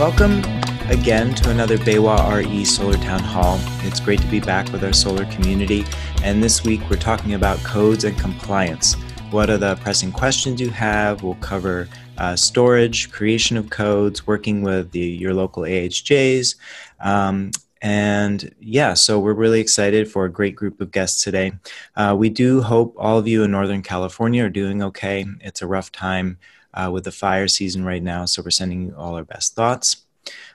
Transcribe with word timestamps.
Welcome 0.00 0.42
again 0.88 1.34
to 1.34 1.50
another 1.50 1.76
BayWa 1.76 2.34
RE 2.34 2.64
Solar 2.64 2.96
Town 2.96 3.20
Hall. 3.20 3.60
It's 3.82 4.00
great 4.00 4.18
to 4.22 4.26
be 4.28 4.40
back 4.40 4.72
with 4.72 4.82
our 4.82 4.94
solar 4.94 5.26
community. 5.26 5.84
And 6.22 6.42
this 6.42 6.64
week 6.64 6.80
we're 6.88 6.96
talking 6.96 7.34
about 7.34 7.58
codes 7.58 8.04
and 8.04 8.18
compliance. 8.18 8.94
What 9.30 9.50
are 9.50 9.58
the 9.58 9.76
pressing 9.76 10.10
questions 10.10 10.58
you 10.58 10.70
have? 10.70 11.22
We'll 11.22 11.34
cover 11.34 11.86
uh, 12.16 12.34
storage, 12.34 13.12
creation 13.12 13.58
of 13.58 13.68
codes, 13.68 14.26
working 14.26 14.62
with 14.62 14.90
the, 14.92 15.00
your 15.00 15.34
local 15.34 15.64
AHJs. 15.64 16.56
Um, 17.00 17.50
and 17.82 18.54
yeah, 18.58 18.94
so 18.94 19.18
we're 19.18 19.34
really 19.34 19.60
excited 19.60 20.10
for 20.10 20.24
a 20.24 20.32
great 20.32 20.56
group 20.56 20.80
of 20.80 20.92
guests 20.92 21.22
today. 21.22 21.52
Uh, 21.94 22.16
we 22.18 22.30
do 22.30 22.62
hope 22.62 22.94
all 22.96 23.18
of 23.18 23.28
you 23.28 23.44
in 23.44 23.50
Northern 23.50 23.82
California 23.82 24.46
are 24.46 24.48
doing 24.48 24.82
okay. 24.82 25.26
It's 25.42 25.60
a 25.60 25.66
rough 25.66 25.92
time 25.92 26.38
uh, 26.74 26.90
with 26.92 27.04
the 27.04 27.12
fire 27.12 27.48
season 27.48 27.84
right 27.84 28.02
now. 28.02 28.24
So 28.24 28.42
we're 28.42 28.50
sending 28.50 28.82
you 28.82 28.94
all 28.96 29.14
our 29.14 29.24
best 29.24 29.54
thoughts. 29.54 30.04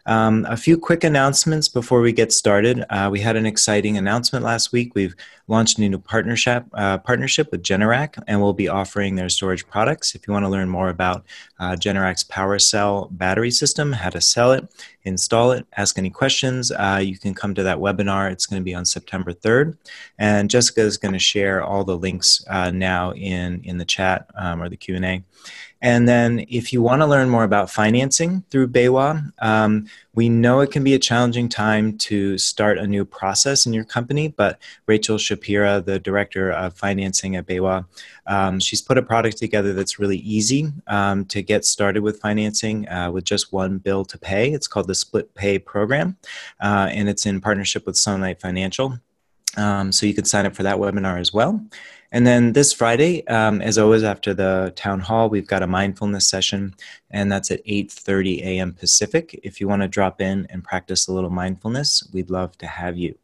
Um, 0.07 0.45
a 0.47 0.55
few 0.55 0.77
quick 0.77 1.03
announcements 1.03 1.67
before 1.67 1.99
we 1.99 2.11
get 2.11 2.31
started. 2.31 2.85
Uh, 2.91 3.09
we 3.11 3.19
had 3.19 3.35
an 3.35 3.47
exciting 3.47 3.97
announcement 3.97 4.45
last 4.45 4.71
week. 4.71 4.93
We've 4.93 5.15
launched 5.47 5.79
a 5.79 5.81
new 5.81 5.97
partnership 5.97 6.65
uh, 6.73 6.99
partnership 6.99 7.51
with 7.51 7.63
Generac, 7.63 8.21
and 8.27 8.39
we'll 8.39 8.53
be 8.53 8.67
offering 8.67 9.15
their 9.15 9.29
storage 9.29 9.67
products. 9.67 10.13
If 10.13 10.27
you 10.27 10.33
want 10.33 10.45
to 10.45 10.49
learn 10.49 10.69
more 10.69 10.89
about 10.89 11.25
uh, 11.59 11.75
Generac's 11.75 12.23
PWRcell 12.23 13.17
battery 13.17 13.49
system, 13.49 13.93
how 13.93 14.11
to 14.11 14.21
sell 14.21 14.51
it, 14.51 14.67
install 15.03 15.51
it, 15.51 15.65
ask 15.75 15.97
any 15.97 16.11
questions, 16.11 16.71
uh, 16.71 17.01
you 17.03 17.17
can 17.17 17.33
come 17.33 17.55
to 17.55 17.63
that 17.63 17.79
webinar. 17.79 18.31
It's 18.31 18.45
going 18.45 18.61
to 18.61 18.63
be 18.65 18.75
on 18.75 18.85
September 18.85 19.33
3rd, 19.33 19.75
and 20.19 20.51
Jessica 20.51 20.81
is 20.81 20.97
going 20.97 21.13
to 21.13 21.19
share 21.19 21.63
all 21.63 21.83
the 21.83 21.97
links 21.97 22.45
uh, 22.47 22.69
now 22.69 23.11
in 23.13 23.61
in 23.63 23.79
the 23.79 23.85
chat 23.85 24.29
um, 24.35 24.61
or 24.61 24.69
the 24.69 24.77
Q 24.77 24.95
and 24.97 25.05
A. 25.05 25.23
And 25.85 26.09
then, 26.09 26.43
if 26.49 26.73
you 26.73 26.81
want 26.81 27.03
to 27.03 27.05
learn 27.05 27.29
more 27.29 27.43
about 27.43 27.69
financing 27.69 28.43
through 28.49 28.69
BayWa, 28.69 29.31
um, 29.37 29.85
we 30.15 30.29
know 30.29 30.61
it 30.61 30.71
can 30.71 30.83
be 30.83 30.95
a 30.95 30.99
challenging 30.99 31.47
time 31.47 31.95
to 31.99 32.39
start 32.39 32.79
a 32.79 32.87
new 32.87 33.05
process 33.05 33.67
in 33.67 33.71
your 33.71 33.83
company. 33.83 34.29
But 34.29 34.57
Rachel 34.87 35.17
Shapira, 35.17 35.85
the 35.85 35.99
director 35.99 36.51
of 36.51 36.73
financing 36.73 37.35
at 37.35 37.45
BayWa, 37.45 37.85
um, 38.25 38.59
she's 38.59 38.81
put 38.81 38.97
a 38.97 39.03
product 39.03 39.37
together 39.37 39.73
that's 39.73 39.99
really 39.99 40.17
easy 40.17 40.71
um, 40.87 41.23
to 41.25 41.43
get 41.43 41.65
started 41.65 42.01
with 42.01 42.19
financing 42.19 42.89
uh, 42.89 43.11
with 43.11 43.23
just 43.23 43.53
one 43.53 43.77
bill 43.77 44.05
to 44.05 44.17
pay. 44.17 44.53
It's 44.53 44.67
called 44.67 44.87
the 44.87 44.95
Split 44.95 45.35
Pay 45.35 45.59
Program, 45.59 46.17
uh, 46.61 46.89
and 46.91 47.07
it's 47.07 47.27
in 47.27 47.41
partnership 47.41 47.85
with 47.85 47.95
Sunlight 47.95 48.41
Financial. 48.41 48.97
Um, 49.57 49.91
so 49.91 50.05
you 50.05 50.13
can 50.13 50.25
sign 50.25 50.45
up 50.45 50.55
for 50.55 50.63
that 50.63 50.77
webinar 50.77 51.19
as 51.19 51.33
well. 51.33 51.63
And 52.11 52.25
then 52.25 52.53
this 52.53 52.71
Friday, 52.71 53.27
um, 53.27 53.61
as 53.61 53.77
always, 53.77 54.03
after 54.03 54.33
the 54.33 54.71
town 54.75 55.01
hall, 55.01 55.27
we've 55.27 55.47
got 55.47 55.63
a 55.63 55.67
mindfulness 55.67 56.27
session, 56.27 56.73
and 57.11 57.31
that's 57.31 57.51
at 57.51 57.61
8:30 57.65 58.41
a.m. 58.41 58.73
Pacific. 58.73 59.37
If 59.43 59.59
you 59.59 59.67
want 59.67 59.81
to 59.81 59.87
drop 59.87 60.21
in 60.21 60.47
and 60.49 60.63
practice 60.63 61.07
a 61.07 61.13
little 61.13 61.29
mindfulness, 61.29 62.07
we'd 62.13 62.29
love 62.29 62.57
to 62.59 62.67
have 62.67 62.97
you. 62.97 63.17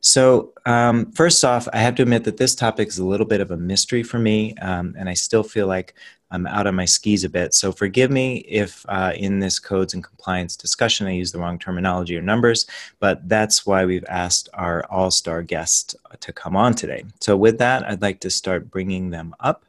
So, 0.00 0.52
um, 0.64 1.10
first 1.12 1.44
off, 1.44 1.68
I 1.72 1.78
have 1.78 1.96
to 1.96 2.02
admit 2.02 2.24
that 2.24 2.36
this 2.36 2.54
topic 2.54 2.88
is 2.88 2.98
a 2.98 3.04
little 3.04 3.26
bit 3.26 3.40
of 3.40 3.50
a 3.50 3.56
mystery 3.56 4.02
for 4.02 4.18
me, 4.18 4.54
um, 4.56 4.94
and 4.98 5.08
I 5.08 5.14
still 5.14 5.42
feel 5.42 5.66
like 5.66 5.94
I'm 6.30 6.46
out 6.46 6.66
on 6.66 6.74
my 6.74 6.84
skis 6.84 7.24
a 7.24 7.28
bit. 7.28 7.54
So, 7.54 7.72
forgive 7.72 8.10
me 8.10 8.38
if 8.38 8.84
uh, 8.88 9.12
in 9.16 9.40
this 9.40 9.58
codes 9.58 9.94
and 9.94 10.04
compliance 10.04 10.56
discussion 10.56 11.06
I 11.06 11.12
use 11.12 11.32
the 11.32 11.38
wrong 11.38 11.58
terminology 11.58 12.16
or 12.16 12.22
numbers, 12.22 12.66
but 13.00 13.26
that's 13.28 13.66
why 13.66 13.84
we've 13.84 14.04
asked 14.08 14.48
our 14.54 14.84
all 14.90 15.10
star 15.10 15.42
guest 15.42 15.96
to 16.20 16.32
come 16.32 16.56
on 16.56 16.74
today. 16.74 17.04
So, 17.20 17.36
with 17.36 17.58
that, 17.58 17.84
I'd 17.88 18.02
like 18.02 18.20
to 18.20 18.30
start 18.30 18.70
bringing 18.70 19.10
them 19.10 19.34
up. 19.40 19.64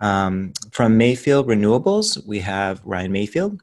Um, 0.00 0.52
from 0.70 0.96
Mayfield 0.96 1.46
Renewables, 1.46 2.24
we 2.26 2.38
have 2.40 2.80
Ryan 2.84 3.12
Mayfield. 3.12 3.60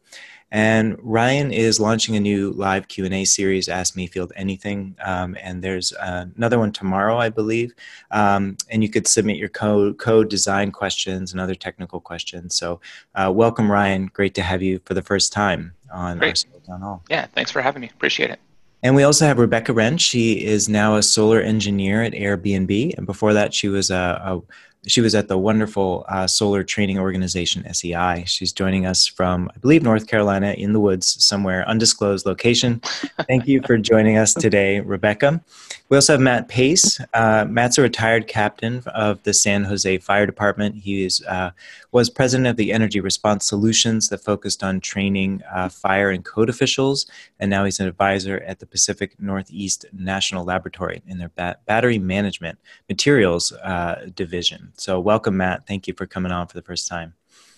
And 0.56 0.98
Ryan 1.02 1.52
is 1.52 1.82
launching 1.82 2.16
a 2.16 2.20
new 2.22 2.52
live 2.52 2.88
Q 2.88 3.04
and 3.04 3.14
A 3.14 3.26
series, 3.26 3.68
Ask 3.68 3.98
Mayfield 3.98 4.32
Anything, 4.38 4.96
um, 5.04 5.36
and 5.42 5.62
there's 5.62 5.92
uh, 5.92 6.28
another 6.38 6.60
one 6.60 6.72
tomorrow, 6.72 7.18
I 7.18 7.28
believe. 7.28 7.74
Um, 8.12 8.56
and 8.70 8.82
you 8.82 8.88
could 8.88 9.06
submit 9.06 9.36
your 9.36 9.50
code, 9.50 9.98
code 9.98 10.30
design 10.30 10.72
questions 10.72 11.34
and 11.34 11.42
other 11.42 11.56
technical 11.56 12.00
questions. 12.00 12.56
So, 12.56 12.80
uh, 13.16 13.34
welcome, 13.36 13.70
Ryan. 13.70 14.06
Great 14.06 14.34
to 14.36 14.42
have 14.44 14.62
you 14.62 14.80
for 14.86 14.94
the 14.94 15.02
first 15.02 15.34
time 15.34 15.74
on 15.94 16.20
Great. 16.20 16.46
our 16.54 16.60
Town 16.62 16.80
Hall. 16.80 17.04
Yeah, 17.10 17.26
thanks 17.36 17.52
for 17.52 17.62
having 17.62 17.82
me. 17.82 17.90
Appreciate 17.94 18.30
it. 18.30 18.40
And 18.82 18.96
we 18.96 19.04
also 19.04 19.26
have 19.26 19.40
Rebecca 19.40 19.74
Hren. 19.74 19.98
She 19.98 20.46
is 20.46 20.70
now 20.70 20.96
a 20.96 21.04
solar 21.04 21.42
engineer 21.42 22.02
at 22.02 22.14
Airbnb, 22.14 22.96
and 22.96 23.06
before 23.06 23.34
that, 23.34 23.54
she 23.54 23.68
was 23.68 23.92
a, 23.92 24.22
a 24.24 24.42
she 24.88 25.02
was 25.02 25.16
at 25.16 25.28
the 25.28 25.38
wonderful 25.38 26.06
uh, 26.10 26.28
solar 26.28 26.64
training 26.64 27.00
organization 27.00 27.72
SEI. 27.74 28.24
She's 28.26 28.52
joining 28.52 28.86
us 28.86 29.08
from, 29.08 29.50
I 29.56 29.58
believe, 29.60 29.84
North 29.84 30.08
Carolina 30.08 30.52
in 30.52 30.74
the 30.74 30.80
woods, 30.80 31.24
somewhere 31.24 31.68
undisclosed 31.68 32.26
location. 32.26 32.80
Thank 33.28 33.48
you 33.48 33.62
for 33.66 33.78
joining 33.78 34.18
us 34.18 34.34
today, 34.34 34.80
Rebecca. 34.80 35.42
We 35.90 35.98
also 35.98 36.14
have 36.14 36.22
Matt 36.22 36.50
Paiss. 36.50 37.04
Uh, 37.14 37.46
Matt's 37.46 37.78
a 37.78 37.82
retired 37.82 38.28
captain 38.28 38.82
of 38.88 39.22
the 39.24 39.34
San 39.34 39.64
Jose 39.64 39.98
Fire 40.00 40.26
Department. 40.26 40.76
He 40.76 41.06
is, 41.06 41.24
uh, 41.26 41.52
was 41.92 42.10
president 42.10 42.48
of 42.48 42.56
the 42.56 42.74
Energy 42.74 43.00
Response 43.00 43.46
Solutions 43.46 44.10
that 44.10 44.24
focused 44.24 44.64
on 44.64 44.80
training 44.80 45.44
uh, 45.54 45.70
fire 45.70 46.10
and 46.10 46.26
code 46.26 46.50
officials, 46.50 47.06
and 47.40 47.50
now 47.50 47.66
he's 47.66 47.80
an 47.80 47.88
advisor 47.88 48.40
at 48.48 48.60
the 48.60 48.66
Pacific 48.66 49.16
Northeast 49.20 49.86
National 49.94 50.44
Laboratory 50.44 51.02
in 51.08 51.20
their 51.20 51.32
ba- 51.36 51.58
battery 51.66 52.00
management 52.00 52.58
materials 52.90 53.52
uh, 53.52 54.10
division. 54.16 54.72
So, 54.80 55.00
welcome, 55.00 55.38
Matt. 55.38 55.68
Thank 55.68 55.88
you 55.88 55.94
for 55.94 56.06
coming 56.06 56.32
on 56.32 56.48
for 56.48 56.54
the 56.54 56.62
first 56.62 56.88
time. 56.88 57.14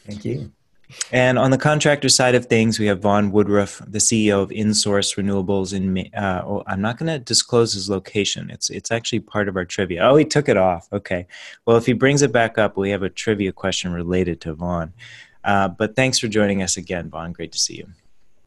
Thank 0.06 0.26
you. 0.26 0.52
And 1.12 1.38
on 1.38 1.52
the 1.52 1.58
contractor 1.58 2.08
side 2.08 2.36
of 2.36 2.46
things, 2.46 2.80
we 2.80 2.86
have 2.86 3.02
Vaughn 3.02 3.32
Woodruff, 3.32 3.82
the 3.86 3.98
CEO 3.98 4.42
of 4.42 4.50
InSource 4.50 5.16
Renewables. 5.16 5.74
In 5.74 6.14
uh, 6.14 6.44
oh, 6.46 6.64
I'm 6.66 6.82
not 6.82 6.98
going 6.98 7.12
to 7.12 7.20
disclose 7.20 7.74
his 7.74 7.90
location. 7.90 8.50
It's 8.50 8.70
it's 8.70 8.92
actually 8.92 9.20
part 9.20 9.50
of 9.50 9.58
our 9.58 9.66
trivia. 9.66 10.08
Oh, 10.08 10.16
he 10.16 10.24
took 10.24 10.48
it 10.48 10.56
off. 10.58 10.88
Okay. 10.94 11.28
Well, 11.66 11.78
if 11.78 11.86
he 11.86 11.94
brings 11.94 12.22
it 12.22 12.32
back 12.32 12.58
up, 12.58 12.78
we 12.78 12.92
have 12.92 13.04
a 13.04 13.10
trivia 13.10 13.52
question 13.52 13.92
related 13.92 14.40
to 14.42 14.54
Vaughn. 14.54 14.94
Uh, 15.44 15.68
but 15.68 15.96
thanks 15.96 16.20
for 16.20 16.28
joining 16.28 16.62
us 16.62 16.78
again, 16.78 17.10
Vaughn. 17.10 17.34
Great 17.34 17.52
to 17.52 17.60
see 17.60 17.76
you. 17.76 17.88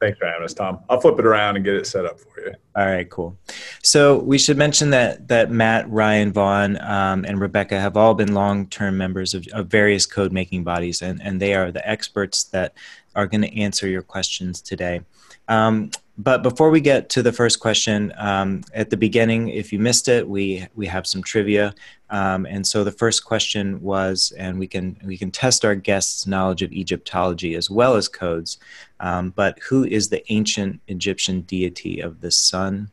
Thanks 0.01 0.19
for 0.19 0.27
having 0.27 0.45
us, 0.45 0.55
Tom. 0.55 0.81
I'll 0.89 0.99
flip 0.99 1.19
it 1.19 1.27
around 1.27 1.57
and 1.57 1.65
get 1.65 1.75
it 1.75 1.87
set 1.87 2.07
up 2.07 2.19
for 2.19 2.41
you. 2.41 2.55
All 2.75 2.87
right, 2.87 3.09
cool. 3.11 3.37
So 3.83 4.19
we 4.21 4.39
should 4.39 4.57
mention 4.57 4.89
that 4.91 5.29
that 5.29 5.51
Matt, 5.51 5.91
Ryan, 5.91 6.33
Vaughn, 6.33 6.81
um, 6.81 7.27
and 7.27 7.39
Rebecca 7.39 7.79
have 7.79 7.99
all 7.99 8.15
been 8.15 8.33
long-term 8.33 8.97
members 8.97 9.35
of, 9.35 9.47
of 9.53 9.67
various 9.67 10.07
code-making 10.07 10.65
bodies, 10.65 11.03
and, 11.03 11.21
and 11.23 11.39
they 11.39 11.55
are 11.55 11.71
the 11.71 11.87
experts 11.87 12.45
that 12.45 12.73
are 13.15 13.27
going 13.27 13.43
to 13.43 13.61
answer 13.61 13.89
your 13.89 14.01
questions 14.01 14.63
today. 14.63 15.03
Um, 15.49 15.91
but 16.17 16.43
before 16.43 16.71
we 16.71 16.81
get 16.81 17.09
to 17.11 17.23
the 17.23 17.33
first 17.33 17.61
question, 17.61 18.13
um, 18.17 18.63
at 18.75 18.89
the 18.91 18.97
beginning, 18.97 19.49
if 19.49 19.73
you 19.73 19.79
missed 19.79 20.09
it, 20.09 20.27
we 20.27 20.67
we 20.75 20.87
have 20.87 21.07
some 21.07 21.23
trivia, 21.23 21.75
um, 22.09 22.47
and 22.47 22.67
so 22.67 22.85
the 22.85 22.93
first 22.93 23.25
question 23.25 23.81
was, 23.83 24.33
and 24.39 24.59
we 24.59 24.67
can 24.67 24.99
we 25.05 25.19
can 25.19 25.31
test 25.31 25.65
our 25.65 25.75
guests' 25.75 26.27
knowledge 26.27 26.63
of 26.63 26.73
Egyptology 26.73 27.55
as 27.55 27.69
well 27.71 27.97
as 27.97 28.09
codes. 28.09 28.59
Um, 29.01 29.31
but 29.31 29.59
who 29.61 29.85
is 29.85 30.09
the 30.09 30.23
ancient 30.33 30.81
Egyptian 30.87 31.41
deity 31.41 32.01
of 32.01 32.21
the 32.21 32.31
sun? 32.31 32.91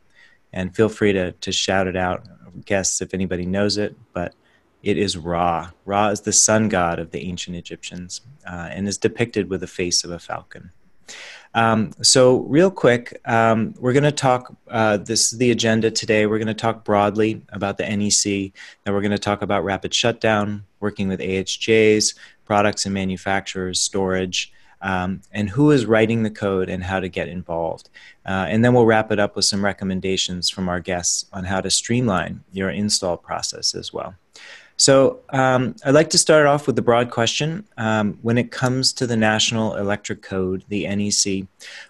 And 0.52 0.74
feel 0.74 0.88
free 0.88 1.12
to 1.12 1.32
to 1.32 1.52
shout 1.52 1.86
it 1.86 1.96
out, 1.96 2.26
guests, 2.64 3.00
if 3.00 3.14
anybody 3.14 3.46
knows 3.46 3.76
it. 3.76 3.94
But 4.12 4.34
it 4.82 4.96
is 4.96 5.16
Ra. 5.16 5.70
Ra 5.84 6.08
is 6.08 6.22
the 6.22 6.32
sun 6.32 6.68
god 6.68 6.98
of 6.98 7.10
the 7.10 7.20
ancient 7.20 7.56
Egyptians, 7.56 8.22
uh, 8.46 8.68
and 8.70 8.88
is 8.88 8.98
depicted 8.98 9.50
with 9.50 9.60
the 9.60 9.66
face 9.66 10.04
of 10.04 10.10
a 10.10 10.18
falcon. 10.18 10.70
Um, 11.54 11.92
so, 12.02 12.40
real 12.40 12.70
quick, 12.70 13.20
um, 13.24 13.74
we're 13.78 13.92
going 13.92 14.04
to 14.04 14.12
talk. 14.12 14.54
Uh, 14.68 14.98
this 14.98 15.32
is 15.32 15.38
the 15.38 15.50
agenda 15.50 15.90
today. 15.90 16.26
We're 16.26 16.38
going 16.38 16.46
to 16.46 16.54
talk 16.54 16.84
broadly 16.84 17.42
about 17.50 17.78
the 17.78 17.84
NEC. 17.84 18.52
Then 18.84 18.94
we're 18.94 19.00
going 19.00 19.10
to 19.10 19.18
talk 19.18 19.42
about 19.42 19.64
rapid 19.64 19.94
shutdown, 19.94 20.64
working 20.80 21.08
with 21.08 21.20
AHJs, 21.20 22.14
products 22.44 22.84
and 22.84 22.94
manufacturers, 22.94 23.80
storage, 23.80 24.52
um, 24.82 25.20
and 25.32 25.48
who 25.48 25.70
is 25.70 25.86
writing 25.86 26.22
the 26.22 26.30
code 26.30 26.68
and 26.68 26.82
how 26.82 27.00
to 27.00 27.08
get 27.08 27.28
involved. 27.28 27.90
Uh, 28.26 28.46
and 28.48 28.64
then 28.64 28.74
we'll 28.74 28.86
wrap 28.86 29.10
it 29.10 29.18
up 29.18 29.36
with 29.36 29.44
some 29.44 29.64
recommendations 29.64 30.48
from 30.48 30.68
our 30.68 30.80
guests 30.80 31.26
on 31.32 31.44
how 31.44 31.60
to 31.60 31.70
streamline 31.70 32.42
your 32.52 32.70
install 32.70 33.16
process 33.16 33.74
as 33.74 33.92
well. 33.92 34.14
So 34.78 35.18
um, 35.30 35.74
I'd 35.84 35.94
like 35.94 36.10
to 36.10 36.18
start 36.18 36.46
off 36.46 36.68
with 36.68 36.76
the 36.76 36.82
broad 36.82 37.10
question. 37.10 37.64
Um, 37.76 38.16
when 38.22 38.38
it 38.38 38.52
comes 38.52 38.92
to 38.94 39.08
the 39.08 39.16
National 39.16 39.74
Electric 39.74 40.22
Code, 40.22 40.64
the 40.68 40.86
NEC, 40.86 41.48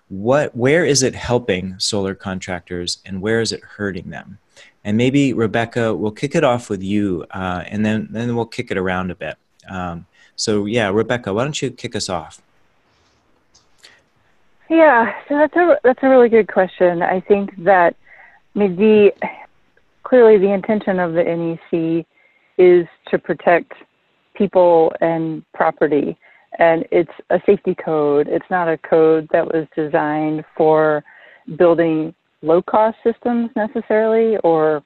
what, 0.09 0.57
where 0.57 0.87
is 0.87 1.03
it 1.03 1.15
helping 1.15 1.79
solar 1.79 2.15
contractors 2.15 3.03
and 3.05 3.21
where 3.21 3.43
is 3.43 3.53
it 3.53 3.63
hurting 3.63 4.09
them? 4.09 4.39
And 4.85 4.97
maybe 4.97 5.35
Rebecca, 5.35 5.95
we'll 5.95 6.13
kick 6.13 6.35
it 6.35 6.45
off 6.45 6.71
with 6.71 6.83
you, 6.83 7.27
uh, 7.33 7.63
and 7.67 7.85
then 7.85 8.09
then 8.11 8.35
we'll 8.35 8.47
kick 8.47 8.71
it 8.71 8.79
around 8.79 9.11
a 9.11 9.15
bit. 9.15 9.37
Um, 9.69 10.07
so 10.35 10.65
yeah, 10.65 10.89
Rebecca, 10.89 11.35
why 11.35 11.45
don't 11.45 11.61
you 11.61 11.71
kick 11.71 11.95
us 11.95 12.09
off? 12.09 12.41
Yeah, 14.71 15.13
so 15.29 15.39
that's 15.39 15.57
a 15.57 15.77
that's 15.83 16.01
a 16.03 16.09
really 16.09 16.29
good 16.29 16.49
question. 16.53 17.03
I 17.03 17.21
think 17.21 17.51
that 17.65 17.97
I 18.55 18.59
mean, 18.59 18.77
the 18.77 19.13
clearly 20.03 20.39
the 20.39 20.53
intention 20.53 20.99
of 20.99 21.13
the 21.15 21.25
NEC 21.25 22.05
is 22.59 22.87
to 23.11 23.19
protect 23.19 23.73
people 24.35 24.93
and 25.01 25.43
property. 25.55 26.17
and 26.59 26.85
it's 26.91 27.13
a 27.31 27.41
safety 27.47 27.75
code. 27.75 28.27
It's 28.29 28.49
not 28.51 28.69
a 28.69 28.79
code 28.79 29.29
that 29.33 29.47
was 29.47 29.67
designed 29.77 30.45
for 30.57 31.05
building 31.57 32.15
low 32.43 32.63
cost 32.63 32.97
systems 33.05 33.51
necessarily 33.57 34.37
or 34.39 34.83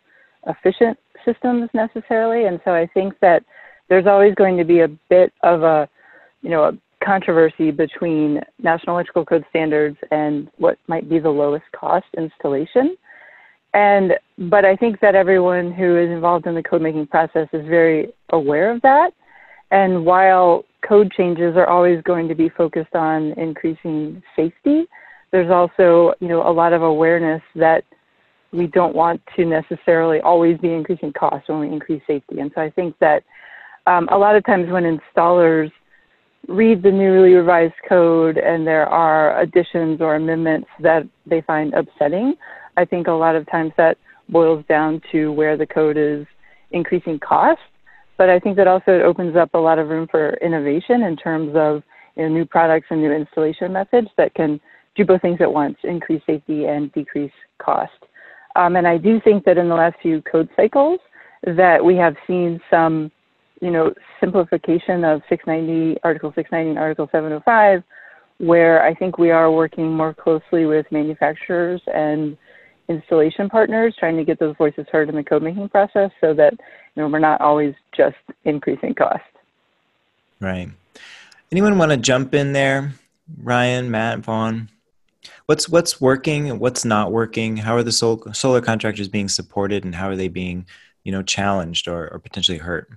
efficient 0.46 0.98
systems 1.24 1.70
necessarily. 1.72 2.46
And 2.46 2.60
so 2.64 2.72
I 2.72 2.86
think 2.86 3.14
that 3.20 3.44
there's 3.88 4.06
always 4.06 4.34
going 4.34 4.56
to 4.56 4.64
be 4.64 4.80
a 4.80 4.88
bit 4.88 5.32
of 5.42 5.62
a, 5.62 5.88
you 6.42 6.50
know, 6.50 6.64
a 6.64 6.72
controversy 7.04 7.70
between 7.70 8.40
National 8.62 8.96
Electrical 8.96 9.24
Code 9.24 9.44
standards 9.50 9.96
and 10.10 10.48
what 10.58 10.78
might 10.86 11.08
be 11.08 11.18
the 11.18 11.30
lowest 11.30 11.64
cost 11.74 12.06
installation. 12.16 12.96
And 13.74 14.12
but 14.38 14.64
I 14.64 14.76
think 14.76 15.00
that 15.00 15.14
everyone 15.14 15.72
who 15.72 15.96
is 15.96 16.10
involved 16.10 16.46
in 16.46 16.54
the 16.54 16.62
code 16.62 16.82
making 16.82 17.06
process 17.06 17.48
is 17.52 17.66
very 17.66 18.12
aware 18.30 18.70
of 18.70 18.82
that. 18.82 19.12
And 19.70 20.04
while 20.04 20.64
code 20.86 21.10
changes 21.12 21.56
are 21.56 21.66
always 21.66 22.02
going 22.02 22.28
to 22.28 22.34
be 22.34 22.50
focused 22.50 22.94
on 22.94 23.32
increasing 23.32 24.22
safety, 24.36 24.84
there's 25.30 25.50
also, 25.50 26.12
you 26.20 26.28
know, 26.28 26.46
a 26.46 26.52
lot 26.52 26.74
of 26.74 26.82
awareness 26.82 27.42
that 27.54 27.84
we 28.52 28.66
don't 28.66 28.94
want 28.94 29.22
to 29.36 29.46
necessarily 29.46 30.20
always 30.20 30.58
be 30.58 30.72
increasing 30.72 31.12
costs 31.12 31.48
when 31.48 31.60
we 31.60 31.68
increase 31.68 32.02
safety. 32.06 32.40
And 32.40 32.50
so 32.54 32.60
I 32.60 32.68
think 32.68 32.98
that 32.98 33.24
um, 33.86 34.08
a 34.12 34.18
lot 34.18 34.36
of 34.36 34.44
times 34.44 34.70
when 34.70 34.84
installers 34.84 35.72
read 36.48 36.82
the 36.82 36.90
newly 36.90 37.34
revised 37.34 37.74
code 37.88 38.36
and 38.38 38.66
there 38.66 38.86
are 38.86 39.40
additions 39.40 40.00
or 40.00 40.16
amendments 40.16 40.68
that 40.80 41.02
they 41.26 41.40
find 41.42 41.72
upsetting, 41.74 42.34
I 42.76 42.84
think 42.84 43.06
a 43.06 43.12
lot 43.12 43.36
of 43.36 43.48
times 43.50 43.72
that 43.76 43.98
boils 44.28 44.64
down 44.68 45.00
to 45.12 45.30
where 45.32 45.56
the 45.56 45.66
code 45.66 45.96
is 45.96 46.26
increasing 46.70 47.18
cost. 47.18 47.60
But 48.18 48.28
I 48.28 48.38
think 48.38 48.56
that 48.56 48.68
also 48.68 48.92
it 48.92 49.02
opens 49.02 49.36
up 49.36 49.54
a 49.54 49.58
lot 49.58 49.78
of 49.78 49.88
room 49.88 50.06
for 50.10 50.34
innovation 50.34 51.02
in 51.02 51.16
terms 51.16 51.52
of 51.54 51.82
you 52.16 52.22
know, 52.22 52.28
new 52.28 52.44
products 52.44 52.86
and 52.90 53.00
new 53.00 53.12
installation 53.12 53.72
methods 53.72 54.08
that 54.16 54.34
can 54.34 54.60
do 54.94 55.04
both 55.04 55.22
things 55.22 55.40
at 55.40 55.52
once, 55.52 55.76
increase 55.84 56.22
safety 56.26 56.66
and 56.66 56.92
decrease 56.92 57.32
cost. 57.58 57.92
Um, 58.56 58.76
and 58.76 58.86
I 58.86 58.98
do 58.98 59.20
think 59.20 59.44
that 59.44 59.58
in 59.58 59.68
the 59.68 59.74
last 59.74 59.96
few 60.02 60.20
code 60.22 60.48
cycles 60.56 61.00
that 61.44 61.82
we 61.82 61.96
have 61.96 62.14
seen 62.26 62.60
some, 62.70 63.10
you 63.62 63.70
know, 63.70 63.94
simplification 64.18 65.04
of 65.04 65.22
690, 65.28 66.00
Article 66.02 66.32
690 66.34 66.70
and 66.70 66.78
Article 66.78 67.08
705, 67.12 67.84
where 68.38 68.84
I 68.84 68.92
think 68.92 69.18
we 69.18 69.30
are 69.30 69.52
working 69.52 69.88
more 69.92 70.12
closely 70.12 70.66
with 70.66 70.84
manufacturers 70.90 71.80
and 71.86 72.36
installation 72.88 73.48
partners, 73.48 73.94
trying 73.96 74.16
to 74.16 74.24
get 74.24 74.40
those 74.40 74.56
voices 74.58 74.86
heard 74.90 75.08
in 75.08 75.14
the 75.14 75.22
code 75.22 75.44
making 75.44 75.68
process 75.68 76.10
so 76.20 76.34
that, 76.34 76.52
you 76.52 77.02
know, 77.02 77.08
we're 77.08 77.20
not 77.20 77.40
always 77.40 77.72
just 77.96 78.16
increasing 78.44 78.94
cost. 78.94 79.22
Right. 80.40 80.68
Anyone 81.52 81.78
want 81.78 81.92
to 81.92 81.96
jump 81.96 82.34
in 82.34 82.52
there? 82.52 82.94
Ryan, 83.40 83.92
Matt, 83.92 84.18
Vaughn? 84.18 84.68
what's 85.46 85.68
what's 85.68 86.00
working 86.00 86.58
what's 86.58 86.84
not 86.84 87.12
working 87.12 87.56
how 87.56 87.76
are 87.76 87.82
the 87.82 87.92
sol- 87.92 88.24
solar 88.32 88.60
contractors 88.60 89.06
being 89.06 89.28
supported 89.28 89.84
and 89.84 89.94
how 89.94 90.08
are 90.08 90.16
they 90.16 90.26
being 90.26 90.66
you 91.04 91.12
know 91.12 91.22
challenged 91.22 91.86
or, 91.86 92.08
or 92.08 92.18
potentially 92.18 92.58
hurt 92.58 92.88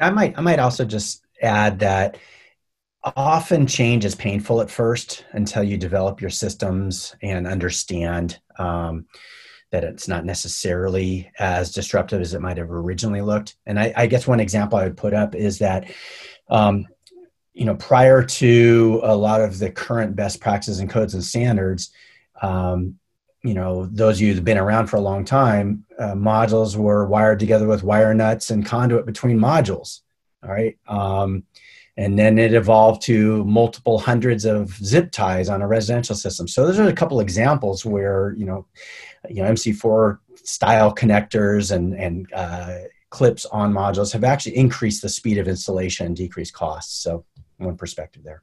i 0.00 0.10
might 0.10 0.36
i 0.38 0.40
might 0.40 0.58
also 0.58 0.84
just 0.84 1.24
add 1.42 1.78
that 1.78 2.16
often 3.16 3.66
change 3.66 4.04
is 4.04 4.14
painful 4.14 4.62
at 4.62 4.70
first 4.70 5.26
until 5.32 5.62
you 5.62 5.76
develop 5.76 6.22
your 6.22 6.30
systems 6.30 7.14
and 7.20 7.46
understand 7.46 8.40
um, 8.58 9.04
that 9.70 9.84
it's 9.84 10.08
not 10.08 10.24
necessarily 10.24 11.30
as 11.38 11.70
disruptive 11.70 12.22
as 12.22 12.32
it 12.32 12.40
might 12.40 12.56
have 12.56 12.70
originally 12.70 13.20
looked. 13.20 13.56
And 13.66 13.78
i, 13.78 13.92
I 13.94 14.06
guess 14.06 14.26
one 14.26 14.40
example 14.40 14.78
i 14.78 14.84
would 14.84 14.96
put 14.96 15.12
up 15.12 15.34
is 15.34 15.58
that 15.58 15.90
um, 16.48 16.86
you 17.54 17.64
know, 17.64 17.76
prior 17.76 18.22
to 18.22 19.00
a 19.04 19.16
lot 19.16 19.40
of 19.40 19.58
the 19.58 19.70
current 19.70 20.16
best 20.16 20.40
practices 20.40 20.80
and 20.80 20.90
codes 20.90 21.14
and 21.14 21.22
standards, 21.22 21.92
um, 22.42 22.98
you 23.44 23.52
know, 23.52 23.86
those 23.86 24.16
of 24.16 24.22
you 24.22 24.32
who've 24.32 24.44
been 24.44 24.58
around 24.58 24.86
for 24.86 24.96
a 24.96 25.02
long 25.02 25.24
time, 25.24 25.84
uh, 25.98 26.14
modules 26.14 26.76
were 26.76 27.06
wired 27.06 27.38
together 27.38 27.68
with 27.68 27.84
wire 27.84 28.14
nuts 28.14 28.50
and 28.50 28.64
conduit 28.64 29.04
between 29.04 29.38
modules. 29.38 30.00
All 30.42 30.50
right. 30.50 30.78
Um, 30.88 31.44
and 31.96 32.18
then 32.18 32.38
it 32.38 32.54
evolved 32.54 33.02
to 33.02 33.44
multiple 33.44 33.98
hundreds 33.98 34.46
of 34.46 34.74
zip 34.76 35.12
ties 35.12 35.50
on 35.50 35.60
a 35.60 35.68
residential 35.68 36.16
system. 36.16 36.48
So 36.48 36.66
those 36.66 36.78
are 36.78 36.88
a 36.88 36.92
couple 36.92 37.20
examples 37.20 37.84
where, 37.84 38.34
you 38.36 38.46
know, 38.46 38.66
you 39.28 39.42
know, 39.42 39.50
MC4 39.52 40.18
style 40.42 40.94
connectors 40.94 41.70
and, 41.70 41.94
and, 41.94 42.32
uh, 42.32 42.78
clips 43.10 43.44
on 43.46 43.72
modules 43.72 44.12
have 44.12 44.24
actually 44.24 44.56
increased 44.56 45.02
the 45.02 45.08
speed 45.08 45.38
of 45.38 45.46
installation 45.46 46.06
and 46.06 46.16
decreased 46.16 46.52
costs. 46.54 47.00
So 47.00 47.24
one 47.58 47.76
perspective 47.76 48.24
there. 48.24 48.42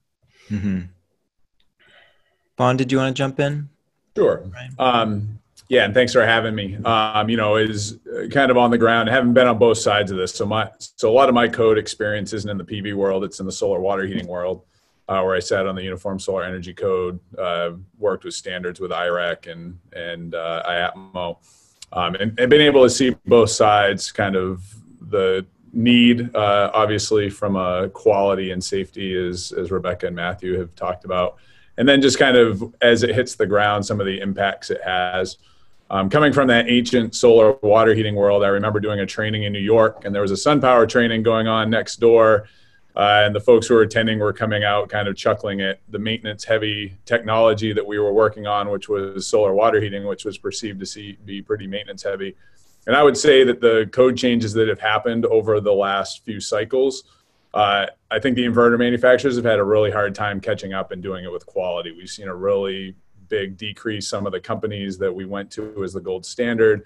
Mm-hmm. 0.49 0.81
Vaughn, 2.57 2.77
did 2.77 2.91
you 2.91 2.99
want 2.99 3.15
to 3.15 3.19
jump 3.19 3.39
in? 3.39 3.69
Sure. 4.15 4.43
Um, 4.77 5.39
yeah, 5.69 5.85
and 5.85 5.93
thanks 5.93 6.11
for 6.11 6.25
having 6.25 6.53
me. 6.53 6.75
Um, 6.83 7.29
you 7.29 7.37
know, 7.37 7.55
is 7.55 7.97
kind 8.31 8.51
of 8.51 8.57
on 8.57 8.71
the 8.71 8.77
ground. 8.77 9.09
I 9.09 9.13
haven't 9.13 9.33
been 9.33 9.47
on 9.47 9.57
both 9.57 9.77
sides 9.77 10.11
of 10.11 10.17
this, 10.17 10.33
so 10.33 10.45
my 10.45 10.69
so 10.79 11.09
a 11.09 11.13
lot 11.13 11.29
of 11.29 11.35
my 11.35 11.47
code 11.47 11.77
experience 11.77 12.33
isn't 12.33 12.49
in 12.49 12.57
the 12.57 12.65
PV 12.65 12.93
world; 12.93 13.23
it's 13.23 13.39
in 13.39 13.45
the 13.45 13.53
solar 13.53 13.79
water 13.79 14.05
heating 14.05 14.27
world, 14.27 14.63
uh, 15.07 15.21
where 15.21 15.33
I 15.33 15.39
sat 15.39 15.65
on 15.65 15.75
the 15.75 15.83
Uniform 15.83 16.19
Solar 16.19 16.43
Energy 16.43 16.73
Code, 16.73 17.21
uh, 17.37 17.71
worked 17.97 18.25
with 18.25 18.33
standards 18.33 18.81
with 18.81 18.91
IREC 18.91 19.49
and 19.49 19.79
and 19.93 20.35
uh, 20.35 20.61
IAPMO, 20.67 21.37
um, 21.93 22.15
and, 22.15 22.37
and 22.37 22.49
been 22.49 22.59
able 22.59 22.83
to 22.83 22.89
see 22.89 23.15
both 23.25 23.49
sides, 23.49 24.11
kind 24.11 24.35
of 24.35 24.61
the 24.99 25.45
need, 25.73 26.35
uh, 26.35 26.71
obviously, 26.73 27.29
from 27.29 27.55
a 27.55 27.89
quality 27.89 28.51
and 28.51 28.63
safety, 28.63 29.15
as, 29.15 29.51
as 29.53 29.71
Rebecca 29.71 30.07
and 30.07 30.15
Matthew 30.15 30.57
have 30.59 30.75
talked 30.75 31.05
about. 31.05 31.37
And 31.81 31.89
then 31.89 31.99
just 31.99 32.19
kind 32.19 32.37
of 32.37 32.75
as 32.83 33.01
it 33.01 33.09
hits 33.15 33.33
the 33.33 33.47
ground, 33.47 33.83
some 33.83 33.99
of 33.99 34.05
the 34.05 34.19
impacts 34.19 34.69
it 34.69 34.83
has. 34.83 35.37
Um, 35.89 36.11
coming 36.11 36.31
from 36.31 36.47
that 36.49 36.69
ancient 36.69 37.15
solar 37.15 37.53
water 37.63 37.95
heating 37.95 38.13
world, 38.13 38.43
I 38.43 38.49
remember 38.49 38.79
doing 38.79 38.99
a 38.99 39.05
training 39.07 39.45
in 39.45 39.51
New 39.51 39.57
York, 39.57 40.05
and 40.05 40.13
there 40.13 40.21
was 40.21 40.29
a 40.29 40.35
SunPower 40.35 40.87
training 40.87 41.23
going 41.23 41.47
on 41.47 41.71
next 41.71 41.95
door. 41.95 42.47
Uh, 42.95 43.23
and 43.25 43.33
the 43.35 43.39
folks 43.39 43.65
who 43.65 43.73
were 43.73 43.81
attending 43.81 44.19
were 44.19 44.31
coming 44.31 44.63
out 44.63 44.89
kind 44.89 45.07
of 45.07 45.15
chuckling 45.15 45.61
at 45.61 45.79
the 45.89 45.97
maintenance 45.97 46.43
heavy 46.43 46.99
technology 47.05 47.73
that 47.73 47.87
we 47.87 47.97
were 47.97 48.13
working 48.13 48.45
on, 48.45 48.69
which 48.69 48.87
was 48.87 49.25
solar 49.25 49.55
water 49.55 49.81
heating, 49.81 50.05
which 50.05 50.23
was 50.23 50.37
perceived 50.37 50.79
to 50.81 50.85
see, 50.85 51.17
be 51.25 51.41
pretty 51.41 51.65
maintenance 51.65 52.03
heavy. 52.03 52.35
And 52.85 52.95
I 52.95 53.01
would 53.01 53.17
say 53.17 53.43
that 53.43 53.59
the 53.59 53.89
code 53.91 54.15
changes 54.15 54.53
that 54.53 54.67
have 54.67 54.79
happened 54.79 55.25
over 55.25 55.59
the 55.59 55.73
last 55.73 56.23
few 56.25 56.39
cycles, 56.39 57.05
uh, 57.53 57.85
I 58.09 58.19
think 58.19 58.35
the 58.35 58.45
inverter 58.45 58.77
manufacturers 58.77 59.35
have 59.35 59.45
had 59.45 59.59
a 59.59 59.63
really 59.63 59.91
hard 59.91 60.15
time 60.15 60.39
catching 60.39 60.73
up 60.73 60.91
and 60.91 61.01
doing 61.01 61.25
it 61.25 61.31
with 61.31 61.45
quality. 61.45 61.91
We've 61.91 62.09
seen 62.09 62.27
a 62.27 62.35
really 62.35 62.95
big 63.27 63.57
decrease. 63.57 64.07
Some 64.07 64.25
of 64.25 64.31
the 64.31 64.39
companies 64.39 64.97
that 64.99 65.13
we 65.13 65.25
went 65.25 65.51
to 65.51 65.83
as 65.83 65.93
the 65.93 66.01
gold 66.01 66.25
standard, 66.25 66.85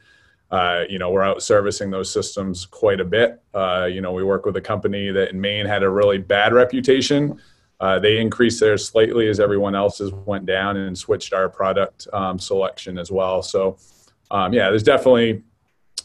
uh, 0.52 0.84
you 0.90 1.00
know, 1.00 1.12
we're 1.12 1.24
out 1.24 1.44
servicing 1.44 1.92
those 1.92 2.12
systems 2.12 2.66
quite 2.66 3.00
a 3.00 3.06
bit. 3.06 3.42
Uh, 3.54 3.88
you 3.92 4.02
know, 4.02 4.12
we 4.12 4.24
work 4.24 4.46
with 4.46 4.56
a 4.58 4.62
company 4.62 5.12
that 5.12 5.30
in 5.30 5.40
Maine 5.40 5.66
had 5.66 5.84
a 5.84 5.90
really 5.90 6.18
bad 6.18 6.54
reputation. 6.54 7.40
Uh, 7.80 8.00
they 8.00 8.20
increased 8.20 8.60
theirs 8.60 8.88
slightly 8.88 9.28
as 9.28 9.40
everyone 9.40 9.76
else's 9.76 10.12
went 10.12 10.46
down 10.46 10.78
and 10.78 10.98
switched 10.98 11.34
our 11.34 11.50
product 11.50 12.08
um, 12.14 12.40
selection 12.40 12.98
as 12.98 13.12
well. 13.12 13.42
So, 13.42 13.78
um, 14.32 14.54
yeah, 14.54 14.70
there's 14.70 14.84
definitely 14.84 15.44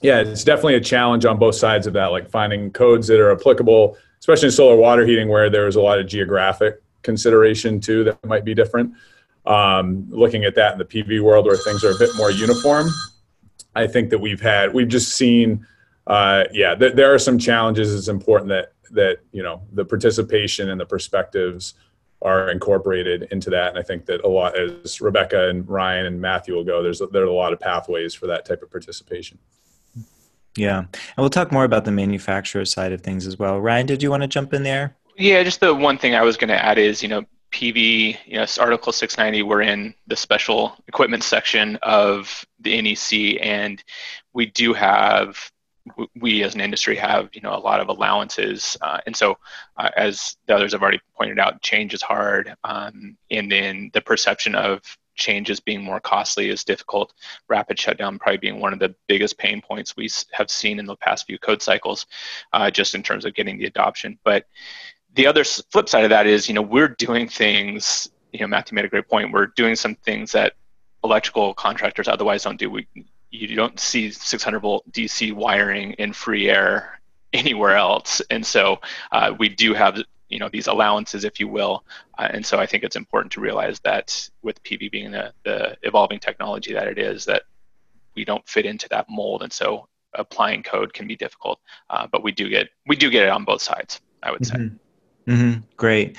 yeah, 0.02 0.20
it's 0.20 0.44
definitely 0.44 0.76
a 0.76 0.80
challenge 0.80 1.24
on 1.26 1.38
both 1.38 1.54
sides 1.54 1.86
of 1.86 1.92
that, 1.92 2.06
like 2.06 2.30
finding 2.30 2.70
codes 2.70 3.06
that 3.08 3.20
are 3.20 3.32
applicable, 3.32 3.98
especially 4.20 4.46
in 4.46 4.52
solar 4.52 4.76
water 4.76 5.06
heating, 5.06 5.28
where 5.28 5.50
there's 5.50 5.76
a 5.76 5.80
lot 5.80 5.98
of 5.98 6.06
geographic 6.06 6.82
consideration 7.02 7.80
too 7.80 8.04
that 8.04 8.24
might 8.24 8.44
be 8.44 8.54
different. 8.54 8.92
Um, 9.46 10.06
looking 10.10 10.44
at 10.44 10.54
that 10.54 10.72
in 10.72 10.78
the 10.78 10.84
PV 10.84 11.22
world, 11.22 11.46
where 11.46 11.56
things 11.56 11.82
are 11.82 11.90
a 11.90 11.98
bit 11.98 12.10
more 12.16 12.30
uniform, 12.30 12.88
I 13.74 13.86
think 13.86 14.10
that 14.10 14.18
we've 14.18 14.40
had 14.40 14.72
we've 14.74 14.88
just 14.88 15.12
seen, 15.16 15.66
uh, 16.06 16.44
yeah, 16.52 16.74
th- 16.74 16.94
there 16.94 17.12
are 17.12 17.18
some 17.18 17.38
challenges. 17.38 17.94
It's 17.94 18.08
important 18.08 18.48
that 18.50 18.72
that 18.92 19.18
you 19.32 19.42
know 19.42 19.62
the 19.72 19.84
participation 19.84 20.70
and 20.70 20.80
the 20.80 20.86
perspectives 20.86 21.74
are 22.22 22.50
incorporated 22.50 23.28
into 23.30 23.48
that. 23.50 23.70
And 23.70 23.78
I 23.78 23.82
think 23.82 24.04
that 24.06 24.22
a 24.24 24.28
lot, 24.28 24.58
as 24.58 25.00
Rebecca 25.00 25.48
and 25.48 25.66
Ryan 25.66 26.06
and 26.06 26.20
Matthew 26.20 26.54
will 26.54 26.64
go, 26.64 26.82
there's 26.82 27.00
there 27.12 27.22
are 27.22 27.26
a 27.26 27.32
lot 27.32 27.52
of 27.52 27.60
pathways 27.60 28.14
for 28.14 28.26
that 28.26 28.44
type 28.44 28.62
of 28.62 28.70
participation. 28.70 29.38
Yeah. 30.60 30.80
And 30.80 31.16
we'll 31.16 31.30
talk 31.30 31.50
more 31.50 31.64
about 31.64 31.86
the 31.86 31.90
manufacturer 31.90 32.66
side 32.66 32.92
of 32.92 33.00
things 33.00 33.26
as 33.26 33.38
well. 33.38 33.58
Ryan, 33.58 33.86
did 33.86 34.02
you 34.02 34.10
want 34.10 34.22
to 34.22 34.28
jump 34.28 34.52
in 34.52 34.62
there? 34.62 34.94
Yeah, 35.16 35.42
just 35.42 35.60
the 35.60 35.74
one 35.74 35.96
thing 35.96 36.14
I 36.14 36.20
was 36.20 36.36
going 36.36 36.48
to 36.48 36.62
add 36.62 36.76
is, 36.76 37.02
you 37.02 37.08
know, 37.08 37.24
PV, 37.50 38.18
you 38.26 38.36
know, 38.36 38.46
Article 38.58 38.92
690, 38.92 39.42
we're 39.42 39.62
in 39.62 39.94
the 40.06 40.16
special 40.16 40.76
equipment 40.86 41.22
section 41.22 41.78
of 41.82 42.44
the 42.60 42.80
NEC, 42.80 43.40
and 43.42 43.82
we 44.34 44.46
do 44.46 44.74
have, 44.74 45.50
we 46.14 46.42
as 46.42 46.54
an 46.54 46.60
industry 46.60 46.94
have, 46.96 47.30
you 47.32 47.40
know, 47.40 47.54
a 47.54 47.58
lot 47.58 47.80
of 47.80 47.88
allowances. 47.88 48.76
Uh, 48.82 48.98
and 49.06 49.16
so, 49.16 49.38
uh, 49.78 49.88
as 49.96 50.36
the 50.46 50.54
others 50.54 50.72
have 50.72 50.82
already 50.82 51.00
pointed 51.16 51.38
out, 51.38 51.62
change 51.62 51.94
is 51.94 52.02
hard. 52.02 52.54
Um, 52.64 53.16
and 53.30 53.50
then 53.50 53.90
the 53.94 54.02
perception 54.02 54.54
of 54.54 54.82
changes 55.20 55.60
being 55.60 55.84
more 55.84 56.00
costly 56.00 56.48
is 56.48 56.64
difficult. 56.64 57.12
Rapid 57.48 57.78
shutdown 57.78 58.18
probably 58.18 58.38
being 58.38 58.58
one 58.58 58.72
of 58.72 58.80
the 58.80 58.94
biggest 59.06 59.38
pain 59.38 59.62
points 59.62 59.96
we 59.96 60.10
have 60.32 60.50
seen 60.50 60.80
in 60.80 60.86
the 60.86 60.96
past 60.96 61.26
few 61.26 61.38
code 61.38 61.62
cycles, 61.62 62.06
uh, 62.52 62.70
just 62.70 62.96
in 62.96 63.02
terms 63.04 63.24
of 63.24 63.34
getting 63.34 63.58
the 63.58 63.66
adoption. 63.66 64.18
But 64.24 64.46
the 65.14 65.26
other 65.26 65.44
flip 65.44 65.88
side 65.88 66.04
of 66.04 66.10
that 66.10 66.26
is, 66.26 66.48
you 66.48 66.54
know, 66.54 66.62
we're 66.62 66.88
doing 66.88 67.28
things. 67.28 68.10
You 68.32 68.40
know, 68.40 68.48
Matthew 68.48 68.74
made 68.74 68.84
a 68.84 68.88
great 68.88 69.08
point. 69.08 69.32
We're 69.32 69.46
doing 69.46 69.76
some 69.76 69.94
things 69.94 70.32
that 70.32 70.54
electrical 71.04 71.54
contractors 71.54 72.08
otherwise 72.08 72.42
don't 72.42 72.58
do. 72.58 72.70
We 72.70 72.86
you 73.30 73.54
don't 73.54 73.78
see 73.78 74.10
600 74.10 74.58
volt 74.58 74.90
DC 74.90 75.32
wiring 75.32 75.92
in 75.92 76.12
free 76.12 76.50
air 76.50 77.00
anywhere 77.32 77.76
else, 77.76 78.20
and 78.30 78.44
so 78.44 78.80
uh, 79.12 79.34
we 79.38 79.48
do 79.48 79.72
have 79.74 80.02
you 80.30 80.38
know 80.38 80.48
these 80.48 80.68
allowances, 80.68 81.24
if 81.24 81.38
you 81.38 81.48
will. 81.48 81.84
Uh, 82.18 82.28
and 82.30 82.44
so 82.46 82.58
I 82.58 82.66
think 82.66 82.84
it's 82.84 82.96
important 82.96 83.32
to 83.32 83.40
realize 83.40 83.80
that 83.80 84.30
with 84.42 84.62
PV 84.62 84.90
being 84.90 85.10
the, 85.10 85.32
the 85.44 85.76
evolving 85.82 86.20
technology 86.20 86.72
that 86.72 86.88
it 86.88 86.98
is, 86.98 87.24
that 87.26 87.42
we 88.14 88.24
don't 88.24 88.46
fit 88.48 88.64
into 88.64 88.88
that 88.88 89.06
mold, 89.10 89.42
and 89.42 89.52
so 89.52 89.88
applying 90.14 90.62
code 90.62 90.92
can 90.94 91.06
be 91.06 91.16
difficult. 91.16 91.60
Uh, 91.90 92.06
but 92.10 92.22
we 92.22 92.32
do 92.32 92.48
get 92.48 92.68
we 92.86 92.96
do 92.96 93.10
get 93.10 93.24
it 93.24 93.30
on 93.30 93.44
both 93.44 93.60
sides. 93.60 94.00
I 94.22 94.30
would 94.30 94.46
say. 94.46 94.56
Mm-hmm. 94.56 95.32
Mm-hmm. 95.32 95.60
Great. 95.76 96.18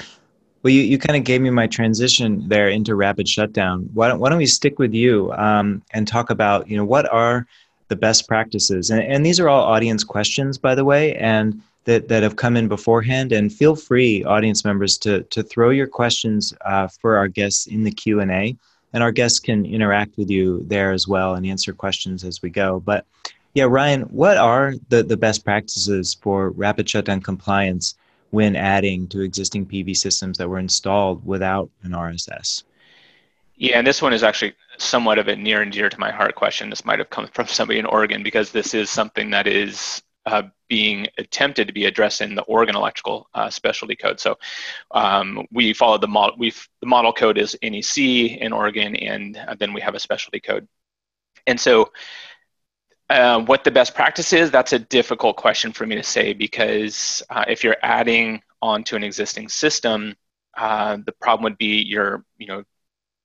Well, 0.64 0.72
you, 0.72 0.82
you 0.82 0.98
kind 0.98 1.18
of 1.18 1.24
gave 1.24 1.42
me 1.42 1.50
my 1.50 1.68
transition 1.68 2.48
there 2.48 2.70
into 2.70 2.96
rapid 2.96 3.28
shutdown. 3.28 3.90
Why 3.94 4.08
don't, 4.08 4.20
why 4.20 4.30
don't 4.30 4.38
we 4.38 4.46
stick 4.46 4.78
with 4.78 4.94
you 4.94 5.32
um, 5.34 5.82
and 5.92 6.08
talk 6.08 6.30
about, 6.30 6.70
you 6.70 6.78
know, 6.78 6.86
what 6.86 7.12
are 7.12 7.48
the 7.88 7.96
best 7.96 8.28
practices? 8.28 8.92
And, 8.92 9.02
and 9.02 9.26
these 9.26 9.40
are 9.40 9.50
all 9.50 9.64
audience 9.64 10.04
questions, 10.04 10.58
by 10.58 10.76
the 10.76 10.86
way, 10.86 11.16
and 11.16 11.62
that, 11.86 12.08
that 12.08 12.24
have 12.24 12.36
come 12.36 12.56
in 12.58 12.68
beforehand. 12.68 13.32
And 13.32 13.52
feel 13.52 13.76
free, 13.76 14.24
audience 14.24 14.64
members, 14.64 14.98
to, 15.00 15.24
to 15.24 15.44
throw 15.44 15.70
your 15.70 15.88
questions 15.88 16.54
uh, 16.66 16.88
for 16.88 17.18
our 17.18 17.28
guests 17.28 17.68
in 17.68 17.84
the 17.84 17.92
Q&A. 17.92 18.56
And 18.94 19.04
our 19.04 19.12
guests 19.12 19.40
can 19.40 19.66
interact 19.66 20.18
with 20.18 20.30
you 20.30 20.64
there 20.68 20.92
as 20.92 21.08
well 21.08 21.36
and 21.36 21.46
answer 21.46 21.74
questions 21.74 22.24
as 22.24 22.42
we 22.42 22.50
go. 22.50 22.82
But 22.82 23.06
yeah, 23.54 23.66
Ryan, 23.66 24.02
what 24.04 24.38
are 24.38 24.76
the, 24.90 25.04
the 25.04 25.18
best 25.18 25.44
practices 25.44 26.14
for 26.14 26.52
rapid 26.52 26.90
shutdown 26.90 27.22
compliance 27.22 27.96
when 28.32 28.56
adding 28.56 29.08
to 29.10 29.22
existing 29.22 29.66
PV 29.66 29.96
systems 29.96 30.38
that 30.38 30.50
were 30.50 30.60
installed 30.60 31.26
without 31.26 31.70
an 31.84 31.92
RSS? 31.92 32.64
Yeah, 33.56 33.78
and 33.78 33.86
this 33.86 34.02
one 34.02 34.14
is 34.14 34.24
actually 34.24 34.56
somewhat 34.78 35.20
of 35.20 35.28
a 35.28 35.36
near 35.36 35.62
and 35.62 35.72
dear 35.72 35.90
to 35.90 36.00
my 36.00 36.12
heart 36.12 36.36
question. 36.36 36.70
This 36.70 36.84
might 36.84 37.00
have 37.00 37.10
come 37.10 37.28
from 37.28 37.48
somebody 37.48 37.78
in 37.78 37.86
Oregon 37.86 38.24
because 38.24 38.52
this 38.52 38.74
is 38.74 38.90
something 38.90 39.30
that 39.32 39.48
is 39.48 40.02
uh, 40.26 40.44
being 40.72 41.06
attempted 41.18 41.68
to 41.68 41.74
be 41.74 41.84
addressed 41.84 42.22
in 42.22 42.34
the 42.34 42.44
Oregon 42.44 42.78
Electrical 42.78 43.28
uh, 43.34 43.50
Specialty 43.50 43.94
Code. 43.94 44.22
So 44.22 44.38
um, 44.92 45.46
we 45.52 45.74
follow 45.74 45.98
the 45.98 46.08
model. 46.08 46.38
We 46.40 46.54
the 46.80 46.88
model 46.88 47.12
code 47.12 47.38
is 47.38 47.58
NEC 47.62 47.98
in 47.98 48.54
Oregon, 48.54 48.96
and 48.96 49.36
uh, 49.36 49.56
then 49.56 49.74
we 49.74 49.82
have 49.82 49.96
a 49.96 50.00
specialty 50.00 50.40
code. 50.40 50.66
And 51.46 51.60
so 51.60 51.92
uh, 53.10 53.42
what 53.42 53.66
the 53.66 53.72
best 53.72 53.94
practice 53.94 54.32
is, 54.32 54.50
that's 54.50 54.72
a 54.72 54.80
difficult 54.80 55.36
question 55.36 55.74
for 55.74 55.86
me 55.86 55.96
to 55.96 56.04
say 56.04 56.32
because 56.32 57.22
uh, 57.30 57.44
if 57.50 57.66
you're 57.66 57.84
adding 57.84 58.42
onto 58.62 58.96
an 58.96 59.04
existing 59.04 59.50
system, 59.50 60.16
uh, 60.58 61.00
the 61.06 61.12
problem 61.12 61.44
would 61.44 61.58
be 61.58 61.82
you're, 61.82 62.24
you 62.38 62.48
know, 62.48 62.64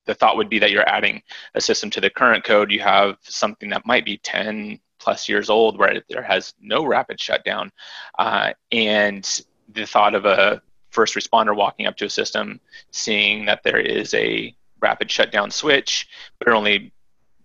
the 0.06 0.16
thought 0.16 0.36
would 0.36 0.48
be 0.48 0.58
that 0.58 0.72
you're 0.72 0.88
adding 0.88 1.22
a 1.54 1.60
system 1.60 1.90
to 1.90 2.00
the 2.00 2.10
current 2.10 2.42
code. 2.42 2.72
You 2.72 2.80
have 2.80 3.18
something 3.22 3.70
that 3.70 3.86
might 3.86 4.04
be 4.04 4.18
10 4.18 4.80
plus 5.06 5.28
years 5.28 5.48
old 5.48 5.78
where 5.78 6.02
there 6.08 6.20
has 6.22 6.52
no 6.60 6.84
rapid 6.84 7.20
shutdown. 7.20 7.70
Uh, 8.18 8.52
and 8.72 9.44
the 9.68 9.86
thought 9.86 10.16
of 10.16 10.24
a 10.24 10.60
first 10.90 11.14
responder 11.14 11.54
walking 11.54 11.86
up 11.86 11.96
to 11.96 12.06
a 12.06 12.10
system, 12.10 12.58
seeing 12.90 13.44
that 13.44 13.62
there 13.62 13.78
is 13.78 14.12
a 14.14 14.52
rapid 14.82 15.08
shutdown 15.08 15.48
switch, 15.48 16.08
but 16.40 16.48
it 16.48 16.50
only 16.50 16.92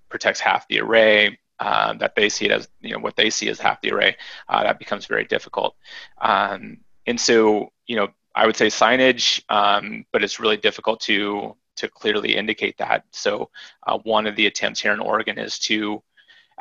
protects 0.09 0.39
half 0.39 0.67
the 0.69 0.81
array, 0.81 1.37
uh, 1.59 1.93
that 1.93 2.15
they 2.15 2.29
see 2.29 2.45
it 2.45 2.51
as 2.51 2.67
you 2.79 2.93
know 2.93 2.99
what 2.99 3.15
they 3.15 3.29
see 3.29 3.47
as 3.47 3.59
half 3.59 3.79
the 3.81 3.91
array, 3.91 4.17
uh, 4.49 4.63
that 4.63 4.79
becomes 4.79 5.05
very 5.05 5.25
difficult. 5.25 5.75
Um, 6.19 6.79
and 7.05 7.21
so 7.21 7.71
you 7.85 7.95
know 7.95 8.07
I 8.33 8.47
would 8.47 8.55
say 8.55 8.67
signage, 8.69 9.43
um, 9.49 10.03
but 10.11 10.23
it's 10.23 10.39
really 10.39 10.57
difficult 10.57 10.99
to 11.01 11.55
to 11.75 11.87
clearly 11.87 12.35
indicate 12.35 12.79
that. 12.79 13.05
So 13.11 13.51
uh, 13.85 13.99
one 13.99 14.25
of 14.25 14.35
the 14.35 14.47
attempts 14.47 14.81
here 14.81 14.93
in 14.93 14.99
Oregon 14.99 15.37
is 15.37 15.59
to 15.59 16.01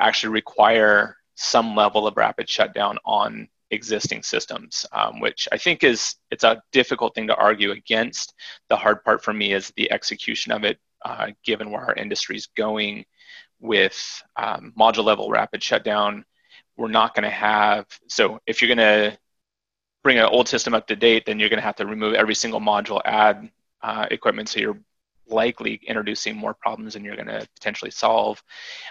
actually 0.07 0.33
require 0.33 1.17
some 1.35 1.75
level 1.75 2.07
of 2.07 2.17
rapid 2.17 2.49
shutdown 2.49 2.97
on 3.05 3.47
existing 3.71 4.21
systems, 4.21 4.85
um, 4.91 5.19
which 5.19 5.47
I 5.51 5.57
think 5.57 5.83
is 5.83 6.15
it's 6.29 6.43
a 6.43 6.61
difficult 6.71 7.15
thing 7.15 7.27
to 7.27 7.35
argue 7.35 7.71
against. 7.71 8.33
The 8.69 8.75
hard 8.75 9.03
part 9.03 9.23
for 9.23 9.33
me 9.33 9.53
is 9.53 9.71
the 9.75 9.91
execution 9.91 10.51
of 10.51 10.63
it, 10.63 10.77
uh, 11.03 11.27
given 11.43 11.71
where 11.71 11.81
our 11.81 11.95
industry 11.95 12.35
is 12.35 12.47
going 12.57 13.05
with 13.59 14.23
um, 14.35 14.73
module 14.77 15.05
level 15.05 15.29
rapid 15.29 15.63
shutdown, 15.63 16.25
we're 16.77 16.87
not 16.87 17.13
going 17.15 17.23
to 17.23 17.29
have, 17.29 17.85
so 18.07 18.39
if 18.45 18.61
you're 18.61 18.75
going 18.75 19.11
to 19.11 19.17
bring 20.03 20.17
an 20.17 20.25
old 20.25 20.47
system 20.47 20.73
up 20.73 20.87
to 20.87 20.95
date, 20.95 21.25
then 21.25 21.39
you're 21.39 21.49
going 21.49 21.59
to 21.59 21.65
have 21.65 21.75
to 21.75 21.85
remove 21.85 22.15
every 22.15 22.35
single 22.35 22.59
module, 22.59 23.01
add 23.05 23.49
uh, 23.83 24.07
equipment, 24.09 24.49
so 24.49 24.59
you're 24.59 24.79
likely 25.27 25.79
introducing 25.87 26.35
more 26.35 26.53
problems 26.53 26.93
than 26.93 27.05
you're 27.05 27.15
going 27.15 27.27
to 27.27 27.47
potentially 27.55 27.91
solve. 27.91 28.43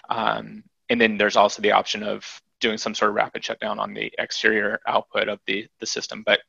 Um, 0.08 0.62
and 0.90 1.00
then 1.00 1.16
there's 1.16 1.36
also 1.36 1.62
the 1.62 1.72
option 1.72 2.02
of 2.02 2.42
doing 2.60 2.76
some 2.76 2.94
sort 2.94 3.08
of 3.08 3.14
rapid 3.14 3.42
shutdown 3.44 3.78
on 3.78 3.94
the 3.94 4.12
exterior 4.18 4.80
output 4.86 5.28
of 5.28 5.40
the, 5.46 5.66
the 5.78 5.86
system. 5.86 6.22
But 6.26 6.40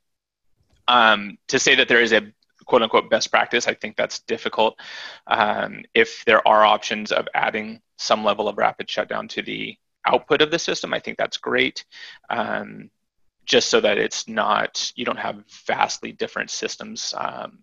um, 0.88 1.38
to 1.48 1.58
say 1.58 1.74
that 1.76 1.88
there 1.88 2.02
is 2.02 2.12
a 2.12 2.30
quote 2.66 2.82
unquote 2.82 3.08
best 3.08 3.30
practice, 3.30 3.66
I 3.66 3.74
think 3.74 3.96
that's 3.96 4.20
difficult. 4.20 4.78
Um, 5.26 5.84
if 5.94 6.24
there 6.26 6.46
are 6.46 6.64
options 6.64 7.12
of 7.12 7.28
adding 7.34 7.80
some 7.96 8.24
level 8.24 8.48
of 8.48 8.58
rapid 8.58 8.90
shutdown 8.90 9.28
to 9.28 9.42
the 9.42 9.76
output 10.06 10.42
of 10.42 10.50
the 10.50 10.58
system, 10.58 10.92
I 10.92 10.98
think 10.98 11.16
that's 11.16 11.36
great. 11.36 11.84
Um, 12.28 12.90
just 13.44 13.70
so 13.70 13.80
that 13.80 13.98
it's 13.98 14.28
not, 14.28 14.92
you 14.94 15.04
don't 15.04 15.18
have 15.18 15.44
vastly 15.66 16.12
different 16.12 16.50
systems 16.50 17.14
um, 17.16 17.60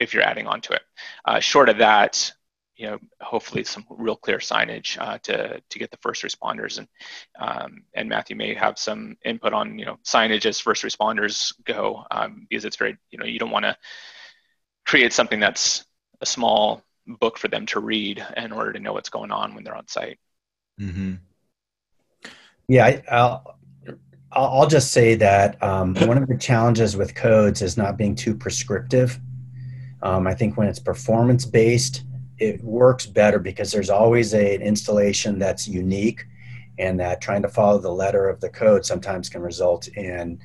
if 0.00 0.12
you're 0.12 0.22
adding 0.22 0.46
onto 0.46 0.72
it. 0.72 0.82
Uh, 1.24 1.40
short 1.40 1.68
of 1.68 1.78
that, 1.78 2.32
you 2.76 2.86
know, 2.86 2.98
hopefully 3.20 3.64
some 3.64 3.84
real 3.88 4.16
clear 4.16 4.38
signage 4.38 4.98
uh, 5.00 5.18
to 5.22 5.60
to 5.68 5.78
get 5.78 5.90
the 5.90 5.98
first 5.98 6.22
responders 6.22 6.78
and 6.78 6.88
um, 7.38 7.84
and 7.94 8.08
Matthew 8.08 8.36
may 8.36 8.54
have 8.54 8.78
some 8.78 9.16
input 9.24 9.52
on 9.52 9.78
you 9.78 9.84
know 9.84 9.98
signage 10.04 10.46
as 10.46 10.60
first 10.60 10.82
responders 10.82 11.52
go 11.64 12.04
um, 12.10 12.46
because 12.48 12.64
it's 12.64 12.76
very 12.76 12.96
you 13.10 13.18
know 13.18 13.26
you 13.26 13.38
don't 13.38 13.50
want 13.50 13.64
to 13.64 13.76
create 14.86 15.12
something 15.12 15.40
that's 15.40 15.84
a 16.20 16.26
small 16.26 16.82
book 17.06 17.38
for 17.38 17.48
them 17.48 17.66
to 17.66 17.80
read 17.80 18.24
in 18.36 18.52
order 18.52 18.72
to 18.72 18.80
know 18.80 18.92
what's 18.92 19.08
going 19.08 19.30
on 19.30 19.54
when 19.54 19.64
they're 19.64 19.76
on 19.76 19.88
site. 19.88 20.18
Mm-hmm. 20.80 21.14
Yeah, 22.68 23.00
I, 23.10 23.18
will 23.18 23.56
I'll 24.32 24.66
just 24.66 24.92
say 24.92 25.14
that 25.16 25.62
um, 25.62 25.94
one 26.06 26.18
of 26.18 26.26
the 26.28 26.36
challenges 26.36 26.96
with 26.96 27.14
codes 27.14 27.62
is 27.62 27.76
not 27.76 27.96
being 27.96 28.14
too 28.14 28.34
prescriptive. 28.34 29.18
Um, 30.02 30.26
I 30.26 30.34
think 30.34 30.56
when 30.56 30.68
it's 30.68 30.80
performance 30.80 31.46
based, 31.46 32.04
it 32.38 32.62
works 32.62 33.06
better 33.06 33.38
because 33.38 33.70
there's 33.70 33.90
always 33.90 34.34
a, 34.34 34.56
an 34.56 34.62
installation 34.62 35.38
that's 35.38 35.68
unique, 35.68 36.26
and 36.78 36.98
that 37.00 37.20
trying 37.20 37.42
to 37.42 37.48
follow 37.48 37.78
the 37.78 37.90
letter 37.90 38.28
of 38.28 38.40
the 38.40 38.48
code 38.48 38.84
sometimes 38.84 39.28
can 39.28 39.42
result 39.42 39.88
in 39.88 40.40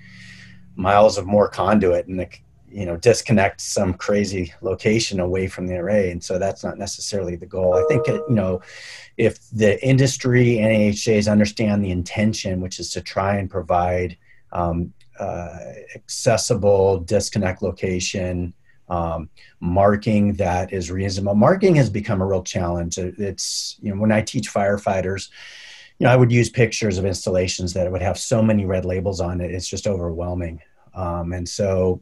miles 0.76 1.18
of 1.18 1.26
more 1.26 1.48
conduit, 1.48 2.08
and 2.08 2.20
the 2.20 2.30
you 2.72 2.86
know 2.86 2.98
disconnect 2.98 3.60
some 3.62 3.94
crazy 3.94 4.54
location 4.62 5.20
away 5.20 5.48
from 5.48 5.68
the 5.68 5.76
array. 5.76 6.12
And 6.12 6.24
so 6.24 6.38
that's 6.38 6.64
not 6.64 6.78
necessarily 6.78 7.36
the 7.36 7.46
goal. 7.46 7.74
I 7.74 7.84
think 7.88 8.08
it, 8.08 8.22
you 8.30 8.36
know 8.36 8.62
if 9.18 9.50
the 9.50 9.86
industry 9.86 10.60
and 10.60 10.72
AHJs 10.72 11.30
understand 11.30 11.84
the 11.84 11.92
intention 11.92 12.62
which 12.62 12.80
is 12.80 12.90
to 12.92 13.02
try 13.02 13.36
and 13.36 13.50
provide 13.50 14.18
um, 14.54 14.94
uh, 15.20 15.58
accessible 15.94 17.00
disconnect 17.00 17.62
location 17.62 18.54
um, 18.90 19.30
marking 19.60 20.34
that 20.34 20.74
is 20.74 20.92
reasonable 20.92 21.36
marking 21.36 21.76
has 21.76 21.90
become 21.90 22.22
a 22.22 22.26
real 22.26 22.44
challenge 22.44 22.98
it's 22.98 23.78
you 23.82 23.94
know 23.94 24.00
when 24.00 24.12
i 24.12 24.22
teach 24.22 24.52
firefighters 24.52 25.30
you 25.98 26.06
know 26.06 26.12
i 26.12 26.16
would 26.16 26.32
use 26.32 26.50
pictures 26.50 26.98
of 26.98 27.06
installations 27.06 27.74
that 27.74 27.92
would 27.92 28.02
have 28.02 28.18
so 28.18 28.42
many 28.42 28.66
red 28.66 28.86
labels 28.86 29.22
on 29.22 29.42
it 29.42 29.52
it's 29.52 29.68
just 29.68 29.88
overwhelming 29.88 30.62
um, 30.96 31.34
and 31.34 31.48
so 31.48 32.02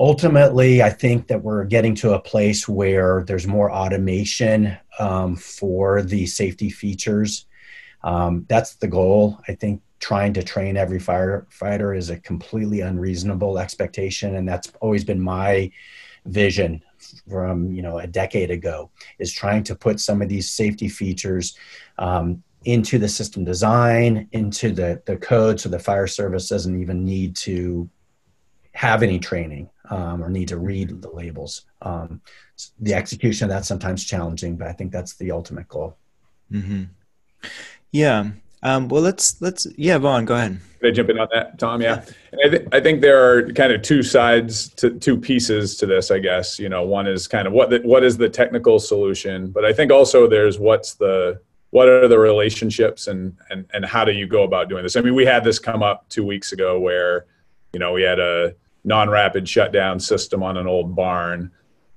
ultimately, 0.00 0.82
I 0.82 0.90
think 0.90 1.28
that 1.28 1.42
we're 1.42 1.64
getting 1.64 1.94
to 1.96 2.14
a 2.14 2.20
place 2.20 2.66
where 2.66 3.22
there's 3.26 3.46
more 3.46 3.70
automation 3.70 4.76
um, 4.98 5.36
for 5.36 6.02
the 6.02 6.26
safety 6.26 6.70
features. 6.70 7.46
Um, 8.02 8.46
that's 8.48 8.76
the 8.76 8.88
goal. 8.88 9.38
I 9.46 9.54
think 9.54 9.82
trying 9.98 10.32
to 10.32 10.42
train 10.42 10.78
every 10.78 10.98
firefighter 10.98 11.94
is 11.96 12.08
a 12.08 12.18
completely 12.18 12.80
unreasonable 12.80 13.58
expectation, 13.58 14.36
and 14.36 14.48
that's 14.48 14.72
always 14.80 15.04
been 15.04 15.20
my 15.20 15.70
vision 16.26 16.82
from 17.28 17.72
you 17.72 17.82
know 17.82 17.98
a 17.98 18.06
decade 18.06 18.50
ago 18.50 18.90
is 19.18 19.32
trying 19.32 19.62
to 19.62 19.74
put 19.74 19.98
some 19.98 20.20
of 20.20 20.28
these 20.28 20.50
safety 20.50 20.88
features 20.88 21.56
um, 21.98 22.42
into 22.64 22.98
the 22.98 23.08
system 23.08 23.44
design 23.44 24.28
into 24.32 24.70
the 24.70 25.02
the 25.06 25.16
code 25.16 25.58
so 25.58 25.68
the 25.68 25.78
fire 25.78 26.06
service 26.06 26.48
doesn't 26.48 26.80
even 26.80 27.04
need 27.04 27.34
to 27.34 27.88
have 28.72 29.02
any 29.02 29.18
training 29.18 29.68
um, 29.90 30.22
or 30.22 30.30
need 30.30 30.48
to 30.48 30.58
read 30.58 31.02
the 31.02 31.10
labels. 31.10 31.66
Um, 31.82 32.20
the 32.78 32.94
execution 32.94 33.44
of 33.44 33.50
that's 33.50 33.68
sometimes 33.68 34.04
challenging, 34.04 34.56
but 34.56 34.68
I 34.68 34.72
think 34.72 34.92
that's 34.92 35.14
the 35.14 35.32
ultimate 35.32 35.68
goal. 35.68 35.96
Mm-hmm. 36.52 36.84
Yeah. 37.90 38.30
Um, 38.62 38.88
well, 38.88 39.02
let's 39.02 39.40
let's 39.40 39.66
yeah, 39.76 39.96
Vaughn, 39.98 40.24
go 40.24 40.34
ahead. 40.34 40.60
Can 40.80 40.88
I 40.88 40.92
jump 40.92 41.10
in 41.10 41.18
on 41.18 41.28
that, 41.32 41.58
Tom? 41.58 41.80
Yeah, 41.80 42.04
I, 42.44 42.48
th- 42.48 42.68
I, 42.72 42.80
think 42.80 43.00
there 43.00 43.22
are 43.22 43.50
kind 43.52 43.72
of 43.72 43.82
two 43.82 44.02
sides 44.02 44.68
to 44.74 44.90
two 44.90 45.16
pieces 45.18 45.76
to 45.76 45.86
this. 45.86 46.10
I 46.10 46.18
guess 46.18 46.58
you 46.58 46.68
know, 46.68 46.82
one 46.82 47.06
is 47.06 47.26
kind 47.26 47.46
of 47.46 47.52
what 47.52 47.70
the, 47.70 47.80
what 47.80 48.04
is 48.04 48.16
the 48.16 48.28
technical 48.28 48.78
solution, 48.78 49.50
but 49.50 49.64
I 49.64 49.72
think 49.72 49.90
also 49.90 50.26
there's 50.26 50.58
what's 50.58 50.94
the 50.94 51.40
what 51.70 51.88
are 51.88 52.08
the 52.08 52.18
relationships 52.18 53.06
and 53.06 53.36
and 53.48 53.66
and 53.72 53.84
how 53.84 54.04
do 54.04 54.12
you 54.12 54.26
go 54.26 54.42
about 54.42 54.68
doing 54.68 54.82
this? 54.82 54.96
I 54.96 55.00
mean, 55.00 55.14
we 55.14 55.24
had 55.24 55.42
this 55.42 55.58
come 55.58 55.82
up 55.82 56.08
two 56.08 56.24
weeks 56.24 56.52
ago 56.52 56.78
where 56.78 57.26
you 57.72 57.78
know 57.78 57.92
we 57.92 58.02
had 58.02 58.18
a 58.18 58.54
non-rapid 58.84 59.48
shutdown 59.48 60.00
system 60.00 60.42
on 60.42 60.56
an 60.56 60.66
old 60.66 60.94
barn. 60.94 61.50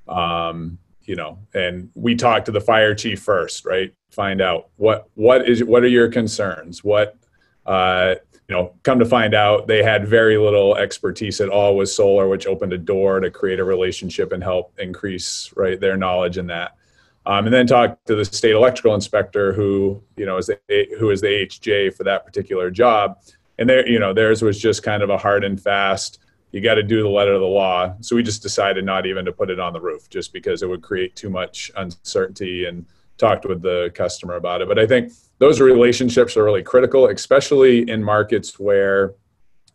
Um, 0.07 0.77
you 1.05 1.15
know, 1.15 1.39
and 1.53 1.89
we 1.95 2.15
talked 2.15 2.45
to 2.45 2.51
the 2.51 2.61
fire 2.61 2.95
chief 2.95 3.21
first, 3.21 3.65
right? 3.65 3.93
Find 4.11 4.41
out 4.41 4.69
what 4.77 5.09
what 5.15 5.47
is 5.47 5.63
what 5.63 5.83
are 5.83 5.87
your 5.87 6.09
concerns? 6.09 6.83
What 6.83 7.17
uh, 7.65 8.15
you 8.47 8.55
know, 8.55 8.73
come 8.83 8.99
to 8.99 9.05
find 9.05 9.33
out 9.33 9.67
they 9.67 9.83
had 9.83 10.07
very 10.07 10.37
little 10.37 10.75
expertise 10.75 11.39
at 11.39 11.49
all 11.49 11.77
with 11.77 11.89
solar, 11.89 12.27
which 12.27 12.45
opened 12.45 12.73
a 12.73 12.77
door 12.77 13.19
to 13.19 13.31
create 13.31 13.59
a 13.59 13.63
relationship 13.63 14.31
and 14.31 14.43
help 14.43 14.73
increase 14.79 15.51
right 15.55 15.79
their 15.79 15.97
knowledge 15.97 16.37
in 16.37 16.47
that. 16.47 16.75
Um, 17.25 17.45
and 17.45 17.53
then 17.53 17.65
talk 17.65 18.03
to 18.05 18.15
the 18.15 18.25
state 18.25 18.51
electrical 18.51 18.93
inspector, 18.95 19.53
who 19.53 20.01
you 20.17 20.25
know 20.25 20.37
is 20.37 20.47
the 20.47 20.87
who 20.99 21.09
is 21.09 21.21
the 21.21 21.27
AHJ 21.27 21.95
for 21.95 22.03
that 22.03 22.25
particular 22.25 22.69
job, 22.69 23.17
and 23.57 23.69
there 23.69 23.87
you 23.87 23.99
know 23.99 24.13
theirs 24.13 24.41
was 24.41 24.59
just 24.59 24.83
kind 24.83 25.01
of 25.03 25.09
a 25.09 25.17
hard 25.17 25.43
and 25.43 25.61
fast 25.61 26.19
you 26.53 26.61
got 26.61 26.75
to 26.75 26.83
do 26.83 27.01
the 27.01 27.09
letter 27.09 27.33
of 27.33 27.41
the 27.41 27.47
law. 27.47 27.95
So 27.99 28.15
we 28.15 28.21
just 28.21 28.43
decided 28.43 28.85
not 28.85 29.07
even 29.07 29.25
to 29.25 29.31
put 29.33 29.49
it 29.49 29.59
on 29.59 29.73
the 29.73 29.81
roof 29.81 30.07
just 30.07 30.31
because 30.31 30.61
it 30.61 30.69
would 30.69 30.83
create 30.83 31.15
too 31.15 31.31
much 31.31 31.71
uncertainty 31.75 32.65
and 32.65 32.85
talked 33.17 33.45
with 33.45 33.63
the 33.63 33.91
customer 33.95 34.35
about 34.35 34.61
it. 34.61 34.67
But 34.67 34.77
I 34.77 34.85
think 34.85 35.11
those 35.39 35.59
relationships 35.59 36.37
are 36.37 36.43
really 36.43 36.61
critical, 36.61 37.07
especially 37.07 37.89
in 37.89 38.03
markets 38.03 38.59
where 38.59 39.15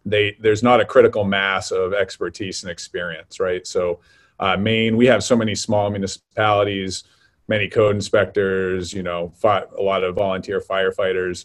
they 0.07 0.37
there's 0.39 0.63
not 0.63 0.81
a 0.81 0.85
critical 0.85 1.25
mass 1.25 1.73
of 1.73 1.93
expertise 1.93 2.63
and 2.63 2.71
experience, 2.71 3.41
right? 3.41 3.67
So 3.67 3.99
uh, 4.39 4.57
Maine, 4.57 4.97
we 4.97 5.07
have 5.07 5.25
so 5.25 5.35
many 5.35 5.57
small 5.57 5.91
municipalities, 5.91 7.03
many 7.49 7.69
code 7.69 7.97
inspectors, 7.97 8.93
you 8.93 9.03
know, 9.03 9.33
fi- 9.35 9.65
a 9.77 9.83
lot 9.83 10.05
of 10.05 10.15
volunteer 10.15 10.61
firefighters 10.61 11.45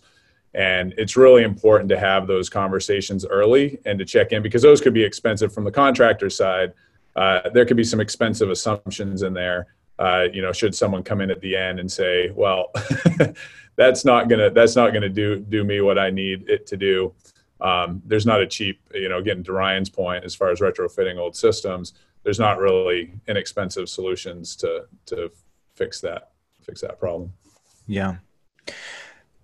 and 0.54 0.94
it's 0.98 1.18
really 1.18 1.44
important 1.44 1.90
to 1.90 2.00
have 2.00 2.28
those 2.28 2.50
conversations 2.50 3.26
early 3.26 3.80
and 3.86 3.98
to 3.98 4.06
check 4.06 4.32
in 4.32 4.44
because 4.44 4.62
those 4.62 4.82
could 4.82 4.94
be 4.94 5.04
expensive 5.04 5.54
from 5.54 5.64
the 5.64 5.72
contractor 5.72 6.30
side. 6.30 6.74
Uh, 7.16 7.50
there 7.54 7.66
could 7.66 7.78
be 7.78 7.84
some 7.84 8.00
expensive 8.00 8.50
assumptions 8.50 9.24
in 9.24 9.34
there. 9.34 9.68
Uh, 10.00 10.28
you 10.32 10.42
know, 10.42 10.52
should 10.52 10.76
someone 10.76 11.04
come 11.04 11.22
in 11.22 11.32
at 11.32 11.40
the 11.42 11.56
end 11.56 11.80
and 11.80 11.92
say, 11.92 12.32
"Well, 12.32 12.72
that's 13.76 14.06
not 14.06 14.30
gonna 14.30 14.50
that's 14.50 14.76
not 14.76 14.94
gonna 14.94 15.10
do 15.10 15.40
do 15.40 15.64
me 15.64 15.82
what 15.82 15.98
I 16.00 16.10
need 16.10 16.50
it 16.50 16.66
to 16.68 16.78
do." 16.78 17.14
Um, 17.62 18.02
there's 18.06 18.26
not 18.26 18.42
a 18.42 18.48
cheap, 18.48 18.82
you 18.94 19.10
know, 19.10 19.22
getting 19.22 19.44
to 19.46 19.54
Ryan's 19.54 19.90
point 19.90 20.24
as 20.24 20.36
far 20.36 20.50
as 20.50 20.60
retrofitting 20.60 21.18
old 21.18 21.36
systems. 21.36 21.94
There's 22.24 22.40
not 22.40 22.58
really 22.58 23.14
inexpensive 23.28 23.88
solutions 23.90 24.56
to 24.58 24.86
to 25.08 25.32
fix 25.76 26.02
that 26.02 26.32
fix 26.64 26.82
that 26.82 27.00
problem. 27.00 27.32
Yeah. 27.88 28.16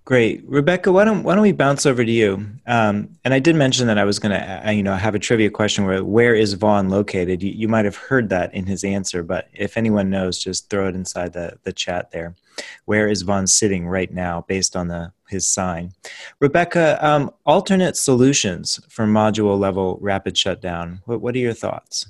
Great, 0.10 0.44
Rebecca. 0.48 0.92
Why 0.92 1.06
don't 1.06 1.22
why 1.22 1.36
don't 1.36 1.44
we 1.44 1.52
bounce 1.52 1.86
over 1.86 2.04
to 2.04 2.12
you? 2.12 2.44
Um, 2.66 3.10
and 3.24 3.32
I 3.32 3.38
did 3.38 3.56
mention 3.56 3.86
that 3.86 4.00
I 4.00 4.06
was 4.06 4.18
going 4.18 4.32
to, 4.32 4.68
uh, 4.68 4.72
you 4.72 4.82
know, 4.82 4.96
have 4.96 5.14
a 5.14 5.20
trivia 5.20 5.52
question 5.52 5.86
where 5.86 6.04
where 6.04 6.34
is 6.34 6.54
Vaughn 6.54 6.90
located? 6.90 7.44
You, 7.44 7.52
you 7.52 7.68
might 7.68 7.86
have 7.86 7.96
heard 7.96 8.30
that 8.30 8.52
in 8.52 8.66
his 8.66 8.84
answer, 8.84 9.22
but 9.22 9.50
if 9.54 9.78
anyone 9.78 10.10
knows, 10.10 10.40
just 10.40 10.68
throw 10.68 10.88
it 10.88 10.96
inside 10.96 11.34
the 11.34 11.60
the 11.62 11.72
chat 11.72 12.10
there. 12.10 12.34
Where 12.86 13.08
is 13.08 13.22
Vaughn 13.22 13.46
sitting 13.46 13.88
right 13.88 14.12
now, 14.12 14.46
based 14.48 14.76
on 14.76 14.88
the 14.88 15.12
his 15.28 15.48
sign? 15.48 15.92
Rebecca, 16.40 16.98
um, 17.08 17.30
alternate 17.46 17.96
solutions 17.96 18.80
for 18.90 19.06
module 19.06 19.60
level 19.60 20.00
rapid 20.02 20.36
shutdown. 20.36 21.04
What 21.06 21.22
what 21.22 21.36
are 21.36 21.38
your 21.38 21.54
thoughts? 21.54 22.08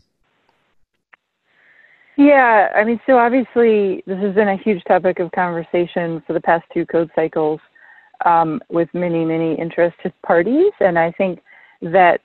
Yeah, 2.15 2.69
I 2.73 2.85
mean, 2.85 3.01
so 3.05 3.17
obviously 3.17 4.03
this 4.07 4.19
has 4.19 4.33
been 4.35 4.47
a 4.47 4.55
huge 4.55 4.85
topic 4.85 5.19
of 5.19 5.33
conversation 5.33 6.23
for 6.25 6.31
the 6.31 6.39
past 6.39 6.63
two 6.73 6.85
code 6.85 7.11
cycles 7.13 7.59
um, 8.25 8.61
with 8.69 8.89
many, 8.93 9.25
many 9.25 9.55
interested 9.55 10.13
parties. 10.25 10.71
And 10.79 10.97
I 10.97 11.11
think 11.11 11.39
that, 11.81 12.21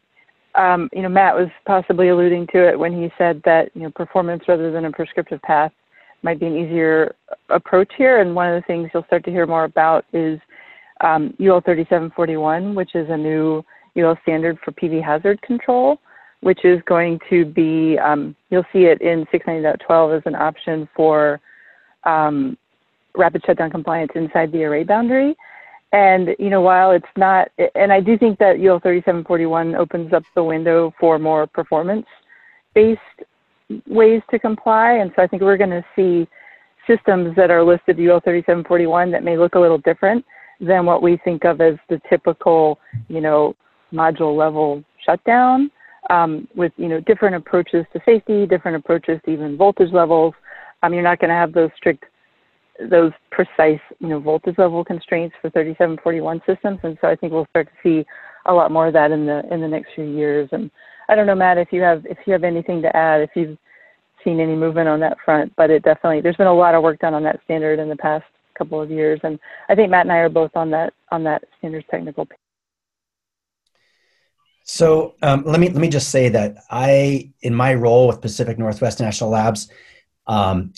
um, 0.54 0.88
you 0.92 1.02
know, 1.02 1.08
Matt 1.08 1.34
was 1.34 1.48
possibly 1.66 2.08
alluding 2.08 2.48
to 2.48 2.68
it 2.68 2.78
when 2.78 2.92
he 2.92 3.10
said 3.18 3.42
that, 3.44 3.70
you 3.74 3.82
know, 3.82 3.90
performance 3.90 4.44
rather 4.48 4.70
than 4.70 4.84
a 4.84 4.92
prescriptive 4.92 5.42
path 5.42 5.72
might 6.22 6.40
be 6.40 6.46
an 6.46 6.56
easier 6.56 7.14
approach 7.50 7.92
here. 7.96 8.20
And 8.20 8.34
one 8.34 8.52
of 8.52 8.60
the 8.60 8.66
things 8.66 8.90
you'll 8.92 9.04
start 9.04 9.24
to 9.24 9.30
hear 9.30 9.46
more 9.46 9.64
about 9.64 10.04
is 10.12 10.40
um, 11.00 11.34
UL 11.40 11.60
3741, 11.60 12.74
which 12.74 12.94
is 12.94 13.08
a 13.10 13.16
new 13.16 13.64
UL 13.96 14.18
standard 14.22 14.58
for 14.64 14.72
PV 14.72 15.04
hazard 15.04 15.40
control, 15.42 15.98
which 16.40 16.64
is 16.64 16.80
going 16.86 17.18
to 17.30 17.44
be, 17.44 17.98
um, 17.98 18.34
you'll 18.50 18.64
see 18.72 18.84
it 18.84 19.00
in 19.00 19.26
690.12 19.26 20.16
as 20.16 20.22
an 20.26 20.34
option 20.34 20.88
for 20.96 21.40
um, 22.04 22.56
rapid 23.16 23.42
shutdown 23.46 23.70
compliance 23.70 24.10
inside 24.14 24.50
the 24.52 24.64
array 24.64 24.84
boundary. 24.84 25.36
And 25.94 26.34
you 26.40 26.50
know, 26.50 26.60
while 26.60 26.90
it's 26.90 27.06
not, 27.16 27.52
and 27.76 27.92
I 27.92 28.00
do 28.00 28.18
think 28.18 28.40
that 28.40 28.56
UL 28.56 28.80
3741 28.80 29.76
opens 29.76 30.12
up 30.12 30.24
the 30.34 30.42
window 30.42 30.92
for 30.98 31.20
more 31.20 31.46
performance-based 31.46 33.00
ways 33.86 34.20
to 34.32 34.40
comply. 34.40 34.94
And 34.94 35.12
so 35.14 35.22
I 35.22 35.28
think 35.28 35.42
we're 35.42 35.56
going 35.56 35.70
to 35.70 35.84
see 35.94 36.28
systems 36.88 37.36
that 37.36 37.52
are 37.52 37.62
listed 37.62 38.00
UL 38.00 38.18
3741 38.18 39.12
that 39.12 39.22
may 39.22 39.38
look 39.38 39.54
a 39.54 39.60
little 39.60 39.78
different 39.78 40.24
than 40.58 40.84
what 40.84 41.00
we 41.00 41.16
think 41.18 41.44
of 41.44 41.60
as 41.60 41.74
the 41.88 42.00
typical, 42.10 42.80
you 43.06 43.20
know, 43.20 43.54
module 43.92 44.36
level 44.36 44.82
shutdown, 45.06 45.70
um, 46.10 46.48
with 46.56 46.72
you 46.76 46.88
know 46.88 46.98
different 47.02 47.36
approaches 47.36 47.86
to 47.92 48.00
safety, 48.04 48.46
different 48.46 48.76
approaches 48.76 49.20
to 49.26 49.30
even 49.30 49.56
voltage 49.56 49.92
levels. 49.92 50.34
Um, 50.82 50.92
you're 50.92 51.04
not 51.04 51.20
going 51.20 51.28
to 51.28 51.36
have 51.36 51.52
those 51.52 51.70
strict 51.76 52.04
those 52.90 53.12
precise, 53.30 53.80
you 54.00 54.08
know, 54.08 54.20
voltage 54.20 54.58
level 54.58 54.84
constraints 54.84 55.34
for 55.40 55.50
3741 55.50 56.42
systems. 56.46 56.80
And 56.82 56.98
so 57.00 57.08
I 57.08 57.16
think 57.16 57.32
we'll 57.32 57.46
start 57.50 57.68
to 57.68 57.72
see 57.82 58.06
a 58.46 58.52
lot 58.52 58.70
more 58.70 58.88
of 58.88 58.92
that 58.94 59.12
in 59.12 59.26
the 59.26 59.42
in 59.52 59.60
the 59.60 59.68
next 59.68 59.90
few 59.94 60.04
years. 60.04 60.48
And 60.52 60.70
I 61.08 61.14
don't 61.14 61.26
know, 61.26 61.34
Matt, 61.34 61.58
if 61.58 61.72
you 61.72 61.82
have 61.82 62.04
if 62.06 62.18
you 62.26 62.32
have 62.32 62.44
anything 62.44 62.82
to 62.82 62.96
add, 62.96 63.20
if 63.20 63.30
you've 63.34 63.58
seen 64.24 64.40
any 64.40 64.56
movement 64.56 64.88
on 64.88 65.00
that 65.00 65.18
front, 65.24 65.52
but 65.56 65.70
it 65.70 65.82
definitely 65.82 66.20
there's 66.20 66.36
been 66.36 66.46
a 66.46 66.54
lot 66.54 66.74
of 66.74 66.82
work 66.82 66.98
done 66.98 67.14
on 67.14 67.22
that 67.24 67.40
standard 67.44 67.78
in 67.78 67.88
the 67.88 67.96
past 67.96 68.24
couple 68.56 68.80
of 68.80 68.90
years, 68.90 69.20
and 69.22 69.38
I 69.68 69.74
think 69.74 69.90
Matt 69.90 70.06
and 70.06 70.12
I 70.12 70.18
are 70.18 70.28
both 70.28 70.52
on 70.54 70.70
that 70.70 70.94
on 71.10 71.24
that 71.24 71.44
standards 71.58 71.86
technical. 71.90 72.26
So 74.64 75.14
um, 75.20 75.44
let 75.44 75.60
me 75.60 75.68
let 75.68 75.80
me 75.80 75.88
just 75.88 76.08
say 76.08 76.30
that 76.30 76.56
I, 76.70 77.32
in 77.42 77.54
my 77.54 77.74
role 77.74 78.06
with 78.08 78.22
Pacific 78.22 78.58
Northwest 78.58 78.98
National 78.98 79.30
Labs, 79.30 79.70
um, 80.26 80.72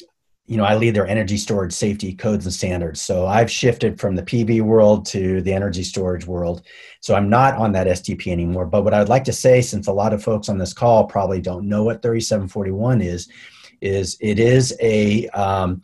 you 0.47 0.57
know, 0.57 0.65
I 0.65 0.77
lead 0.77 0.95
their 0.95 1.07
energy 1.07 1.37
storage 1.37 1.73
safety 1.73 2.15
codes 2.15 2.47
and 2.47 2.55
standards. 2.55 3.01
So 3.01 3.27
I've 3.27 3.51
shifted 3.51 3.99
from 3.99 4.15
the 4.15 4.23
PV 4.23 4.63
world 4.63 5.05
to 5.07 5.43
the 5.43 5.53
energy 5.53 5.83
storage 5.83 6.27
world. 6.27 6.63
So 7.01 7.17
I'm 7.17 7.29
not 7.29 7.55
on 7.55 7.73
that 7.73 7.89
STP 7.89 8.29
anymore. 8.29 8.67
But 8.67 8.85
what 8.85 8.95
I'd 8.95 9.09
like 9.09 9.25
to 9.25 9.33
say, 9.33 9.61
since 9.61 9.89
a 9.89 9.93
lot 9.93 10.13
of 10.13 10.23
folks 10.23 10.49
on 10.49 10.59
this 10.59 10.73
call 10.73 11.07
probably 11.07 11.41
don't 11.41 11.69
know 11.69 11.83
what 11.83 12.01
3741 12.01 13.01
is, 13.01 13.29
is 13.81 14.17
it 14.21 14.39
is 14.39 14.77
a 14.81 15.29
um, 15.31 15.83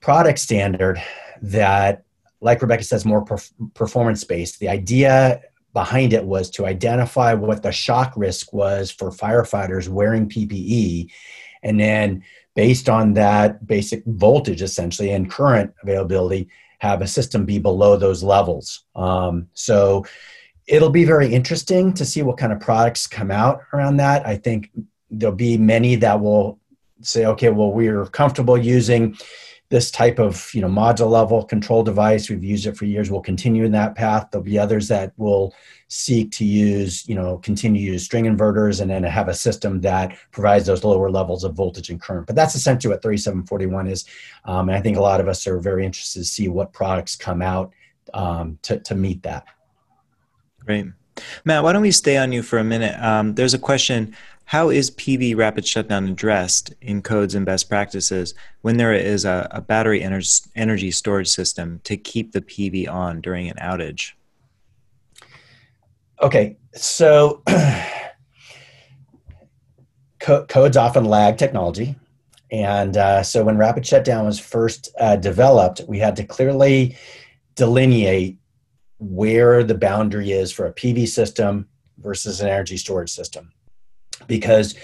product 0.00 0.38
standard 0.38 1.00
that, 1.42 2.04
like 2.40 2.62
Rebecca 2.62 2.84
says, 2.84 3.04
more 3.04 3.24
perf- 3.24 3.52
performance 3.74 4.24
based. 4.24 4.58
The 4.58 4.70
idea 4.70 5.42
behind 5.74 6.14
it 6.14 6.24
was 6.24 6.48
to 6.50 6.64
identify 6.64 7.34
what 7.34 7.62
the 7.62 7.72
shock 7.72 8.14
risk 8.16 8.54
was 8.54 8.90
for 8.90 9.10
firefighters 9.10 9.88
wearing 9.88 10.28
PPE 10.28 11.10
and 11.62 11.78
then 11.78 12.24
based 12.58 12.88
on 12.88 13.14
that 13.14 13.64
basic 13.68 14.02
voltage 14.04 14.62
essentially 14.62 15.12
and 15.12 15.30
current 15.30 15.72
availability 15.84 16.48
have 16.80 17.00
a 17.02 17.06
system 17.06 17.44
be 17.44 17.56
below 17.56 17.96
those 17.96 18.20
levels. 18.20 18.82
Um, 18.96 19.46
so 19.54 20.04
it'll 20.66 20.90
be 20.90 21.04
very 21.04 21.32
interesting 21.32 21.94
to 21.94 22.04
see 22.04 22.20
what 22.22 22.36
kind 22.36 22.52
of 22.52 22.58
products 22.58 23.06
come 23.06 23.30
out 23.30 23.60
around 23.72 23.98
that. 23.98 24.26
I 24.26 24.36
think 24.38 24.72
there'll 25.08 25.36
be 25.36 25.56
many 25.56 25.94
that 25.94 26.20
will 26.20 26.58
say 27.00 27.26
okay 27.26 27.48
well 27.48 27.70
we're 27.70 28.06
comfortable 28.06 28.58
using 28.58 29.16
this 29.70 29.90
type 29.90 30.18
of 30.18 30.50
you 30.54 30.60
know 30.60 30.68
module 30.68 31.10
level 31.10 31.44
control 31.44 31.82
device. 31.82 32.30
We've 32.30 32.42
used 32.42 32.66
it 32.66 32.76
for 32.76 32.84
years. 32.84 33.10
We'll 33.10 33.20
continue 33.20 33.64
in 33.64 33.72
that 33.72 33.94
path. 33.94 34.28
There'll 34.30 34.44
be 34.44 34.58
others 34.58 34.88
that 34.88 35.12
will 35.16 35.54
seek 35.88 36.30
to 36.30 36.44
use 36.44 37.08
you 37.08 37.14
know 37.14 37.38
continue 37.38 37.80
to 37.80 37.92
use 37.92 38.04
string 38.04 38.24
inverters 38.24 38.80
and 38.80 38.90
then 38.90 39.02
have 39.02 39.28
a 39.28 39.34
system 39.34 39.80
that 39.80 40.16
provides 40.30 40.66
those 40.66 40.84
lower 40.84 41.10
levels 41.10 41.44
of 41.44 41.54
voltage 41.54 41.88
and 41.88 42.00
current. 42.00 42.26
But 42.26 42.36
that's 42.36 42.54
essentially 42.54 42.92
what 42.92 43.02
3741 43.02 43.86
is 43.86 44.04
um, 44.44 44.68
and 44.68 44.76
i 44.76 44.80
think 44.82 44.98
a 44.98 45.00
lot 45.00 45.20
of 45.20 45.28
us 45.28 45.46
are 45.46 45.58
very 45.58 45.86
interested 45.86 46.20
to 46.20 46.24
see 46.26 46.48
what 46.48 46.74
products 46.74 47.16
come 47.16 47.40
out 47.40 47.72
um, 48.12 48.58
to, 48.62 48.78
to 48.80 48.94
meet 48.94 49.22
that. 49.22 49.46
Great. 50.64 50.86
Matt 51.44 51.62
why 51.62 51.72
don't 51.72 51.82
we 51.82 51.90
stay 51.90 52.18
on 52.18 52.32
you 52.32 52.42
for 52.42 52.58
a 52.58 52.64
minute? 52.64 52.98
Um, 53.02 53.34
there's 53.34 53.54
a 53.54 53.58
question 53.58 54.14
how 54.48 54.70
is 54.70 54.90
PV 54.92 55.36
rapid 55.36 55.66
shutdown 55.66 56.08
addressed 56.08 56.72
in 56.80 57.02
codes 57.02 57.34
and 57.34 57.44
best 57.44 57.68
practices 57.68 58.32
when 58.62 58.78
there 58.78 58.94
is 58.94 59.26
a, 59.26 59.46
a 59.50 59.60
battery 59.60 60.00
ener- 60.00 60.48
energy 60.56 60.90
storage 60.90 61.28
system 61.28 61.82
to 61.84 61.98
keep 61.98 62.32
the 62.32 62.40
PV 62.40 62.88
on 62.88 63.20
during 63.20 63.50
an 63.50 63.58
outage? 63.60 64.12
Okay, 66.22 66.56
so 66.74 67.42
co- 70.18 70.46
codes 70.46 70.78
often 70.78 71.04
lag 71.04 71.36
technology. 71.36 71.94
And 72.50 72.96
uh, 72.96 73.22
so 73.22 73.44
when 73.44 73.58
rapid 73.58 73.86
shutdown 73.86 74.24
was 74.24 74.40
first 74.40 74.88
uh, 74.98 75.16
developed, 75.16 75.82
we 75.86 75.98
had 75.98 76.16
to 76.16 76.24
clearly 76.24 76.96
delineate 77.54 78.38
where 78.98 79.62
the 79.62 79.76
boundary 79.76 80.32
is 80.32 80.50
for 80.50 80.64
a 80.64 80.72
PV 80.72 81.06
system 81.06 81.68
versus 81.98 82.40
an 82.40 82.48
energy 82.48 82.78
storage 82.78 83.10
system. 83.10 83.52
Because 84.26 84.74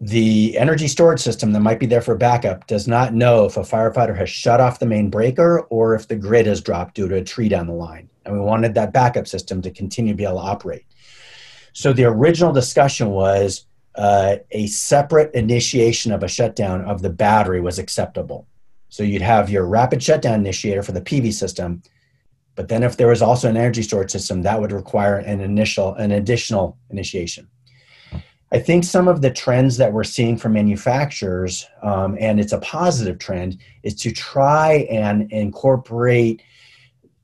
the 0.00 0.56
energy 0.56 0.86
storage 0.86 1.20
system 1.20 1.52
that 1.52 1.60
might 1.60 1.80
be 1.80 1.86
there 1.86 2.00
for 2.00 2.14
backup 2.14 2.66
does 2.66 2.86
not 2.86 3.14
know 3.14 3.46
if 3.46 3.56
a 3.56 3.62
firefighter 3.62 4.16
has 4.16 4.30
shut 4.30 4.60
off 4.60 4.78
the 4.78 4.86
main 4.86 5.10
breaker 5.10 5.60
or 5.70 5.94
if 5.94 6.06
the 6.06 6.16
grid 6.16 6.46
has 6.46 6.60
dropped 6.60 6.94
due 6.94 7.08
to 7.08 7.16
a 7.16 7.24
tree 7.24 7.48
down 7.48 7.66
the 7.66 7.72
line. 7.72 8.08
And 8.24 8.34
we 8.34 8.40
wanted 8.40 8.74
that 8.74 8.92
backup 8.92 9.26
system 9.26 9.60
to 9.62 9.70
continue 9.70 10.12
to 10.12 10.16
be 10.16 10.24
able 10.24 10.34
to 10.34 10.40
operate. 10.42 10.84
So 11.72 11.92
the 11.92 12.04
original 12.04 12.52
discussion 12.52 13.10
was 13.10 13.66
uh, 13.96 14.36
a 14.52 14.68
separate 14.68 15.34
initiation 15.34 16.12
of 16.12 16.22
a 16.22 16.28
shutdown 16.28 16.82
of 16.84 17.02
the 17.02 17.10
battery 17.10 17.60
was 17.60 17.78
acceptable. 17.78 18.46
So 18.90 19.02
you'd 19.02 19.22
have 19.22 19.50
your 19.50 19.66
rapid 19.66 20.02
shutdown 20.02 20.34
initiator 20.34 20.82
for 20.82 20.92
the 20.92 21.00
PV 21.00 21.32
system, 21.32 21.82
but 22.54 22.68
then 22.68 22.82
if 22.82 22.96
there 22.96 23.08
was 23.08 23.22
also 23.22 23.48
an 23.48 23.56
energy 23.56 23.82
storage 23.82 24.10
system, 24.10 24.42
that 24.42 24.60
would 24.60 24.72
require 24.72 25.16
an 25.16 25.40
initial, 25.40 25.94
an 25.94 26.12
additional 26.12 26.78
initiation. 26.90 27.48
I 28.50 28.58
think 28.58 28.84
some 28.84 29.08
of 29.08 29.20
the 29.20 29.30
trends 29.30 29.76
that 29.76 29.92
we're 29.92 30.04
seeing 30.04 30.38
from 30.38 30.54
manufacturers, 30.54 31.66
um, 31.82 32.16
and 32.18 32.40
it's 32.40 32.52
a 32.52 32.58
positive 32.58 33.18
trend, 33.18 33.58
is 33.82 33.94
to 33.96 34.10
try 34.10 34.86
and 34.90 35.30
incorporate 35.30 36.42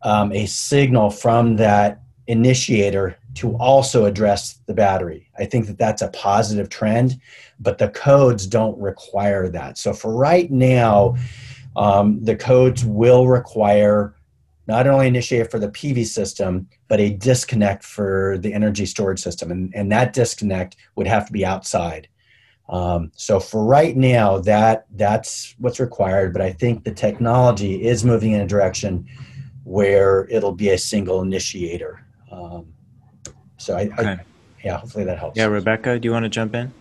um, 0.03 0.33
a 0.33 0.45
signal 0.45 1.09
from 1.09 1.57
that 1.57 2.03
initiator 2.27 3.17
to 3.35 3.57
also 3.57 4.05
address 4.05 4.61
the 4.67 4.75
battery. 4.75 5.29
I 5.39 5.47
think 5.47 5.67
that 5.67 5.79
that's 5.79 6.03
a 6.03 6.09
positive 6.09 6.69
trend, 6.69 7.19
but 7.59 7.79
the 7.79 7.89
codes 7.89 8.47
don't 8.47 8.79
require 8.79 9.49
that. 9.49 9.79
So 9.79 9.95
for 9.95 10.15
right 10.15 10.51
now, 10.51 11.17
um, 11.75 12.23
the 12.23 12.37
codes 12.37 12.85
will 12.85 13.27
require 13.27 14.15
not 14.67 14.87
only 14.87 15.07
initiate 15.07 15.51
for 15.51 15.59
the 15.59 15.69
PV 15.69 16.07
system, 16.07 16.69
but 16.89 17.01
a 17.01 17.11
disconnect 17.11 17.85
for 17.85 18.39
the 18.39 18.53
energy 18.53 18.87
storage 18.87 19.21
system. 19.21 19.51
And, 19.51 19.75
and 19.75 19.93
that 19.93 20.13
disconnect 20.13 20.77
would 20.97 21.07
have 21.07 21.27
to 21.27 21.33
be 21.33 21.45
outside. 21.45 22.09
Um, 22.69 23.13
so 23.15 23.41
for 23.41 23.65
right 23.65 23.95
now, 23.95 24.39
that 24.39 24.87
that's 24.95 25.55
what's 25.59 25.81
required. 25.81 26.33
But 26.33 26.41
I 26.41 26.53
think 26.53 26.85
the 26.85 26.93
technology 26.93 27.85
is 27.85 28.05
moving 28.05 28.33
in 28.33 28.41
a 28.41 28.47
direction 28.47 29.07
where 29.65 30.27
it'll 30.31 30.53
be 30.53 30.71
a 30.71 30.79
single 30.79 31.21
initiator. 31.21 32.05
Um, 32.31 32.67
so 33.59 33.77
I, 33.77 33.83
okay. 33.83 34.09
I, 34.09 34.21
yeah, 34.65 34.79
hopefully 34.79 35.05
that 35.05 35.19
helps. 35.19 35.37
Yeah, 35.37 35.47
Rebecca, 35.47 35.99
do 35.99 36.09
you 36.09 36.13
want 36.13 36.25
to 36.25 36.31
jump 36.31 36.55
in? 36.55 36.73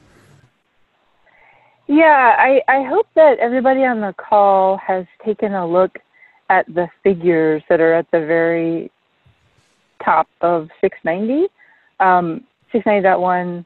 Yeah, 1.88 2.36
I, 2.38 2.62
I 2.70 2.84
hope 2.84 3.08
that 3.16 3.40
everybody 3.40 3.84
on 3.84 4.00
the 4.00 4.14
call 4.18 4.78
has 4.78 5.06
taken 5.26 5.54
a 5.54 5.68
look 5.68 6.00
at 6.54 6.66
the 6.68 6.88
figures 7.04 7.64
that 7.68 7.82
are 7.82 7.94
at 7.94 8.10
the 8.12 8.20
very 8.20 8.92
top 10.06 10.28
of 10.42 10.70
690. 10.82 11.48
Um, 12.00 12.44
690.1 12.72 13.66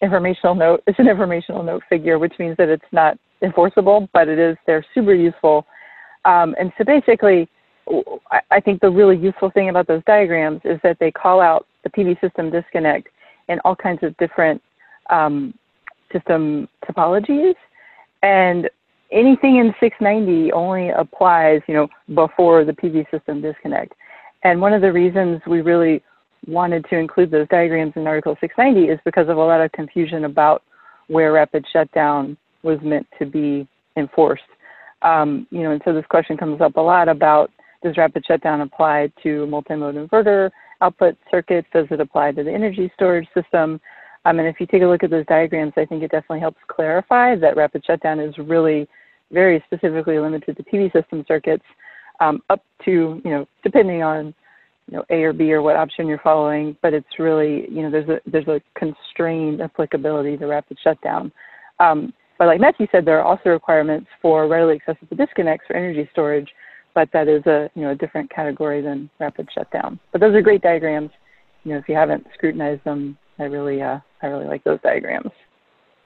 informational 0.00 0.54
note 0.54 0.82
is 0.86 0.94
an 0.98 1.08
informational 1.08 1.62
note 1.62 1.82
figure, 1.90 2.18
which 2.18 2.32
means 2.38 2.56
that 2.56 2.70
it's 2.70 2.90
not 2.90 3.18
enforceable, 3.42 4.08
but 4.14 4.28
it 4.28 4.38
is, 4.38 4.56
they're 4.66 4.84
super 4.94 5.14
useful. 5.14 5.66
Um, 6.24 6.54
and 6.58 6.72
so 6.78 6.84
basically, 6.84 7.48
I 8.50 8.60
think 8.60 8.80
the 8.80 8.90
really 8.90 9.16
useful 9.16 9.50
thing 9.50 9.68
about 9.68 9.86
those 9.86 10.02
diagrams 10.06 10.60
is 10.64 10.78
that 10.82 10.98
they 11.00 11.10
call 11.10 11.40
out 11.40 11.66
the 11.82 11.90
PV 11.90 12.18
system 12.20 12.50
disconnect 12.50 13.08
in 13.48 13.60
all 13.64 13.76
kinds 13.76 14.02
of 14.02 14.16
different 14.16 14.62
um, 15.10 15.52
system 16.12 16.68
topologies. 16.86 17.56
And 18.22 18.70
anything 19.12 19.56
in 19.56 19.74
690 19.80 20.52
only 20.52 20.88
applies, 20.90 21.60
you 21.68 21.74
know, 21.74 21.88
before 22.14 22.64
the 22.64 22.72
PV 22.72 23.10
system 23.10 23.40
disconnect. 23.40 23.92
And 24.44 24.60
one 24.60 24.72
of 24.72 24.82
the 24.82 24.92
reasons 24.92 25.40
we 25.46 25.60
really 25.60 26.02
wanted 26.46 26.84
to 26.90 26.96
include 26.96 27.30
those 27.30 27.46
diagrams 27.48 27.92
in 27.94 28.06
Article 28.06 28.36
690 28.40 28.92
is 28.92 28.98
because 29.04 29.28
of 29.28 29.36
a 29.36 29.40
lot 29.40 29.60
of 29.60 29.70
confusion 29.72 30.24
about 30.24 30.62
where 31.06 31.32
rapid 31.32 31.64
shutdown 31.72 32.36
was 32.62 32.78
meant 32.82 33.06
to 33.18 33.26
be 33.26 33.68
enforced. 33.96 34.42
Um, 35.02 35.46
you 35.50 35.62
know, 35.62 35.72
and 35.72 35.82
so 35.84 35.92
this 35.92 36.06
question 36.08 36.36
comes 36.36 36.60
up 36.60 36.76
a 36.76 36.80
lot 36.80 37.08
about 37.08 37.50
does 37.82 37.96
rapid 37.96 38.24
shutdown 38.26 38.60
apply 38.60 39.10
to 39.22 39.46
multi-mode 39.46 39.96
inverter 39.96 40.50
output 40.80 41.16
circuits? 41.30 41.68
Does 41.72 41.86
it 41.90 42.00
apply 42.00 42.32
to 42.32 42.44
the 42.44 42.52
energy 42.52 42.90
storage 42.94 43.26
system? 43.34 43.80
Um, 44.24 44.38
and 44.38 44.46
if 44.46 44.60
you 44.60 44.66
take 44.66 44.82
a 44.82 44.86
look 44.86 45.02
at 45.02 45.10
those 45.10 45.26
diagrams, 45.26 45.72
I 45.76 45.84
think 45.84 46.02
it 46.02 46.12
definitely 46.12 46.40
helps 46.40 46.60
clarify 46.68 47.34
that 47.36 47.56
rapid 47.56 47.84
shutdown 47.84 48.20
is 48.20 48.36
really 48.38 48.88
very 49.32 49.62
specifically 49.66 50.18
limited 50.18 50.56
to 50.56 50.62
PV 50.62 50.92
system 50.92 51.24
circuits 51.26 51.64
um, 52.20 52.42
up 52.50 52.62
to, 52.84 53.20
you 53.24 53.30
know, 53.30 53.46
depending 53.64 54.02
on, 54.02 54.34
you 54.90 54.96
know, 54.96 55.04
A 55.10 55.22
or 55.22 55.32
B 55.32 55.52
or 55.52 55.62
what 55.62 55.76
option 55.76 56.06
you're 56.06 56.18
following, 56.18 56.76
but 56.82 56.92
it's 56.92 57.18
really, 57.18 57.66
you 57.70 57.82
know, 57.82 57.90
there's 57.90 58.08
a, 58.08 58.20
there's 58.30 58.48
a 58.48 58.60
constrained 58.78 59.60
applicability 59.60 60.36
to 60.36 60.46
rapid 60.46 60.76
shutdown. 60.82 61.32
Um, 61.80 62.12
but 62.38 62.46
like 62.46 62.60
Matthew 62.60 62.86
said, 62.90 63.04
there 63.04 63.20
are 63.20 63.24
also 63.24 63.50
requirements 63.50 64.08
for 64.20 64.48
readily 64.48 64.74
accessible 64.74 65.16
disconnects 65.16 65.66
for 65.66 65.76
energy 65.76 66.08
storage, 66.12 66.48
but 66.94 67.08
that 67.12 67.28
is 67.28 67.44
a 67.46 67.70
you 67.74 67.82
know 67.82 67.90
a 67.90 67.94
different 67.94 68.30
category 68.30 68.82
than 68.82 69.08
rapid 69.20 69.48
shutdown. 69.54 69.98
But 70.10 70.20
those 70.20 70.34
are 70.34 70.42
great 70.42 70.62
diagrams. 70.62 71.10
You 71.64 71.72
know, 71.72 71.78
if 71.78 71.88
you 71.88 71.94
haven't 71.94 72.26
scrutinized 72.34 72.84
them, 72.84 73.16
I 73.38 73.44
really 73.44 73.80
uh, 73.80 73.98
I 74.22 74.26
really 74.26 74.46
like 74.46 74.64
those 74.64 74.80
diagrams. 74.82 75.30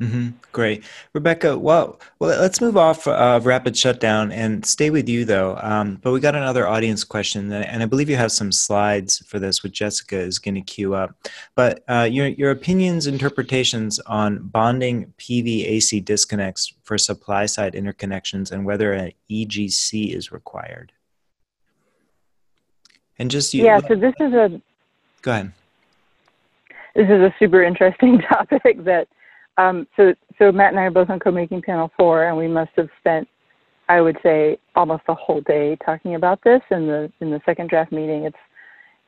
Mm-hmm. 0.00 0.28
Great, 0.52 0.84
Rebecca. 1.14 1.56
Well, 1.56 1.98
well, 2.18 2.38
let's 2.38 2.60
move 2.60 2.76
off 2.76 3.06
of 3.06 3.46
rapid 3.46 3.74
shutdown 3.78 4.30
and 4.30 4.64
stay 4.66 4.90
with 4.90 5.08
you 5.08 5.24
though. 5.24 5.58
Um, 5.62 5.98
but 6.02 6.12
we 6.12 6.20
got 6.20 6.34
another 6.34 6.66
audience 6.66 7.02
question, 7.02 7.50
and 7.50 7.82
I 7.82 7.86
believe 7.86 8.10
you 8.10 8.16
have 8.16 8.30
some 8.30 8.52
slides 8.52 9.20
for 9.26 9.38
this, 9.38 9.62
which 9.62 9.72
Jessica 9.72 10.18
is 10.18 10.38
going 10.38 10.56
to 10.56 10.60
queue 10.60 10.94
up. 10.94 11.16
But 11.54 11.82
uh, 11.88 12.06
your 12.10 12.26
your 12.26 12.50
opinions, 12.50 13.06
interpretations 13.06 13.98
on 14.00 14.48
bonding 14.48 15.14
PV 15.18 15.64
AC 15.64 16.00
disconnects 16.00 16.74
for 16.82 16.98
supply 16.98 17.46
side 17.46 17.72
interconnections, 17.72 18.52
and 18.52 18.66
whether 18.66 18.92
an 18.92 19.12
EGC 19.30 20.14
is 20.14 20.30
required. 20.30 20.92
And 23.18 23.30
just 23.30 23.54
you, 23.54 23.64
yeah. 23.64 23.80
So 23.80 23.94
this 23.94 24.14
is 24.20 24.34
a. 24.34 24.60
Go 25.22 25.30
ahead. 25.30 25.52
This 26.94 27.06
is 27.06 27.20
a 27.20 27.34
super 27.38 27.62
interesting 27.62 28.18
topic 28.28 28.84
that 28.84 29.08
um, 29.58 29.86
so, 29.96 30.14
so 30.38 30.52
Matt 30.52 30.70
and 30.70 30.80
I 30.80 30.84
are 30.84 30.90
both 30.90 31.10
on 31.10 31.18
code-making 31.18 31.62
panel 31.62 31.90
four, 31.96 32.26
and 32.26 32.36
we 32.36 32.48
must 32.48 32.70
have 32.76 32.88
spent, 33.00 33.26
I 33.88 34.00
would 34.00 34.18
say, 34.22 34.58
almost 34.74 35.04
a 35.08 35.14
whole 35.14 35.40
day 35.40 35.76
talking 35.84 36.14
about 36.14 36.42
this 36.44 36.60
in 36.70 36.86
the 36.86 37.10
in 37.20 37.30
the 37.30 37.40
second 37.46 37.70
draft 37.70 37.92
meeting. 37.92 38.24
It's 38.24 38.36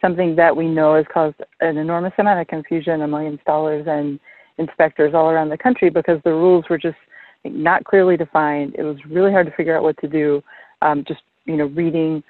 something 0.01 0.37
that 0.37 0.57
we 0.57 0.69
know 0.69 0.95
has 0.95 1.07
caused 1.13 1.37
an 1.61 1.77
enormous 1.77 2.13
amount 2.19 2.41
of 2.41 2.47
confusion 2.47 3.03
among 3.03 3.37
installers 3.37 3.87
and 3.89 4.19
inspectors 4.59 5.15
all 5.15 5.29
around 5.29 5.49
the 5.49 5.59
country 5.59 5.91
because 5.91 6.21
the 6.25 6.33
rules 6.33 6.65
were 6.71 6.79
just 6.79 6.97
not 7.45 7.85
clearly 7.85 8.17
defined. 8.17 8.75
It 8.77 8.83
was 8.83 8.97
really 9.09 9.33
hard 9.33 9.47
to 9.47 9.53
figure 9.53 9.77
out 9.77 9.83
what 9.83 9.99
to 9.99 10.09
do. 10.09 10.43
Um, 10.83 11.05
just 11.07 11.21
you 11.45 11.57
know, 11.57 11.67
reading 11.67 12.23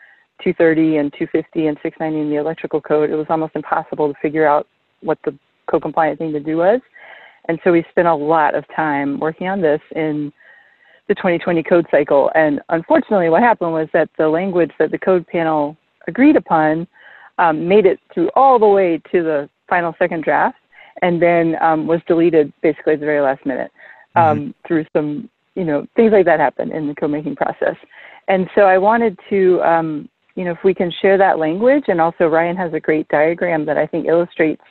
230 0.43 0.97
and 0.99 1.13
250 1.13 1.67
and 1.67 1.77
690 1.83 2.21
in 2.21 2.31
the 2.31 2.41
electrical 2.41 2.81
code, 2.81 3.11
it 3.11 3.17
was 3.17 3.27
almost 3.29 3.55
impossible 3.55 4.13
to 4.13 4.19
figure 4.21 4.47
out 4.47 4.67
what 5.01 5.19
the 5.25 5.37
code-compliant 5.71 6.19
thing 6.19 6.33
to 6.33 6.41
do 6.41 6.57
was. 6.57 6.81
And 7.49 7.59
so 7.65 7.73
we 7.73 7.85
spent 7.91 8.07
a 8.07 8.15
lot 8.15 8.55
of 8.55 8.65
time 8.75 9.19
working 9.19 9.49
on 9.49 9.61
this 9.61 9.81
in 9.97 10.33
the 11.09 11.15
2020 11.15 11.63
code 11.63 11.87
cycle. 11.91 12.31
And 12.35 12.61
unfortunately, 12.69 13.31
what 13.31 13.43
happened 13.43 13.73
was 13.73 13.89
that 13.93 14.11
the 14.19 14.29
language 14.29 14.71
that 14.79 14.91
the 14.91 14.99
code 14.99 15.27
panel 15.27 15.77
agreed 16.07 16.37
upon 16.37 16.87
um, 17.39 17.67
made 17.67 17.87
it 17.87 17.99
through 18.13 18.31
all 18.35 18.59
the 18.59 18.67
way 18.67 19.01
to 19.13 19.23
the 19.23 19.49
final 19.69 19.95
second 19.99 20.25
draft 20.25 20.59
and 21.03 21.23
then 21.23 21.57
um, 21.63 21.87
was 21.87 22.01
deleted 22.07 22.53
basically 22.63 22.95
at 22.95 23.01
the 23.01 23.07
very 23.07 23.21
last 23.21 23.45
minute 23.47 23.71
um, 24.17 24.39
mm-hmm. 24.39 24.51
through 24.67 24.85
some, 24.93 25.31
you 25.55 25.65
know, 25.65 25.87
things 25.97 26.13
like 26.13 26.25
that 26.25 26.41
happen 26.41 26.73
in 26.73 26.89
the 26.89 26.95
code 26.95 27.11
making 27.11 27.37
process. 27.37 27.77
And 28.27 28.49
so 28.55 28.63
I 28.63 28.79
wanted 28.79 29.19
to, 29.31 29.63
um, 29.63 30.09
you 30.35 30.45
know, 30.45 30.53
if 30.53 30.59
we 30.65 30.75
can 30.75 30.93
share 31.01 31.17
that 31.19 31.39
language, 31.39 31.85
and 31.89 32.01
also 32.01 32.27
Ryan 32.27 32.57
has 32.57 32.73
a 32.75 32.81
great 32.81 33.09
diagram 33.09 33.65
that 33.67 33.79
I 33.79 33.87
think 33.87 34.07
illustrates 34.07 34.63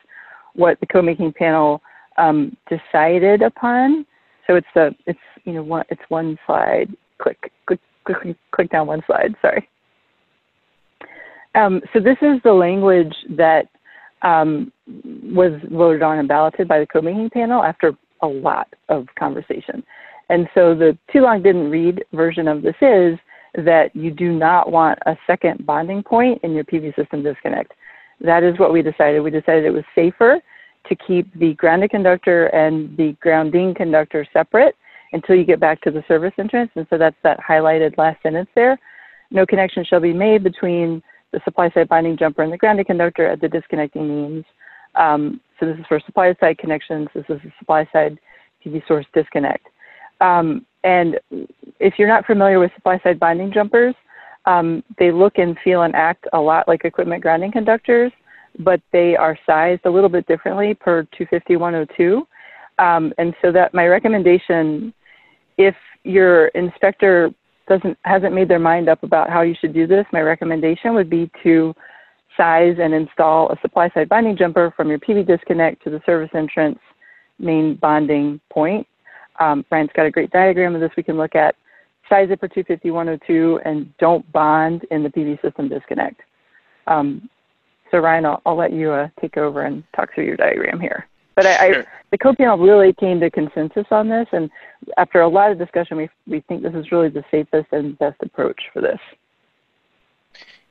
what 0.54 0.80
the 0.80 0.86
code 0.86 1.06
making 1.06 1.34
panel 1.34 1.82
um, 2.18 2.56
decided 2.70 3.42
upon. 3.42 4.06
So 4.46 4.56
it's 4.56 4.68
a 4.76 4.96
it's 5.06 5.20
you 5.44 5.54
know 5.54 5.64
one 5.64 5.86
it's 5.90 6.02
one 6.10 6.38
slide. 6.46 6.96
Click 7.20 7.52
click 7.66 7.80
click 8.06 8.38
click 8.52 8.72
down 8.72 8.88
one 8.88 9.02
slide. 9.06 9.36
Sorry. 9.42 9.68
Um, 11.56 11.82
so 11.92 12.00
this 12.00 12.18
is 12.22 12.40
the 12.44 12.54
language 12.54 13.16
that 13.32 13.68
um, 14.22 14.72
was 15.34 15.60
voted 15.72 16.04
on 16.04 16.20
and 16.20 16.28
balloted 16.28 16.68
by 16.68 16.80
the 16.80 16.86
code-making 16.86 17.32
panel 17.32 17.64
after 17.64 17.94
a 18.22 18.28
lot 18.28 18.68
of 18.90 19.08
conversation. 19.18 19.84
And 20.30 20.48
so 20.54 20.76
the 20.76 20.98
too 21.12 21.22
long 21.22 21.42
didn't 21.42 21.70
read 21.70 22.04
version 22.14 22.48
of 22.48 22.62
this 22.62 22.76
is 22.82 23.18
that 23.56 23.96
you 23.96 24.12
do 24.12 24.32
not 24.32 24.72
want 24.72 25.00
a 25.06 25.18
second 25.26 25.66
bonding 25.66 26.04
point 26.04 26.40
in 26.44 26.54
your 26.54 26.64
PV 26.64 26.96
system 26.96 27.24
disconnect. 27.24 27.74
that 28.22 28.44
is 28.44 28.60
what 28.60 28.74
we 28.74 28.82
decided. 28.82 29.22
We 29.22 29.32
decided 29.32 29.66
it 29.66 29.72
was 29.74 29.84
safer 29.96 30.40
to 30.90 30.96
keep 30.96 31.32
the 31.40 31.54
grounded 31.56 31.92
conductor 31.92 32.48
and 32.48 32.96
the 32.98 33.16
grounding 33.20 33.74
conductor 33.74 34.26
separate 34.34 34.76
until 35.14 35.36
you 35.36 35.44
get 35.44 35.60
back 35.60 35.82
to 35.82 35.92
the 35.92 36.04
service 36.08 36.34
entrance. 36.38 36.72
And 36.76 36.86
so 36.90 36.98
that's 36.98 37.16
that 37.24 37.40
highlighted 37.40 37.98
last 37.98 38.22
sentence 38.22 38.50
there. 38.56 38.78
No 39.32 39.46
connection 39.46 39.84
shall 39.86 40.00
be 40.00 40.14
made 40.14 40.44
between 40.44 41.02
the 41.32 41.42
supply 41.44 41.70
side 41.72 41.90
bonding 41.90 42.18
jumper 42.18 42.44
and 42.44 42.52
the 42.52 42.58
grounded 42.58 42.88
conductor 42.88 43.28
at 43.28 43.42
the 43.42 43.50
disconnecting 43.50 44.08
means. 44.08 44.46
Um, 44.96 45.42
so 45.60 45.66
this 45.66 45.78
is 45.78 45.86
for 45.88 46.00
supply 46.06 46.36
side 46.40 46.58
connections. 46.58 47.08
This 47.14 47.26
is 47.30 47.40
a 47.46 47.54
supply 47.60 47.88
side 47.92 48.18
PV 48.66 48.88
source 48.88 49.06
disconnect. 49.14 49.68
Um, 50.22 50.66
and 50.84 51.20
if 51.80 51.96
you're 51.98 52.08
not 52.08 52.26
familiar 52.26 52.60
with 52.60 52.72
supply 52.76 53.00
side 53.04 53.20
bonding 53.20 53.52
jumpers, 53.52 53.96
um, 54.46 54.84
they 54.98 55.12
look 55.12 55.38
and 55.38 55.58
feel 55.64 55.84
and 55.84 55.96
act 55.96 56.26
a 56.34 56.40
lot 56.40 56.68
like 56.68 56.86
equipment 56.86 57.22
grounding 57.22 57.52
conductors, 57.52 58.12
but 58.60 58.82
they 58.92 59.16
are 59.16 59.38
sized 59.46 59.82
a 59.86 59.90
little 59.90 60.10
bit 60.10 60.28
differently 60.28 60.74
per 60.74 61.04
250-102. 61.20 62.22
Um, 62.80 63.14
and 63.18 63.34
so 63.42 63.52
that 63.52 63.74
my 63.74 63.88
recommendation, 63.88 64.94
if 65.58 65.76
your 66.04 66.48
inspector 66.50 67.32
doesn't 67.68 67.98
hasn't 68.04 68.34
made 68.34 68.48
their 68.48 68.60
mind 68.60 68.88
up 68.88 69.04
about 69.04 69.30
how 69.30 69.42
you 69.42 69.56
should 69.60 69.74
do 69.74 69.88
this, 69.88 70.06
my 70.14 70.22
recommendation 70.22 70.94
would 70.94 71.10
be 71.10 71.30
to 71.44 71.74
size 72.38 72.76
and 72.80 72.94
install 72.94 73.50
a 73.52 73.60
supply 73.62 73.90
side 73.94 74.08
bonding 74.08 74.38
jumper 74.38 74.72
from 74.78 74.90
your 74.90 75.00
PV 75.00 75.26
disconnect 75.26 75.84
to 75.84 75.90
the 75.90 76.02
service 76.06 76.30
entrance 76.34 76.80
main 77.40 77.76
bonding 77.76 78.40
point. 78.50 78.88
Um, 79.40 79.66
Ryan's 79.72 79.92
got 79.96 80.06
a 80.06 80.12
great 80.12 80.32
diagram 80.32 80.76
of 80.76 80.82
this 80.82 80.92
we 80.98 81.04
can 81.04 81.18
look 81.18 81.36
at. 81.36 81.56
Size 82.10 82.30
it 82.32 82.40
for 82.40 82.48
250, 82.48 82.90
102, 82.90 83.60
and 83.66 83.96
don't 83.98 84.32
bond 84.32 84.86
in 84.92 85.04
the 85.04 85.10
PV 85.10 85.42
system 85.42 85.68
disconnect. 85.68 86.22
Um, 86.88 87.30
so 87.92 88.00
Ryan, 88.00 88.26
I'll, 88.26 88.42
I'll 88.46 88.56
let 88.56 88.74
you 88.74 88.92
uh, 88.92 89.10
take 89.20 89.38
over 89.38 89.62
and 89.62 89.84
talk 89.96 90.14
through 90.14 90.26
your 90.26 90.38
diagram 90.38 90.80
here. 90.80 91.08
But 91.36 91.46
I, 91.46 91.72
Sure. 91.72 91.84
I, 91.84 91.86
the 92.12 92.18
code 92.18 92.38
panel 92.38 92.58
really 92.58 92.94
came 92.94 93.20
to 93.20 93.30
consensus 93.30 93.86
on 93.92 94.10
this, 94.10 94.28
and 94.32 94.50
after 94.98 95.22
a 95.22 95.28
lot 95.28 95.52
of 95.52 95.60
discussion, 95.60 95.98
we, 95.98 96.10
we 96.26 96.40
think 96.42 96.64
this 96.64 96.74
is 96.74 96.92
really 96.92 97.10
the 97.10 97.24
safest 97.30 97.68
and 97.72 97.98
best 98.00 98.18
approach 98.22 98.60
for 98.74 98.82
this. 98.82 99.00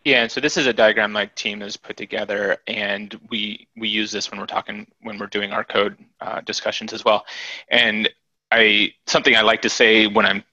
Yeah, 0.05 0.23
and 0.23 0.31
so 0.31 0.41
this 0.41 0.57
is 0.57 0.69
a 0.69 0.73
diagram 0.73 1.11
my 1.11 1.27
team 1.27 1.61
has 1.63 1.77
put 1.77 1.97
together, 1.97 2.59
and 2.69 3.19
we 3.29 3.67
we 3.77 3.89
use 3.89 4.13
this 4.13 4.31
when 4.31 4.39
we're 4.39 4.47
talking 4.47 4.87
when 5.03 5.19
we're 5.19 5.27
doing 5.27 5.53
our 5.53 5.65
code 5.65 5.97
uh, 6.21 6.41
discussions 6.43 6.93
as 6.93 7.05
well. 7.05 7.27
And 7.71 8.09
I 8.53 8.93
something 9.07 9.35
I 9.35 9.41
like 9.41 9.63
to 9.63 9.71
say 9.71 10.07
when 10.07 10.25
I'm 10.25 10.45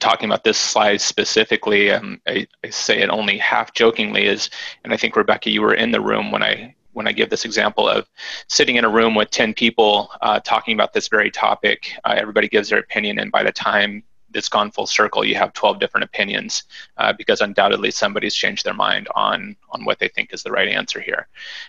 talking 0.00 0.28
about 0.28 0.44
this 0.44 0.58
slide 0.58 1.00
specifically, 1.00 1.90
um, 1.90 2.20
I, 2.26 2.46
I 2.64 2.70
say 2.70 3.00
it 3.00 3.08
only 3.08 3.38
half 3.38 3.74
jokingly 3.74 4.26
is, 4.26 4.50
and 4.84 4.92
I 4.92 4.96
think 4.96 5.16
Rebecca, 5.16 5.50
you 5.50 5.62
were 5.62 5.74
in 5.74 5.90
the 5.90 6.00
room 6.00 6.30
when 6.30 6.42
I 6.42 6.74
when 6.92 7.06
I 7.06 7.12
give 7.12 7.30
this 7.30 7.44
example 7.44 7.88
of 7.88 8.08
sitting 8.48 8.76
in 8.76 8.84
a 8.84 8.88
room 8.88 9.14
with 9.14 9.30
10 9.30 9.54
people 9.54 10.10
uh, 10.20 10.40
talking 10.40 10.74
about 10.74 10.92
this 10.92 11.08
very 11.08 11.30
topic. 11.30 11.92
Uh, 12.04 12.16
everybody 12.18 12.48
gives 12.48 12.70
their 12.70 12.80
opinion, 12.80 13.18
and 13.20 13.30
by 13.30 13.42
the 13.42 13.52
time 13.52 14.02
it's 14.34 14.48
gone 14.48 14.70
full 14.70 14.86
circle, 14.86 15.24
you 15.24 15.34
have 15.36 15.52
12 15.54 15.78
different 15.78 16.04
opinions 16.04 16.64
uh, 16.98 17.12
because 17.12 17.40
undoubtedly 17.40 17.90
somebody's 17.90 18.34
changed 18.34 18.64
their 18.64 18.74
mind 18.74 19.08
on 19.14 19.56
on 19.70 19.84
what 19.84 19.98
they 19.98 20.08
think 20.08 20.34
is 20.34 20.42
the 20.42 20.52
right 20.52 20.68
answer 20.68 21.00
here. 21.00 21.28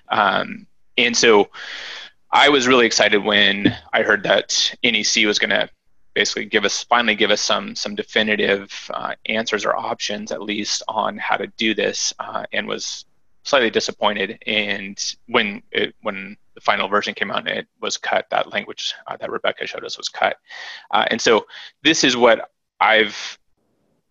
Um, 0.10 0.68
and 0.98 1.16
so 1.16 1.50
I 2.32 2.50
was 2.50 2.68
really 2.68 2.86
excited 2.86 3.24
when 3.24 3.76
I 3.92 4.04
heard 4.04 4.24
that 4.24 4.76
NEC 4.84 5.26
was 5.26 5.40
going 5.40 5.50
to 5.50 5.70
basically 6.14 6.46
give 6.46 6.66
us 6.66 6.84
finally 6.84 7.16
give 7.16 7.32
us 7.32 7.42
some 7.42 7.76
some 7.76 7.96
definitive 7.96 8.92
uh, 8.94 9.16
answers 9.26 9.66
or 9.66 9.76
options 9.76 10.32
at 10.32 10.42
least 10.42 10.84
on 10.88 11.18
how 11.18 11.38
to 11.38 11.48
do 11.48 11.74
this, 11.74 12.14
uh, 12.20 12.46
and 12.52 12.68
was 12.68 13.06
slightly 13.44 13.70
disappointed. 13.70 14.38
And 14.46 15.02
when 15.28 15.64
it, 15.72 15.96
when 16.02 16.38
the 16.56 16.62
final 16.62 16.88
version 16.88 17.14
came 17.14 17.32
out, 17.32 17.48
it 17.48 17.68
was 17.82 17.98
cut. 17.98 18.28
That 18.30 18.52
language 18.52 18.94
uh, 19.08 19.18
that 19.18 19.32
Rebecca 19.32 19.66
showed 19.66 19.86
us 19.86 19.98
was 19.98 20.10
cut, 20.10 20.38
uh, 20.92 21.06
and 21.10 21.20
so 21.20 21.48
this 21.84 22.04
is 22.04 22.16
what 22.16 22.52
I've 22.80 23.40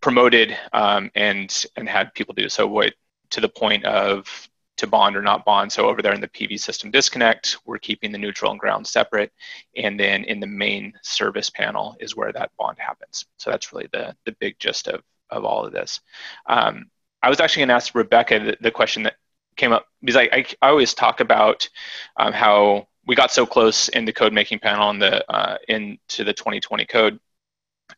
promoted 0.01 0.57
um, 0.73 1.11
and 1.15 1.65
and 1.77 1.89
had 1.89 2.15
people 2.15 2.35
do. 2.35 2.49
So 2.49 2.67
what 2.67 2.95
to 3.31 3.41
the 3.41 3.49
point 3.49 3.85
of 3.85 4.49
to 4.79 4.87
bond 4.87 5.17
or 5.17 5.23
not 5.23 5.45
bond. 5.45 5.71
So 5.71 5.89
over 5.89 6.03
there 6.03 6.15
in 6.15 6.21
the 6.21 6.29
PV 6.29 6.59
system 6.59 6.91
disconnect, 6.91 7.59
we're 7.67 7.79
keeping 7.79 8.13
the 8.13 8.19
neutral 8.19 8.51
and 8.51 8.61
ground 8.61 8.87
separate. 8.87 9.33
And 9.77 9.99
then 9.99 10.25
in 10.25 10.41
the 10.41 10.47
main 10.47 10.95
service 11.03 11.51
panel 11.51 11.97
is 12.01 12.17
where 12.17 12.33
that 12.33 12.51
bond 12.59 12.79
happens. 12.79 13.27
So 13.39 13.51
that's 13.51 13.73
really 13.73 13.89
the, 13.93 14.17
the 14.25 14.33
big 14.41 14.59
gist 14.59 14.89
of, 14.89 15.03
of 15.31 15.45
all 15.45 15.67
of 15.67 15.73
this. 15.73 16.01
Um, 16.47 16.91
I 17.23 17.29
was 17.29 17.41
actually 17.41 17.67
to 17.67 17.73
ask 17.73 17.95
Rebecca 17.95 18.39
the, 18.39 18.57
the, 18.61 18.71
question 18.71 19.03
that 19.03 19.17
came 19.57 19.73
up 19.73 19.87
because 20.01 20.17
I, 20.17 20.29
I, 20.33 20.45
I 20.63 20.69
always 20.69 20.95
talk 20.95 21.21
about 21.21 21.69
um, 22.17 22.33
how 22.33 22.87
we 23.07 23.17
got 23.17 23.33
so 23.33 23.45
close 23.45 23.89
in 23.89 24.05
the 24.05 24.13
code 24.13 24.33
making 24.33 24.61
panel 24.61 24.91
in 24.91 25.01
the, 25.01 25.29
uh, 25.33 25.59
into 25.69 26.23
the 26.23 26.33
2020 26.33 26.85
code. 26.87 27.19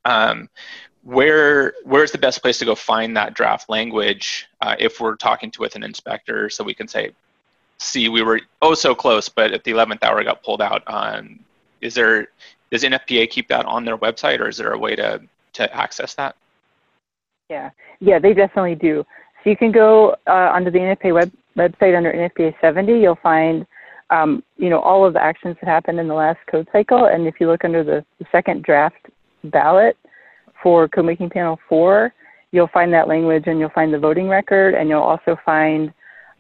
Um, 0.04 0.48
where 1.02 1.74
where's 1.84 2.12
the 2.12 2.18
best 2.18 2.42
place 2.42 2.58
to 2.58 2.64
go 2.64 2.74
find 2.74 3.16
that 3.16 3.34
draft 3.34 3.68
language 3.68 4.48
uh, 4.60 4.76
if 4.78 5.00
we're 5.00 5.16
talking 5.16 5.50
to 5.50 5.60
with 5.60 5.74
an 5.74 5.82
inspector 5.82 6.50
so 6.50 6.62
we 6.62 6.74
can 6.74 6.86
say 6.86 7.10
see 7.78 8.08
we 8.08 8.22
were 8.22 8.40
oh 8.60 8.74
so 8.74 8.94
close 8.94 9.28
but 9.28 9.52
at 9.52 9.64
the 9.64 9.70
11th 9.70 10.02
hour 10.02 10.22
got 10.22 10.42
pulled 10.42 10.60
out 10.60 10.82
um, 10.86 11.40
is 11.80 11.94
there 11.94 12.28
does 12.70 12.82
nfpa 12.82 13.28
keep 13.30 13.48
that 13.48 13.64
on 13.64 13.84
their 13.84 13.96
website 13.96 14.40
or 14.40 14.48
is 14.48 14.58
there 14.58 14.72
a 14.72 14.78
way 14.78 14.94
to 14.94 15.20
to 15.52 15.76
access 15.76 16.14
that? 16.14 16.36
Yeah. 17.48 17.70
Yeah 18.00 18.18
they 18.18 18.32
definitely 18.34 18.74
do. 18.74 19.04
So 19.42 19.50
you 19.50 19.56
can 19.56 19.72
go 19.72 20.16
uh, 20.26 20.50
onto 20.52 20.70
the 20.70 20.78
nfpa 20.78 21.14
web, 21.14 21.32
website 21.56 21.96
under 21.96 22.12
nfpa 22.12 22.54
70 22.60 22.92
you'll 23.00 23.16
find 23.16 23.66
um, 24.10 24.42
you 24.56 24.70
know 24.70 24.80
all 24.80 25.04
of 25.04 25.14
the 25.14 25.22
actions 25.22 25.56
that 25.60 25.68
happened 25.68 25.98
in 25.98 26.08
the 26.08 26.14
last 26.14 26.38
code 26.50 26.68
cycle 26.72 27.06
and 27.06 27.26
if 27.26 27.40
you 27.40 27.46
look 27.46 27.64
under 27.64 27.82
the, 27.82 28.04
the 28.18 28.26
second 28.30 28.62
draft 28.62 29.06
ballot 29.44 29.96
for 30.62 30.88
CodeMaking 30.88 31.32
Panel 31.32 31.58
4, 31.68 32.12
you'll 32.52 32.68
find 32.68 32.92
that 32.92 33.08
language 33.08 33.44
and 33.46 33.58
you'll 33.58 33.70
find 33.70 33.92
the 33.92 33.98
voting 33.98 34.28
record 34.28 34.74
and 34.74 34.88
you'll 34.88 35.02
also 35.02 35.36
find 35.44 35.92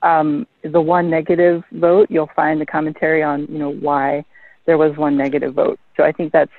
um, 0.02 0.46
the 0.64 0.80
one 0.80 1.10
negative 1.10 1.62
vote. 1.72 2.08
You'll 2.10 2.30
find 2.34 2.60
the 2.60 2.66
commentary 2.66 3.22
on, 3.22 3.46
you 3.50 3.58
know, 3.58 3.70
why 3.70 4.24
there 4.66 4.78
was 4.78 4.96
one 4.96 5.16
negative 5.16 5.54
vote. 5.54 5.78
So 5.96 6.04
I 6.04 6.12
think 6.12 6.32
that's, 6.32 6.50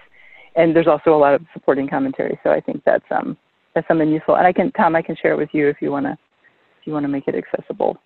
and 0.56 0.76
there's 0.76 0.88
also 0.88 1.16
a 1.16 1.18
lot 1.18 1.34
of 1.34 1.42
supporting 1.54 1.88
commentary. 1.88 2.40
So 2.44 2.52
I 2.52 2.60
think 2.60 2.84
that's, 2.86 3.06
um, 3.12 3.38
that's 3.74 3.88
something 3.88 4.10
useful. 4.10 4.36
And 4.36 4.46
I 4.46 4.54
can, 4.54 4.72
Tom, 4.74 4.96
I 4.96 5.02
can 5.02 5.16
share 5.16 5.34
it 5.34 5.38
with 5.38 5.50
you 5.54 5.70
if 5.70 5.78
you 5.82 5.92
want 5.92 6.06
to, 6.06 6.12
if 6.12 6.88
you 6.88 6.94
want 6.94 7.04
to 7.04 7.08
make 7.08 7.28
it 7.28 7.36
accessible. 7.36 7.98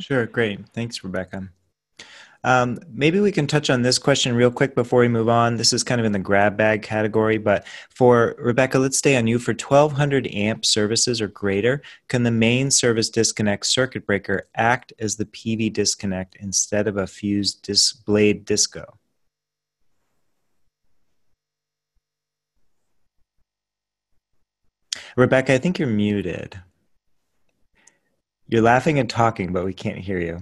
Sure, 0.00 0.26
great. 0.26 0.68
Thanks, 0.68 1.02
Rebecca. 1.02 1.48
Um, 2.44 2.78
maybe 2.88 3.20
we 3.20 3.32
can 3.32 3.46
touch 3.46 3.68
on 3.68 3.82
this 3.82 3.98
question 3.98 4.34
real 4.34 4.50
quick 4.50 4.74
before 4.74 5.00
we 5.00 5.08
move 5.08 5.28
on. 5.28 5.56
This 5.56 5.72
is 5.72 5.82
kind 5.82 6.00
of 6.00 6.04
in 6.04 6.12
the 6.12 6.18
grab 6.18 6.56
bag 6.56 6.82
category, 6.82 7.36
but 7.38 7.66
for 7.90 8.36
Rebecca, 8.38 8.78
let's 8.78 8.98
stay 8.98 9.16
on 9.16 9.26
you. 9.26 9.38
For 9.38 9.52
1200 9.52 10.28
amp 10.28 10.64
services 10.64 11.20
or 11.20 11.28
greater, 11.28 11.82
can 12.08 12.22
the 12.22 12.30
main 12.30 12.70
service 12.70 13.10
disconnect 13.10 13.66
circuit 13.66 14.06
breaker 14.06 14.48
act 14.54 14.92
as 14.98 15.16
the 15.16 15.26
PV 15.26 15.72
disconnect 15.72 16.36
instead 16.36 16.86
of 16.86 16.96
a 16.96 17.06
fused 17.06 17.68
blade 18.06 18.44
disco? 18.44 18.98
Rebecca, 25.16 25.54
I 25.54 25.58
think 25.58 25.80
you're 25.80 25.88
muted. 25.88 26.60
You're 28.46 28.62
laughing 28.62 29.00
and 29.00 29.10
talking, 29.10 29.52
but 29.52 29.64
we 29.64 29.74
can't 29.74 29.98
hear 29.98 30.20
you. 30.20 30.38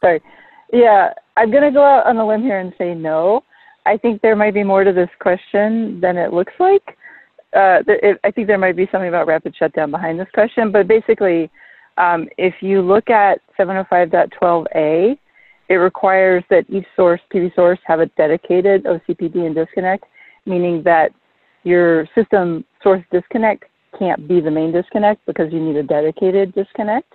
Sorry. 0.00 0.20
Yeah, 0.72 1.12
I'm 1.36 1.50
going 1.50 1.62
to 1.62 1.70
go 1.70 1.82
out 1.82 2.06
on 2.06 2.16
a 2.16 2.26
limb 2.26 2.42
here 2.42 2.60
and 2.60 2.72
say 2.78 2.94
no. 2.94 3.42
I 3.86 3.96
think 3.96 4.20
there 4.20 4.36
might 4.36 4.54
be 4.54 4.64
more 4.64 4.84
to 4.84 4.92
this 4.92 5.08
question 5.18 6.00
than 6.00 6.16
it 6.16 6.32
looks 6.32 6.52
like. 6.58 6.96
Uh, 7.56 7.80
it, 7.86 8.20
I 8.24 8.30
think 8.30 8.46
there 8.46 8.58
might 8.58 8.76
be 8.76 8.86
something 8.92 9.08
about 9.08 9.26
rapid 9.26 9.54
shutdown 9.58 9.90
behind 9.90 10.20
this 10.20 10.28
question, 10.34 10.70
but 10.70 10.86
basically, 10.86 11.50
um, 11.96 12.28
if 12.36 12.54
you 12.60 12.82
look 12.82 13.08
at 13.08 13.40
705.12a, 13.58 15.18
it 15.68 15.74
requires 15.74 16.44
that 16.50 16.64
each 16.68 16.86
source, 16.96 17.20
PV 17.32 17.54
source, 17.54 17.78
have 17.84 18.00
a 18.00 18.06
dedicated 18.06 18.84
OCPD 18.84 19.36
and 19.46 19.54
disconnect, 19.54 20.04
meaning 20.46 20.82
that 20.84 21.12
your 21.64 22.06
system 22.14 22.64
source 22.82 23.02
disconnect 23.10 23.64
can't 23.98 24.28
be 24.28 24.40
the 24.40 24.50
main 24.50 24.72
disconnect 24.72 25.24
because 25.26 25.52
you 25.52 25.60
need 25.60 25.76
a 25.76 25.82
dedicated 25.82 26.54
disconnect. 26.54 27.14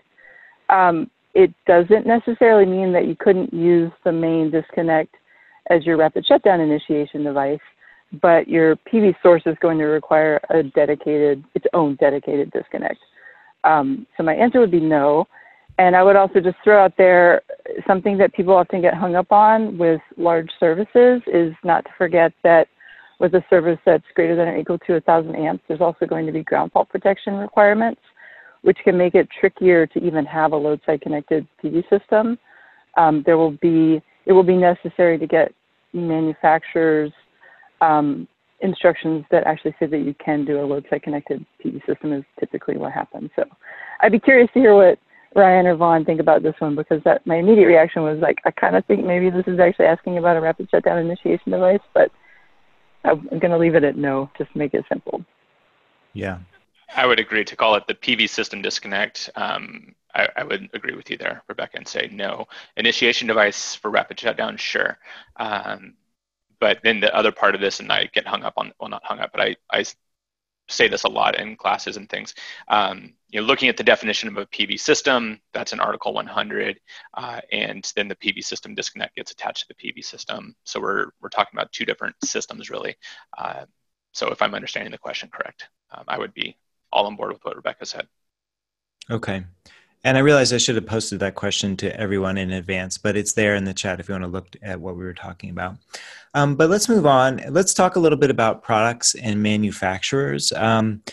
Um, 0.70 1.10
it 1.34 1.54
doesn't 1.66 2.06
necessarily 2.06 2.66
mean 2.66 2.94
that 2.94 3.08
you 3.08 3.16
couldn't 3.16 3.54
use 3.54 3.92
the 4.04 4.12
main 4.12 4.52
disconnect 4.52 5.16
as 5.70 5.86
your 5.86 5.98
rapid 5.98 6.26
shutdown 6.26 6.60
initiation 6.60 7.24
device, 7.24 7.60
but 8.22 8.48
your 8.48 8.76
PV 8.76 9.16
source 9.24 9.42
is 9.46 9.56
going 9.62 9.78
to 9.80 9.86
require 9.86 10.40
a 10.50 10.64
dedicated, 10.64 11.44
its 11.56 11.66
own 11.74 11.96
dedicated 11.96 12.52
disconnect. 12.52 13.00
Um, 13.64 14.06
so 14.18 14.24
my 14.24 14.34
answer 14.36 14.60
would 14.60 14.72
be 14.72 14.80
no. 14.80 15.28
And 15.80 15.96
I 15.96 16.04
would 16.04 16.16
also 16.16 16.40
just 16.40 16.58
throw 16.64 16.84
out 16.84 16.94
there 16.98 17.42
something 17.88 18.18
that 18.20 18.34
people 18.34 18.54
often 18.54 18.82
get 18.82 18.94
hung 18.94 19.16
up 19.16 19.32
on 19.32 19.78
with 19.78 20.02
large 20.18 20.50
services 20.60 21.22
is 21.26 21.54
not 21.64 21.86
to 21.86 21.92
forget 21.98 22.32
that 22.44 22.68
with 23.20 23.34
a 23.34 23.44
service 23.50 23.80
that's 23.86 24.04
greater 24.14 24.36
than 24.36 24.50
or 24.50 24.58
equal 24.58 24.78
to 24.80 24.94
1,000 24.94 25.36
amps, 25.36 25.64
there's 25.68 25.82
also 25.82 26.06
going 26.06 26.28
to 26.28 26.32
be 26.32 26.44
ground 26.44 26.72
fault 26.72 26.90
protection 26.90 27.36
requirements 27.36 28.02
which 28.64 28.78
can 28.84 28.98
make 28.98 29.14
it 29.14 29.28
trickier 29.40 29.86
to 29.86 30.00
even 30.00 30.26
have 30.26 30.52
a 30.52 30.58
load 30.58 30.82
side 30.86 31.02
connected 31.02 31.48
PV 31.64 31.84
system. 31.90 32.38
Um, 32.98 33.24
there 33.26 33.38
will 33.38 33.52
be 33.52 34.02
it 34.26 34.34
will 34.34 34.44
be 34.44 34.58
necessary 34.58 35.18
to 35.20 35.28
get 35.28 35.54
manufacturers 35.94 37.12
um, 37.82 38.28
instructions 38.62 39.26
that 39.30 39.46
actually 39.46 39.76
say 39.80 39.86
that 39.86 40.00
you 40.00 40.16
can 40.24 40.46
do 40.46 40.62
a 40.62 40.66
load 40.66 40.86
side 40.90 41.04
connected 41.04 41.46
PV 41.64 41.86
system 41.86 42.14
is 42.14 42.24
typically 42.40 42.78
what 42.78 42.94
happens. 42.94 43.30
So 43.36 43.44
I'd 44.00 44.12
be 44.12 44.20
curious 44.20 44.50
to 44.54 44.60
hear 44.60 44.74
what 44.74 44.98
Ryan 45.36 45.68
or 45.68 45.76
Vaughn 45.76 46.06
think 46.06 46.22
about 46.22 46.44
this 46.44 46.56
one 46.60 46.76
because 46.76 47.02
that 47.04 47.26
my 47.28 47.36
immediate 47.36 47.68
reaction 47.68 48.04
was 48.04 48.20
like 48.20 48.40
I 48.46 48.52
kind 48.52 48.76
of 48.76 48.86
think 48.86 49.06
maybe 49.06 49.30
this 49.30 49.46
is 49.48 49.60
actually 49.60 49.86
asking 49.86 50.18
about 50.18 50.38
a 50.38 50.42
rapid 50.42 50.70
shutdown 50.72 51.00
initiation 51.00 51.52
device, 51.52 51.80
but 51.94 52.12
I'm 53.04 53.28
going 53.28 53.52
to 53.52 53.58
leave 53.58 53.76
it 53.76 53.84
at 53.84 53.98
no, 53.98 54.30
just 54.38 54.56
make 54.56 54.74
it 54.74 54.86
simple. 54.88 55.26
Yeah. 56.14 56.40
I 56.96 57.06
would 57.06 57.20
agree 57.20 57.44
to 57.46 57.56
call 57.56 57.76
it 57.76 57.88
the 57.88 57.96
PV 57.96 58.30
system 58.30 58.62
disconnect. 58.62 59.30
Um, 59.36 59.96
I, 60.14 60.28
I, 60.38 60.44
would 60.44 60.70
agree 60.74 60.96
with 60.96 61.10
you 61.10 61.18
there, 61.18 61.44
Rebecca, 61.48 61.78
and 61.78 61.88
say 61.88 62.10
no. 62.12 62.48
Initiation 62.78 63.28
device 63.28 63.76
for 63.76 63.90
rapid 63.90 64.20
shutdown, 64.20 64.58
sure. 64.58 64.98
Um, 65.38 65.96
but 66.60 66.80
then 66.84 67.00
the 67.00 67.14
other 67.16 67.32
part 67.32 67.56
of 67.56 67.62
this, 67.62 67.80
and 67.80 67.92
I 67.92 68.06
get 68.14 68.28
hung 68.28 68.44
up 68.44 68.54
on, 68.58 68.72
well, 68.80 68.90
not 68.90 69.04
hung 69.04 69.20
up, 69.20 69.32
but 69.34 69.42
I, 69.42 69.56
I 69.72 69.84
say 70.70 70.88
this 70.88 71.04
a 71.04 71.10
lot 71.10 71.40
in 71.40 71.56
classes 71.56 71.98
and 71.98 72.10
things. 72.10 72.34
Um, 72.68 73.14
you 73.30 73.42
know, 73.42 73.46
looking 73.46 73.70
at 73.70 73.78
the 73.78 73.84
definition 73.84 74.30
of 74.30 74.38
a 74.38 74.46
PV 74.46 74.80
system, 74.80 75.42
that's 75.54 75.74
in 75.74 75.80
Article 75.80 76.14
100, 76.14 76.80
uh, 77.16 77.42
and 77.52 77.92
then 77.96 78.08
the 78.08 78.16
PV 78.16 78.44
system 78.44 78.76
disconnect 78.76 79.16
gets 79.16 79.32
attached 79.32 79.68
to 79.68 79.74
the 79.74 79.92
PV 79.92 80.06
system. 80.06 80.56
So 80.64 80.80
we're 80.80 81.08
we're 81.22 81.30
talking 81.30 81.58
about 81.58 81.72
two 81.72 81.86
different 81.86 82.16
systems, 82.24 82.70
really. 82.70 82.96
Uh, 83.38 83.66
so 84.14 84.30
if 84.30 84.42
I'm 84.42 84.54
understanding 84.54 84.92
the 84.92 84.98
question 84.98 85.30
correct, 85.34 85.68
um, 85.92 86.04
I 86.08 86.20
would 86.20 86.34
be 86.34 86.56
all 86.94 87.08
on 87.08 87.18
board 87.18 87.34
with 87.34 87.44
what 87.44 87.56
Rebecca 87.58 87.86
said. 87.86 88.08
Okay. 89.10 89.44
And 90.06 90.18
I 90.18 90.20
realize 90.20 90.52
I 90.52 90.58
should 90.58 90.76
have 90.76 90.86
posted 90.86 91.20
that 91.22 91.36
question 91.36 91.78
to 91.78 92.00
everyone 92.00 92.38
in 92.38 92.52
advance, 92.52 92.98
but 92.98 93.16
it's 93.16 93.34
there 93.34 93.56
in 93.56 93.64
the 93.64 93.74
chat 93.74 94.00
if 94.00 94.10
you 94.10 94.14
want 94.14 94.26
to 94.26 94.30
look 94.30 94.56
at 94.62 94.80
what 94.80 94.98
we 94.98 95.04
were 95.04 95.14
talking 95.14 95.50
about. 95.50 95.78
Um, 96.34 96.56
but 96.56 96.70
let's 96.70 96.90
move 96.90 97.06
on. 97.06 97.42
Let's 97.50 97.74
talk 97.74 97.96
a 97.96 98.00
little 98.00 98.18
bit 98.18 98.30
about 98.30 98.64
products 98.64 99.16
and 99.16 99.42
manufacturers. 99.42 100.52
Um, 100.54 101.04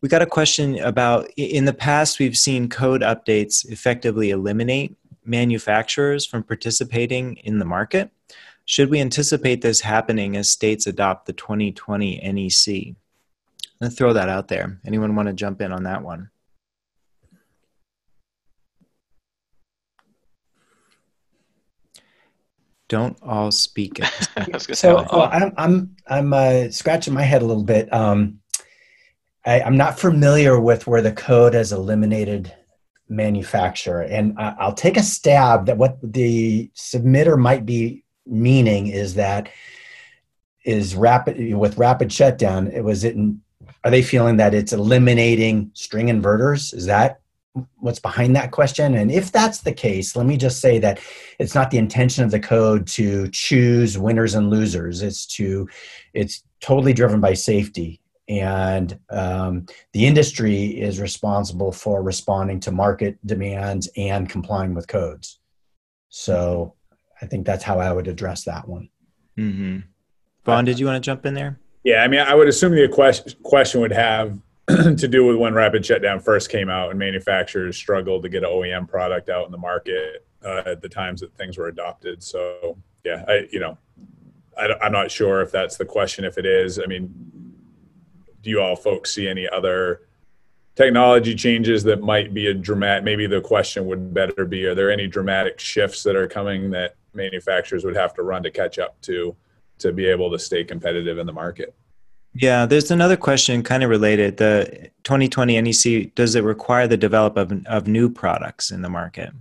we 0.00 0.08
got 0.08 0.22
a 0.22 0.26
question 0.26 0.78
about 0.78 1.28
in 1.36 1.64
the 1.66 1.74
past, 1.74 2.18
we've 2.18 2.38
seen 2.38 2.68
code 2.68 3.02
updates 3.02 3.68
effectively 3.68 4.30
eliminate 4.30 4.96
manufacturers 5.24 6.24
from 6.24 6.42
participating 6.42 7.36
in 7.36 7.58
the 7.58 7.64
market. 7.64 8.10
Should 8.64 8.90
we 8.90 9.00
anticipate 9.00 9.60
this 9.60 9.80
happening 9.80 10.36
as 10.36 10.48
states 10.48 10.86
adopt 10.86 11.26
the 11.26 11.32
2020 11.32 12.20
NEC? 12.32 12.94
Let's 13.80 13.94
throw 13.94 14.12
that 14.12 14.28
out 14.28 14.48
there. 14.48 14.80
Anyone 14.86 15.14
want 15.14 15.28
to 15.28 15.34
jump 15.34 15.60
in 15.60 15.72
on 15.72 15.84
that 15.84 16.02
one? 16.02 16.30
Don't 22.88 23.18
all 23.22 23.50
speak. 23.50 24.00
so 24.58 25.06
oh, 25.10 25.22
I'm 25.22 25.52
I'm 25.56 25.96
I'm 26.06 26.32
uh, 26.32 26.70
scratching 26.70 27.12
my 27.12 27.22
head 27.22 27.42
a 27.42 27.44
little 27.44 27.62
bit. 27.62 27.92
Um, 27.92 28.40
I, 29.44 29.60
am 29.60 29.76
not 29.76 29.98
familiar 29.98 30.58
with 30.58 30.86
where 30.86 31.02
the 31.02 31.12
code 31.12 31.52
has 31.54 31.70
eliminated 31.70 32.52
manufacturer, 33.08 34.02
and 34.02 34.34
I, 34.38 34.56
I'll 34.58 34.74
take 34.74 34.96
a 34.96 35.02
stab 35.02 35.66
that 35.66 35.76
what 35.76 35.98
the 36.02 36.70
submitter 36.74 37.38
might 37.38 37.66
be 37.66 38.04
meaning 38.26 38.88
is 38.88 39.14
that 39.14 39.50
is 40.64 40.96
rapid 40.96 41.54
with 41.54 41.76
rapid 41.76 42.10
shutdown. 42.10 42.68
It 42.68 42.82
was 42.82 43.04
it. 43.04 43.16
Are 43.88 43.90
they 43.90 44.02
feeling 44.02 44.36
that 44.36 44.52
it's 44.52 44.74
eliminating 44.74 45.70
string 45.72 46.08
inverters? 46.08 46.74
Is 46.74 46.84
that 46.84 47.22
what's 47.78 47.98
behind 47.98 48.36
that 48.36 48.50
question? 48.50 48.94
And 48.94 49.10
if 49.10 49.32
that's 49.32 49.62
the 49.62 49.72
case 49.72 50.14
let 50.14 50.26
me 50.26 50.36
just 50.36 50.60
say 50.60 50.78
that 50.80 51.00
it's 51.38 51.54
not 51.54 51.70
the 51.70 51.78
intention 51.78 52.22
of 52.22 52.30
the 52.30 52.38
code 52.38 52.86
to 52.88 53.28
choose 53.28 53.96
winners 53.96 54.34
and 54.34 54.50
losers. 54.50 55.00
It's 55.00 55.24
to 55.36 55.70
it's 56.12 56.44
totally 56.60 56.92
driven 56.92 57.18
by 57.18 57.32
safety. 57.32 58.02
And 58.28 59.00
um, 59.08 59.64
the 59.94 60.04
industry 60.04 60.64
is 60.66 61.00
responsible 61.00 61.72
for 61.72 62.02
responding 62.02 62.60
to 62.60 62.70
market 62.70 63.16
demands 63.26 63.88
and 63.96 64.28
complying 64.28 64.74
with 64.74 64.86
codes. 64.86 65.40
So 66.10 66.74
i 67.22 67.26
think 67.26 67.46
that's 67.46 67.64
how 67.64 67.80
i 67.80 67.90
would 67.90 68.06
address 68.06 68.44
that 68.44 68.68
one. 68.68 68.90
Mm-hmm. 69.38 69.78
vaughn 70.44 70.66
did 70.66 70.78
you 70.78 70.84
want 70.84 71.02
to 71.02 71.08
jump 71.08 71.24
in 71.24 71.32
there 71.32 71.58
yeah 71.88 72.02
i 72.02 72.08
mean 72.08 72.20
i 72.20 72.34
would 72.34 72.48
assume 72.48 72.74
the 72.74 72.88
question 72.88 73.32
question 73.42 73.80
would 73.80 73.92
have 73.92 74.38
to 74.98 75.08
do 75.08 75.24
with 75.24 75.36
when 75.36 75.54
rapid 75.54 75.84
shutdown 75.84 76.20
first 76.20 76.50
came 76.50 76.68
out 76.68 76.90
and 76.90 76.98
manufacturers 76.98 77.74
struggled 77.74 78.22
to 78.22 78.28
get 78.28 78.44
an 78.44 78.50
OEM 78.50 78.86
product 78.86 79.30
out 79.30 79.46
in 79.46 79.50
the 79.52 79.58
market 79.58 80.26
uh, 80.44 80.62
at 80.66 80.82
the 80.82 80.88
times 80.88 81.20
that 81.20 81.34
things 81.36 81.56
were 81.56 81.68
adopted. 81.68 82.22
So 82.22 82.76
yeah, 83.02 83.24
I 83.26 83.48
you 83.50 83.60
know, 83.60 83.78
I, 84.58 84.68
I'm 84.82 84.92
not 84.92 85.10
sure 85.10 85.40
if 85.40 85.50
that's 85.50 85.78
the 85.78 85.86
question. 85.86 86.24
If 86.24 86.36
it 86.36 86.44
is, 86.44 86.78
I 86.78 86.84
mean, 86.84 87.08
do 88.42 88.50
you 88.50 88.60
all 88.60 88.76
folks 88.76 89.14
see 89.14 89.26
any 89.26 89.48
other 89.48 90.02
technology 90.74 91.34
changes 91.34 91.82
that 91.84 92.02
might 92.02 92.34
be 92.34 92.48
a 92.48 92.54
dramatic? 92.54 93.04
Maybe 93.04 93.26
the 93.26 93.40
question 93.40 93.86
would 93.86 94.12
better 94.12 94.44
be: 94.44 94.66
Are 94.66 94.74
there 94.74 94.90
any 94.90 95.06
dramatic 95.06 95.58
shifts 95.58 96.02
that 96.02 96.14
are 96.14 96.28
coming 96.28 96.70
that 96.72 96.96
manufacturers 97.14 97.86
would 97.86 97.96
have 97.96 98.12
to 98.14 98.22
run 98.22 98.42
to 98.42 98.50
catch 98.50 98.78
up 98.78 99.00
to 99.02 99.34
to 99.78 99.92
be 99.92 100.06
able 100.06 100.30
to 100.30 100.38
stay 100.38 100.64
competitive 100.64 101.18
in 101.18 101.26
the 101.26 101.32
market? 101.32 101.74
Yeah, 102.34 102.66
there's 102.66 102.90
another 102.90 103.16
question 103.16 103.62
kind 103.62 103.82
of 103.82 103.90
related. 103.90 104.36
The 104.36 104.90
2020 105.04 105.60
NEC, 105.60 106.14
does 106.14 106.34
it 106.34 106.44
require 106.44 106.86
the 106.86 106.96
development 106.96 107.66
of, 107.66 107.84
of 107.84 107.88
new 107.88 108.10
products 108.10 108.70
in 108.70 108.82
the 108.82 108.88
market? 108.88 109.32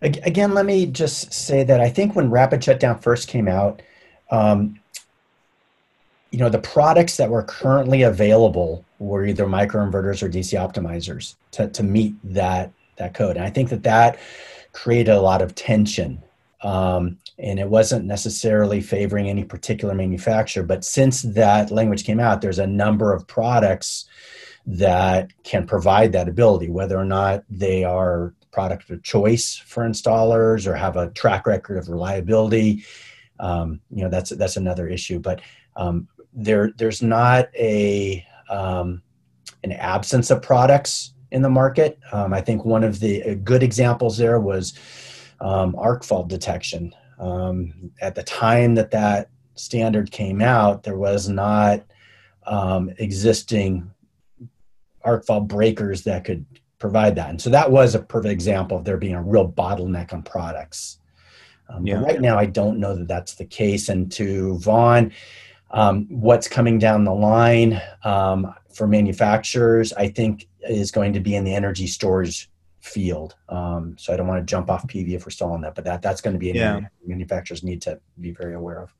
Again, 0.00 0.54
let 0.54 0.64
me 0.64 0.86
just 0.86 1.32
say 1.32 1.64
that 1.64 1.80
I 1.80 1.88
think 1.88 2.14
when 2.14 2.30
rapid 2.30 2.62
shutdown 2.62 3.00
first 3.00 3.26
came 3.28 3.48
out, 3.48 3.82
um, 4.30 4.78
you 6.30 6.38
know, 6.38 6.48
the 6.48 6.58
products 6.58 7.16
that 7.16 7.30
were 7.30 7.42
currently 7.42 8.02
available 8.02 8.84
were 8.98 9.24
either 9.24 9.46
microinverters 9.46 10.22
or 10.22 10.28
DC 10.28 10.58
optimizers 10.58 11.34
to, 11.52 11.68
to 11.68 11.82
meet 11.82 12.14
that, 12.22 12.72
that 12.96 13.14
code. 13.14 13.36
And 13.36 13.44
I 13.44 13.50
think 13.50 13.70
that 13.70 13.82
that 13.84 14.18
created 14.82 15.10
a 15.10 15.20
lot 15.20 15.42
of 15.42 15.54
tension 15.56 16.22
um, 16.62 17.18
and 17.38 17.58
it 17.58 17.68
wasn't 17.68 18.04
necessarily 18.04 18.80
favoring 18.80 19.28
any 19.28 19.44
particular 19.44 19.94
manufacturer. 19.94 20.62
But 20.62 20.84
since 20.84 21.22
that 21.22 21.70
language 21.70 22.04
came 22.04 22.20
out, 22.20 22.40
there's 22.40 22.58
a 22.58 22.66
number 22.66 23.12
of 23.12 23.26
products 23.26 24.06
that 24.66 25.30
can 25.44 25.66
provide 25.66 26.12
that 26.12 26.28
ability, 26.28 26.68
whether 26.68 26.96
or 26.96 27.04
not 27.04 27.44
they 27.48 27.84
are 27.84 28.34
product 28.50 28.90
of 28.90 29.02
choice 29.02 29.56
for 29.56 29.84
installers 29.84 30.66
or 30.66 30.74
have 30.74 30.96
a 30.96 31.10
track 31.10 31.46
record 31.46 31.78
of 31.78 31.88
reliability. 31.88 32.84
Um, 33.40 33.80
you 33.90 34.02
know, 34.02 34.10
that's 34.10 34.30
that's 34.30 34.56
another 34.56 34.88
issue. 34.88 35.20
But 35.20 35.40
um, 35.76 36.08
there 36.32 36.72
there's 36.76 37.02
not 37.02 37.48
a 37.54 38.24
um, 38.50 39.02
an 39.62 39.72
absence 39.72 40.30
of 40.30 40.42
products 40.42 41.14
in 41.30 41.42
the 41.42 41.50
market. 41.50 41.98
Um, 42.12 42.32
I 42.32 42.40
think 42.40 42.64
one 42.64 42.84
of 42.84 43.00
the 43.00 43.36
good 43.36 43.62
examples 43.62 44.16
there 44.18 44.40
was 44.40 44.74
um, 45.40 45.74
arc 45.76 46.04
fault 46.04 46.28
detection. 46.28 46.94
Um, 47.18 47.90
at 48.00 48.14
the 48.14 48.22
time 48.22 48.74
that 48.76 48.90
that 48.92 49.30
standard 49.54 50.10
came 50.10 50.40
out, 50.40 50.82
there 50.82 50.96
was 50.96 51.28
not 51.28 51.84
um, 52.46 52.90
existing 52.98 53.90
arc 55.02 55.26
fault 55.26 55.48
breakers 55.48 56.02
that 56.04 56.24
could 56.24 56.44
provide 56.78 57.16
that. 57.16 57.30
And 57.30 57.40
so 57.40 57.50
that 57.50 57.70
was 57.70 57.94
a 57.94 58.00
perfect 58.00 58.32
example 58.32 58.78
of 58.78 58.84
there 58.84 58.96
being 58.96 59.14
a 59.14 59.22
real 59.22 59.50
bottleneck 59.50 60.12
on 60.12 60.22
products. 60.22 60.98
Um, 61.68 61.86
yeah. 61.86 62.00
right 62.00 62.20
now, 62.20 62.38
I 62.38 62.46
don't 62.46 62.78
know 62.78 62.94
that 62.94 63.08
that's 63.08 63.34
the 63.34 63.44
case. 63.44 63.88
And 63.88 64.10
to 64.12 64.58
Vaughn, 64.58 65.12
um, 65.70 66.06
what's 66.08 66.48
coming 66.48 66.78
down 66.78 67.04
the 67.04 67.12
line 67.12 67.80
um, 68.04 68.54
for 68.72 68.86
manufacturers, 68.86 69.92
I 69.92 70.08
think, 70.08 70.47
is 70.62 70.90
going 70.90 71.12
to 71.12 71.20
be 71.20 71.34
in 71.34 71.44
the 71.44 71.54
energy 71.54 71.86
storage 71.86 72.50
field. 72.80 73.34
Um, 73.48 73.96
so 73.98 74.12
I 74.12 74.16
don't 74.16 74.28
want 74.28 74.40
to 74.40 74.50
jump 74.50 74.70
off 74.70 74.86
PV 74.86 75.10
if 75.10 75.26
we're 75.26 75.30
still 75.30 75.52
on 75.52 75.60
that, 75.62 75.74
but 75.74 75.84
that 75.84 76.02
that's 76.02 76.20
going 76.20 76.34
to 76.34 76.38
be 76.38 76.50
yeah. 76.50 76.80
manufacturers 77.04 77.62
need 77.62 77.82
to 77.82 78.00
be 78.20 78.30
very 78.30 78.54
aware 78.54 78.82
of. 78.82 78.94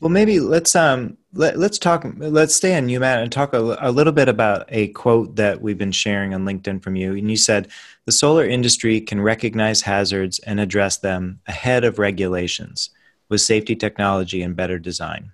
Well, 0.00 0.10
maybe 0.10 0.40
let's 0.40 0.74
um 0.74 1.18
let, 1.34 1.58
let's 1.58 1.78
talk 1.78 2.06
let's 2.16 2.54
stay 2.54 2.76
on 2.76 2.88
you, 2.88 3.00
Matt, 3.00 3.22
and 3.22 3.30
talk 3.30 3.52
a, 3.52 3.76
a 3.80 3.92
little 3.92 4.14
bit 4.14 4.28
about 4.28 4.64
a 4.70 4.88
quote 4.88 5.36
that 5.36 5.60
we've 5.60 5.76
been 5.76 5.92
sharing 5.92 6.32
on 6.32 6.46
LinkedIn 6.46 6.82
from 6.82 6.96
you. 6.96 7.14
And 7.14 7.30
you 7.30 7.36
said 7.36 7.68
the 8.06 8.12
solar 8.12 8.46
industry 8.46 9.00
can 9.00 9.20
recognize 9.20 9.82
hazards 9.82 10.38
and 10.40 10.58
address 10.58 10.96
them 10.96 11.40
ahead 11.46 11.84
of 11.84 11.98
regulations 11.98 12.90
with 13.28 13.42
safety 13.42 13.76
technology 13.76 14.40
and 14.40 14.56
better 14.56 14.78
design. 14.78 15.32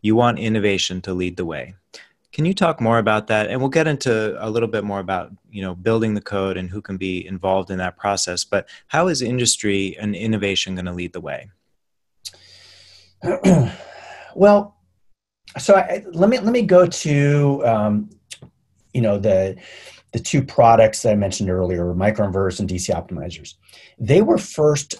You 0.00 0.16
want 0.16 0.38
innovation 0.38 1.02
to 1.02 1.12
lead 1.12 1.36
the 1.36 1.44
way. 1.44 1.74
Can 2.32 2.44
you 2.44 2.52
talk 2.52 2.80
more 2.80 2.98
about 2.98 3.26
that? 3.28 3.48
And 3.48 3.60
we'll 3.60 3.70
get 3.70 3.86
into 3.86 4.36
a 4.44 4.50
little 4.50 4.68
bit 4.68 4.84
more 4.84 5.00
about 5.00 5.32
you 5.50 5.62
know 5.62 5.74
building 5.74 6.14
the 6.14 6.20
code 6.20 6.56
and 6.56 6.68
who 6.68 6.82
can 6.82 6.96
be 6.96 7.26
involved 7.26 7.70
in 7.70 7.78
that 7.78 7.96
process. 7.96 8.44
But 8.44 8.68
how 8.88 9.08
is 9.08 9.22
industry 9.22 9.96
and 9.98 10.14
innovation 10.14 10.74
going 10.74 10.84
to 10.84 10.92
lead 10.92 11.12
the 11.12 11.20
way? 11.20 11.50
well, 14.34 14.76
so 15.58 15.74
I, 15.74 16.04
let 16.12 16.28
me 16.28 16.38
let 16.38 16.52
me 16.52 16.62
go 16.62 16.86
to 16.86 17.66
um, 17.66 18.10
you 18.92 19.00
know 19.00 19.18
the 19.18 19.56
the 20.12 20.18
two 20.18 20.42
products 20.42 21.02
that 21.02 21.12
I 21.12 21.16
mentioned 21.16 21.50
earlier, 21.50 21.94
microinverters 21.94 22.60
and 22.60 22.68
DC 22.68 22.94
optimizers. 22.94 23.54
They 23.98 24.22
were 24.22 24.38
first 24.38 24.96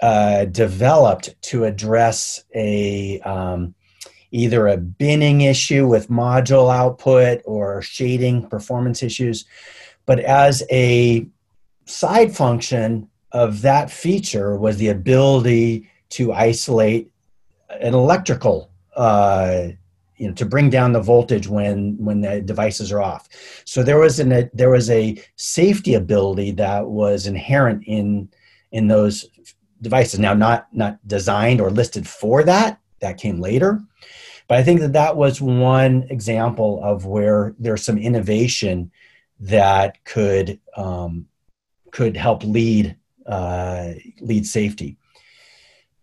uh, 0.00 0.44
developed 0.46 1.34
to 1.42 1.64
address 1.64 2.44
a 2.54 3.20
um, 3.20 3.74
either 4.34 4.66
a 4.66 4.76
binning 4.76 5.42
issue 5.42 5.86
with 5.86 6.08
module 6.08 6.74
output 6.74 7.40
or 7.44 7.80
shading 7.82 8.48
performance 8.48 9.00
issues, 9.00 9.44
but 10.06 10.18
as 10.18 10.64
a 10.72 11.26
side 11.86 12.34
function 12.34 13.08
of 13.30 13.62
that 13.62 13.90
feature 13.90 14.56
was 14.56 14.76
the 14.78 14.88
ability 14.88 15.88
to 16.08 16.32
isolate 16.32 17.10
an 17.80 17.94
electrical 17.94 18.70
uh, 18.96 19.68
you 20.16 20.28
know 20.28 20.34
to 20.34 20.44
bring 20.44 20.68
down 20.68 20.92
the 20.92 21.00
voltage 21.00 21.46
when 21.46 21.96
when 21.98 22.20
the 22.20 22.40
devices 22.40 22.90
are 22.90 23.00
off. 23.00 23.28
So 23.64 23.84
there 23.84 24.00
was 24.00 24.18
an 24.18 24.32
a, 24.32 24.50
there 24.52 24.70
was 24.70 24.90
a 24.90 25.16
safety 25.36 25.94
ability 25.94 26.52
that 26.52 26.86
was 26.86 27.26
inherent 27.26 27.84
in 27.86 28.28
in 28.72 28.88
those 28.88 29.26
devices. 29.80 30.18
Now 30.18 30.34
not 30.34 30.66
not 30.72 30.98
designed 31.06 31.60
or 31.60 31.70
listed 31.70 32.06
for 32.08 32.42
that. 32.44 32.80
That 33.00 33.18
came 33.18 33.40
later 33.40 33.80
but 34.48 34.58
i 34.58 34.62
think 34.62 34.80
that 34.80 34.92
that 34.92 35.16
was 35.16 35.40
one 35.40 36.04
example 36.10 36.80
of 36.82 37.06
where 37.06 37.54
there's 37.58 37.84
some 37.84 37.98
innovation 37.98 38.90
that 39.40 40.02
could 40.04 40.60
um, 40.76 41.26
could 41.90 42.16
help 42.16 42.42
lead 42.44 42.96
uh, 43.26 43.92
lead 44.20 44.46
safety 44.46 44.96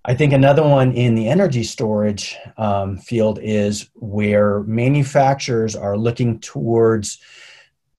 I 0.03 0.15
think 0.15 0.33
another 0.33 0.63
one 0.63 0.93
in 0.93 1.13
the 1.13 1.27
energy 1.27 1.63
storage 1.63 2.35
um, 2.57 2.97
field 2.97 3.37
is 3.41 3.89
where 3.93 4.61
manufacturers 4.61 5.75
are 5.75 5.95
looking 5.95 6.39
towards 6.39 7.19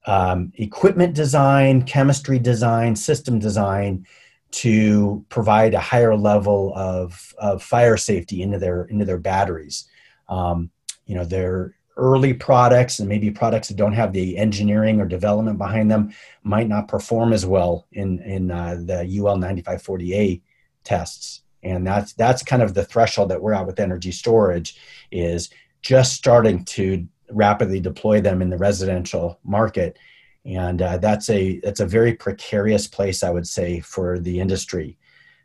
um, 0.07 0.53
equipment 0.57 1.14
design, 1.14 1.82
chemistry 1.82 2.40
design, 2.40 2.97
system 2.97 3.38
design 3.38 4.05
to 4.51 5.24
provide 5.28 5.74
a 5.74 5.80
higher 5.80 6.16
level 6.16 6.72
of, 6.74 7.32
of 7.38 7.62
fire 7.62 7.97
safety 7.97 8.43
into 8.43 8.59
their 8.59 8.84
into 8.86 9.05
their 9.05 9.18
batteries. 9.18 9.88
Um, 10.29 10.70
you 11.07 11.14
know, 11.14 11.25
their 11.25 11.75
early 11.97 12.33
products 12.33 12.99
and 12.99 13.09
maybe 13.09 13.31
products 13.31 13.68
that 13.68 13.77
don't 13.77 13.93
have 13.93 14.12
the 14.12 14.39
engineering 14.39 15.01
or 15.01 15.07
development 15.07 15.59
behind 15.59 15.91
them 15.91 16.12
might 16.43 16.68
not 16.68 16.89
perform 16.89 17.33
as 17.33 17.45
well 17.45 17.87
in 17.93 18.18
in 18.20 18.51
uh, 18.51 18.77
the 18.85 19.01
UL 19.20 19.37
9540A 19.37 20.41
tests. 20.85 21.43
And 21.62 21.87
that's 21.87 22.12
that's 22.14 22.43
kind 22.43 22.62
of 22.62 22.75
the 22.75 22.85
threshold 22.85 23.29
that 23.29 23.41
we're 23.41 23.53
at 23.53 23.66
with 23.66 23.81
energy 23.81 24.12
storage 24.12 24.77
is 25.11 25.51
just 25.83 26.14
starting 26.14 26.64
to 26.64 27.07
rapidly 27.31 27.81
deploy 27.81 28.20
them 28.20 28.43
in 28.43 28.51
the 28.51 28.59
residential 28.59 29.39
market. 29.45 29.99
And 30.45 30.83
uh, 30.83 30.99
that's 30.99 31.31
a 31.31 31.61
that's 31.61 31.81
a 31.81 31.87
very 31.87 32.14
precarious 32.14 32.89
place 32.89 33.23
i 33.23 33.31
would 33.31 33.47
say 33.47 33.79
for 33.79 34.18
the 34.18 34.41
industry 34.41 34.99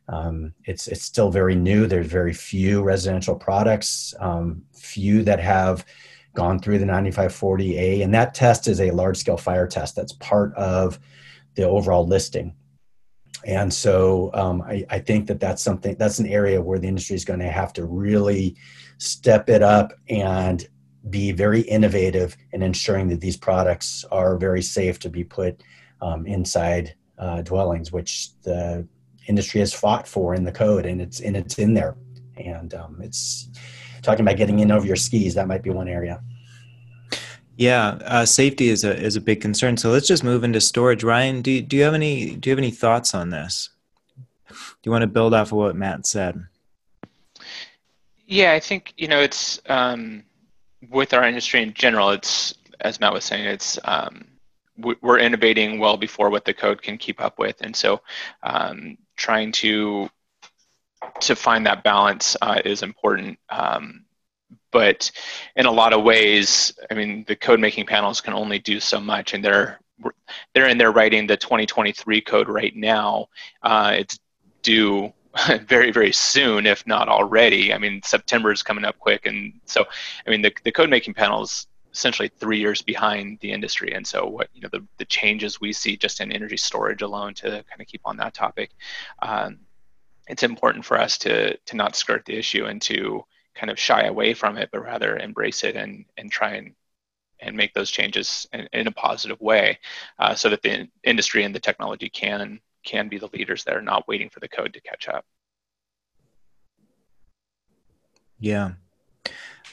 um, 0.09 0.53
it's 0.65 0.87
it's 0.87 1.03
still 1.03 1.31
very 1.31 1.55
new. 1.55 1.85
There's 1.85 2.07
very 2.07 2.33
few 2.33 2.81
residential 2.81 3.35
products 3.35 4.13
um, 4.19 4.63
few 4.73 5.23
that 5.23 5.39
have 5.39 5.85
gone 6.33 6.59
through 6.59 6.77
the 6.77 6.85
9540a 6.85 8.03
and 8.03 8.13
that 8.13 8.35
test 8.35 8.67
is 8.67 8.79
a 8.79 8.91
large 8.91 9.17
scale 9.17 9.37
fire 9.37 9.65
test 9.65 9.95
that's 9.95 10.13
part 10.13 10.53
of 10.53 10.99
the 11.55 11.63
overall 11.63 12.05
listing. 12.05 12.55
And 13.43 13.73
so 13.73 14.29
um, 14.35 14.61
I, 14.61 14.85
I, 14.89 14.99
think 14.99 15.25
that 15.27 15.39
that's 15.39 15.63
something 15.63 15.95
that's 15.97 16.19
an 16.19 16.27
area 16.27 16.61
where 16.61 16.77
the 16.77 16.87
industry 16.87 17.15
is 17.15 17.25
going 17.25 17.39
to 17.39 17.49
have 17.49 17.73
to 17.73 17.85
really 17.85 18.55
step 18.99 19.49
it 19.49 19.63
up 19.63 19.93
and 20.09 20.67
be 21.09 21.31
very 21.31 21.61
innovative 21.61 22.37
in 22.51 22.61
ensuring 22.61 23.07
that 23.07 23.21
these 23.21 23.37
products 23.37 24.05
are 24.11 24.37
very 24.37 24.61
safe 24.61 24.99
to 24.99 25.09
be 25.09 25.23
put 25.23 25.63
um, 26.01 26.27
inside 26.27 26.93
uh, 27.17 27.41
dwellings, 27.41 27.91
which 27.91 28.29
the 28.43 28.87
industry 29.27 29.59
has 29.59 29.73
fought 29.73 30.07
for 30.07 30.33
in 30.33 30.43
the 30.43 30.51
code, 30.51 30.85
and 30.85 31.01
it's 31.01 31.19
and 31.19 31.37
it's 31.37 31.59
in 31.59 31.73
there. 31.73 31.95
And 32.37 32.73
um, 32.73 32.99
it's 33.01 33.49
talking 34.01 34.25
about 34.25 34.37
getting 34.37 34.59
in 34.59 34.71
over 34.71 34.85
your 34.85 34.95
skis. 34.95 35.35
That 35.35 35.47
might 35.47 35.63
be 35.63 35.69
one 35.69 35.87
area. 35.87 36.21
Yeah, 37.57 37.97
uh, 38.05 38.25
safety 38.25 38.69
is 38.69 38.83
a 38.83 38.95
is 38.95 39.15
a 39.15 39.21
big 39.21 39.41
concern. 39.41 39.77
So 39.77 39.89
let's 39.89 40.07
just 40.07 40.23
move 40.23 40.43
into 40.43 40.61
storage. 40.61 41.03
Ryan, 41.03 41.41
do 41.41 41.61
do 41.61 41.75
you 41.75 41.83
have 41.83 41.95
any 41.95 42.35
do 42.35 42.49
you 42.49 42.51
have 42.51 42.59
any 42.59 42.71
thoughts 42.71 43.15
on 43.15 43.31
this? 43.31 43.69
Do 44.49 44.55
you 44.83 44.91
want 44.91 45.01
to 45.01 45.07
build 45.07 45.33
off 45.33 45.51
of 45.51 45.57
what 45.57 45.75
Matt 45.75 46.05
said? 46.05 46.45
Yeah, 48.27 48.53
I 48.53 48.59
think 48.59 48.93
you 48.97 49.07
know 49.07 49.21
it's 49.21 49.59
um, 49.67 50.23
with 50.89 51.13
our 51.13 51.23
industry 51.23 51.63
in 51.63 51.73
general. 51.73 52.11
It's 52.11 52.53
as 52.81 52.99
Matt 52.99 53.13
was 53.13 53.25
saying, 53.25 53.45
it's 53.45 53.79
um, 53.85 54.25
we're 54.77 55.17
innovating 55.17 55.79
well 55.79 55.97
before 55.97 56.29
what 56.29 56.45
the 56.45 56.53
code 56.53 56.83
can 56.83 56.99
keep 56.99 57.19
up 57.19 57.39
with, 57.39 57.55
and 57.61 57.75
so 57.75 58.01
um, 58.43 58.97
trying 59.17 59.51
to 59.51 60.09
to 61.21 61.35
find 61.35 61.65
that 61.65 61.83
balance 61.83 62.35
uh, 62.41 62.61
is 62.63 62.83
important. 62.83 63.37
Um, 63.49 64.05
but 64.71 65.11
in 65.55 65.65
a 65.65 65.71
lot 65.71 65.93
of 65.93 66.03
ways, 66.03 66.73
I 66.89 66.93
mean, 66.93 67.25
the 67.27 67.35
code 67.35 67.59
making 67.59 67.85
panels 67.85 68.21
can 68.21 68.33
only 68.33 68.59
do 68.59 68.79
so 68.79 68.99
much, 68.99 69.33
and 69.33 69.43
they're 69.43 69.79
they're 70.53 70.67
in 70.67 70.77
there 70.77 70.91
writing 70.91 71.25
the 71.25 71.37
2023 71.37 72.21
code 72.21 72.47
right 72.47 72.75
now. 72.75 73.27
Uh, 73.63 73.95
it's 73.97 74.19
due 74.61 75.11
very 75.61 75.91
very 75.91 76.11
soon, 76.11 76.65
if 76.65 76.85
not 76.85 77.09
already. 77.09 77.73
I 77.73 77.77
mean, 77.77 78.01
September 78.03 78.51
is 78.51 78.63
coming 78.63 78.85
up 78.85 78.99
quick, 78.99 79.25
and 79.25 79.53
so 79.65 79.85
I 80.25 80.29
mean, 80.29 80.41
the 80.41 80.53
the 80.63 80.71
code 80.71 80.89
making 80.89 81.13
panels 81.13 81.67
essentially 81.97 82.29
three 82.29 82.59
years 82.59 82.83
behind 82.83 83.39
the 83.41 83.51
industry. 83.51 83.93
And 83.93 84.05
so 84.05 84.27
what 84.27 84.49
you 84.53 84.61
know 84.61 84.69
the, 84.71 84.85
the 84.97 85.05
changes 85.05 85.59
we 85.59 85.73
see 85.73 85.97
just 85.97 86.21
in 86.21 86.31
energy 86.31 86.57
storage 86.57 87.01
alone 87.01 87.33
to 87.35 87.49
kind 87.49 87.81
of 87.81 87.87
keep 87.87 88.01
on 88.05 88.17
that 88.17 88.35
topic, 88.35 88.69
um, 89.21 89.59
it's 90.27 90.43
important 90.43 90.85
for 90.85 90.99
us 90.99 91.17
to 91.19 91.57
to 91.57 91.75
not 91.75 91.95
skirt 91.95 92.23
the 92.25 92.37
issue 92.37 92.65
and 92.65 92.79
to 92.83 93.25
kind 93.55 93.71
of 93.71 93.79
shy 93.79 94.03
away 94.03 94.35
from 94.35 94.57
it, 94.57 94.69
but 94.71 94.83
rather 94.83 95.17
embrace 95.17 95.63
it 95.63 95.75
and 95.75 96.05
and 96.17 96.31
try 96.31 96.51
and 96.53 96.75
and 97.39 97.55
make 97.55 97.73
those 97.73 97.91
changes 97.91 98.47
in, 98.53 98.67
in 98.73 98.87
a 98.87 98.91
positive 98.91 99.39
way, 99.41 99.77
uh, 100.19 100.33
so 100.35 100.49
that 100.49 100.61
the 100.61 100.87
industry 101.03 101.43
and 101.43 101.55
the 101.55 101.59
technology 101.59 102.09
can 102.09 102.59
can 102.83 103.09
be 103.09 103.17
the 103.17 103.29
leaders 103.33 103.63
that 103.63 103.75
are 103.75 103.81
not 103.81 104.07
waiting 104.07 104.29
for 104.29 104.39
the 104.39 104.47
code 104.47 104.73
to 104.73 104.81
catch 104.81 105.07
up. 105.07 105.25
Yeah. 108.39 108.73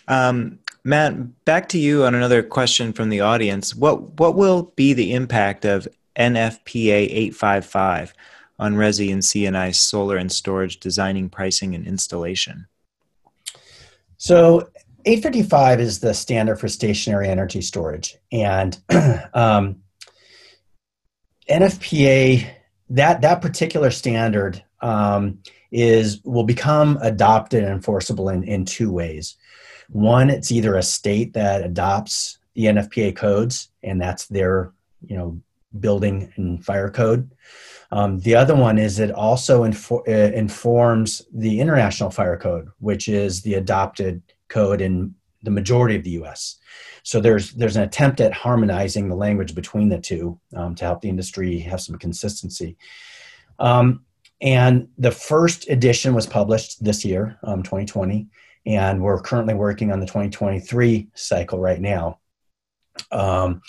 Um, 0.08 0.58
Matt, 0.84 1.44
back 1.46 1.68
to 1.70 1.78
you 1.78 2.04
on 2.04 2.14
another 2.14 2.42
question 2.42 2.92
from 2.92 3.08
the 3.08 3.20
audience. 3.20 3.74
What 3.74 4.18
what 4.20 4.34
will 4.34 4.74
be 4.76 4.92
the 4.92 5.14
impact 5.14 5.64
of 5.64 5.88
NFPA 6.16 7.08
855 7.10 8.12
on 8.58 8.74
Resi 8.74 9.10
and 9.10 9.24
C&I 9.24 9.70
solar 9.70 10.16
and 10.16 10.30
storage 10.30 10.78
designing, 10.80 11.30
pricing, 11.30 11.74
and 11.74 11.86
installation? 11.86 12.66
So 14.18 14.68
855 15.06 15.80
is 15.80 16.00
the 16.00 16.12
standard 16.12 16.60
for 16.60 16.68
stationary 16.68 17.28
energy 17.28 17.62
storage, 17.62 18.16
and 18.30 18.78
um, 19.34 19.76
NFPA 21.48 22.46
that 22.90 23.22
that 23.22 23.40
particular 23.40 23.90
standard 23.90 24.62
um, 24.82 25.38
is 25.72 26.22
will 26.24 26.44
become 26.44 26.98
adopted 27.00 27.64
and 27.64 27.72
enforceable 27.72 28.28
in, 28.28 28.44
in 28.44 28.66
two 28.66 28.92
ways. 28.92 29.36
One, 29.94 30.28
it's 30.28 30.50
either 30.50 30.74
a 30.74 30.82
state 30.82 31.34
that 31.34 31.62
adopts 31.62 32.38
the 32.54 32.64
NFPA 32.64 33.14
codes, 33.14 33.68
and 33.84 34.00
that's 34.00 34.26
their 34.26 34.72
you 35.06 35.16
know 35.16 35.40
building 35.78 36.32
and 36.34 36.64
fire 36.64 36.90
code. 36.90 37.30
Um, 37.92 38.18
the 38.18 38.34
other 38.34 38.56
one 38.56 38.76
is 38.76 38.98
it 38.98 39.12
also 39.12 39.62
infor- 39.62 40.02
uh, 40.08 40.34
informs 40.34 41.22
the 41.32 41.60
International 41.60 42.10
Fire 42.10 42.36
Code, 42.36 42.68
which 42.80 43.08
is 43.08 43.42
the 43.42 43.54
adopted 43.54 44.20
code 44.48 44.80
in 44.80 45.14
the 45.44 45.52
majority 45.52 45.94
of 45.94 46.02
the 46.02 46.10
U.S. 46.10 46.56
So 47.04 47.20
there's 47.20 47.52
there's 47.52 47.76
an 47.76 47.84
attempt 47.84 48.20
at 48.20 48.32
harmonizing 48.32 49.08
the 49.08 49.14
language 49.14 49.54
between 49.54 49.90
the 49.90 50.00
two 50.00 50.40
um, 50.56 50.74
to 50.74 50.84
help 50.84 51.02
the 51.02 51.08
industry 51.08 51.60
have 51.60 51.80
some 51.80 51.98
consistency. 51.98 52.76
Um, 53.60 54.04
and 54.40 54.88
the 54.98 55.12
first 55.12 55.68
edition 55.68 56.14
was 56.14 56.26
published 56.26 56.82
this 56.82 57.04
year, 57.04 57.38
um, 57.44 57.62
2020, 57.62 58.26
and 58.66 59.02
we're 59.02 59.20
currently 59.20 59.54
working 59.54 59.92
on 59.92 60.00
the 60.00 60.06
2023 60.06 61.08
cycle 61.14 61.58
right 61.58 61.80
now. 61.80 62.18
Um, 63.10 63.62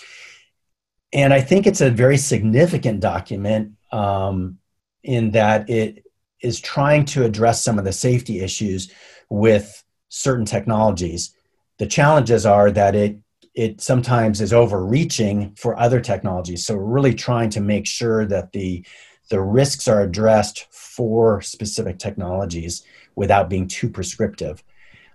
and 1.14 1.34
I 1.34 1.42
think 1.42 1.68
it's 1.68 1.82
a 1.82 1.90
very 1.90 2.18
significant 2.18 3.00
document 3.00 3.74
um, 3.92 4.60
in 5.04 5.32
that 5.32 5.70
it 5.70 6.04
is 6.42 6.60
trying 6.60 7.06
to 7.06 7.24
address 7.24 7.64
some 7.64 7.80
of 7.80 7.86
the 7.86 7.94
safety 7.94 8.42
issues 8.42 8.92
with 9.30 9.84
certain 10.10 10.46
technologies. 10.46 11.34
The 11.78 11.88
challenges 11.88 12.46
are 12.46 12.72
that 12.72 12.96
it 12.96 13.18
it 13.54 13.80
sometimes 13.80 14.42
is 14.42 14.52
overreaching 14.52 15.56
for 15.56 15.80
other 15.80 16.02
technologies. 16.02 16.66
So 16.66 16.76
we're 16.76 16.84
really 16.84 17.14
trying 17.14 17.50
to 17.52 17.62
make 17.62 17.88
sure 17.88 18.26
that 18.26 18.52
the 18.52 18.86
the 19.30 19.42
risks 19.42 19.88
are 19.88 20.02
addressed 20.02 20.68
for 20.72 21.42
specific 21.42 21.98
technologies 21.98 22.84
without 23.16 23.50
being 23.50 23.68
too 23.68 23.90
prescriptive. 23.90 24.64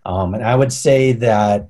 Um, 0.04 0.34
and 0.34 0.44
I 0.44 0.54
would 0.54 0.72
say 0.72 1.12
that 1.12 1.68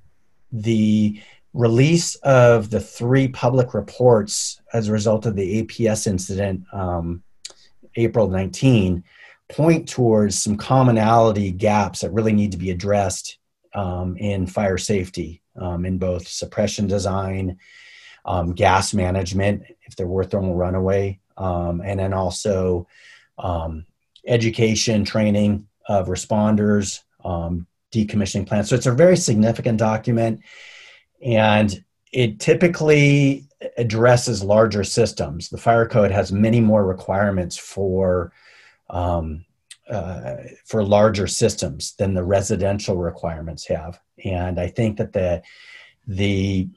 the 0.52 1.20
release 1.52 2.14
of 2.16 2.70
the 2.70 2.80
three 2.80 3.28
public 3.28 3.74
reports 3.74 4.60
as 4.72 4.88
a 4.88 4.92
result 4.92 5.26
of 5.26 5.34
the 5.34 5.62
APS 5.62 6.06
incident, 6.06 6.62
um, 6.72 7.22
April 7.96 8.28
19, 8.28 9.02
point 9.48 9.88
towards 9.88 10.40
some 10.40 10.56
commonality 10.56 11.50
gaps 11.50 12.00
that 12.00 12.12
really 12.12 12.32
need 12.32 12.52
to 12.52 12.58
be 12.58 12.70
addressed 12.70 13.38
um, 13.74 14.16
in 14.16 14.46
fire 14.46 14.78
safety 14.78 15.42
um, 15.56 15.84
in 15.84 15.98
both 15.98 16.26
suppression 16.26 16.86
design, 16.86 17.58
um, 18.24 18.52
gas 18.52 18.94
management, 18.94 19.64
if 19.82 19.96
there 19.96 20.06
were 20.06 20.24
thermal 20.24 20.54
runaway, 20.54 21.18
um, 21.36 21.80
and 21.84 21.98
then 21.98 22.12
also 22.12 22.86
education, 24.26 25.04
training 25.04 25.66
of 25.88 26.08
responders, 26.08 27.00
um, 27.24 27.66
decommissioning 27.92 28.46
plan. 28.46 28.64
So 28.64 28.74
it's 28.74 28.86
a 28.86 28.92
very 28.92 29.16
significant 29.16 29.78
document, 29.78 30.40
and 31.22 31.84
it 32.12 32.40
typically 32.40 33.46
addresses 33.76 34.42
larger 34.42 34.84
systems. 34.84 35.48
The 35.48 35.58
fire 35.58 35.86
code 35.86 36.10
has 36.10 36.32
many 36.32 36.60
more 36.60 36.84
requirements 36.84 37.56
for 37.56 38.32
um, 38.88 39.44
uh, 39.88 40.36
for 40.66 40.84
larger 40.84 41.26
systems 41.26 41.94
than 41.96 42.14
the 42.14 42.24
residential 42.24 42.96
requirements 42.96 43.66
have, 43.66 44.00
and 44.24 44.58
I 44.58 44.68
think 44.68 44.98
that 44.98 45.12
the 45.12 45.42
the 46.06 46.68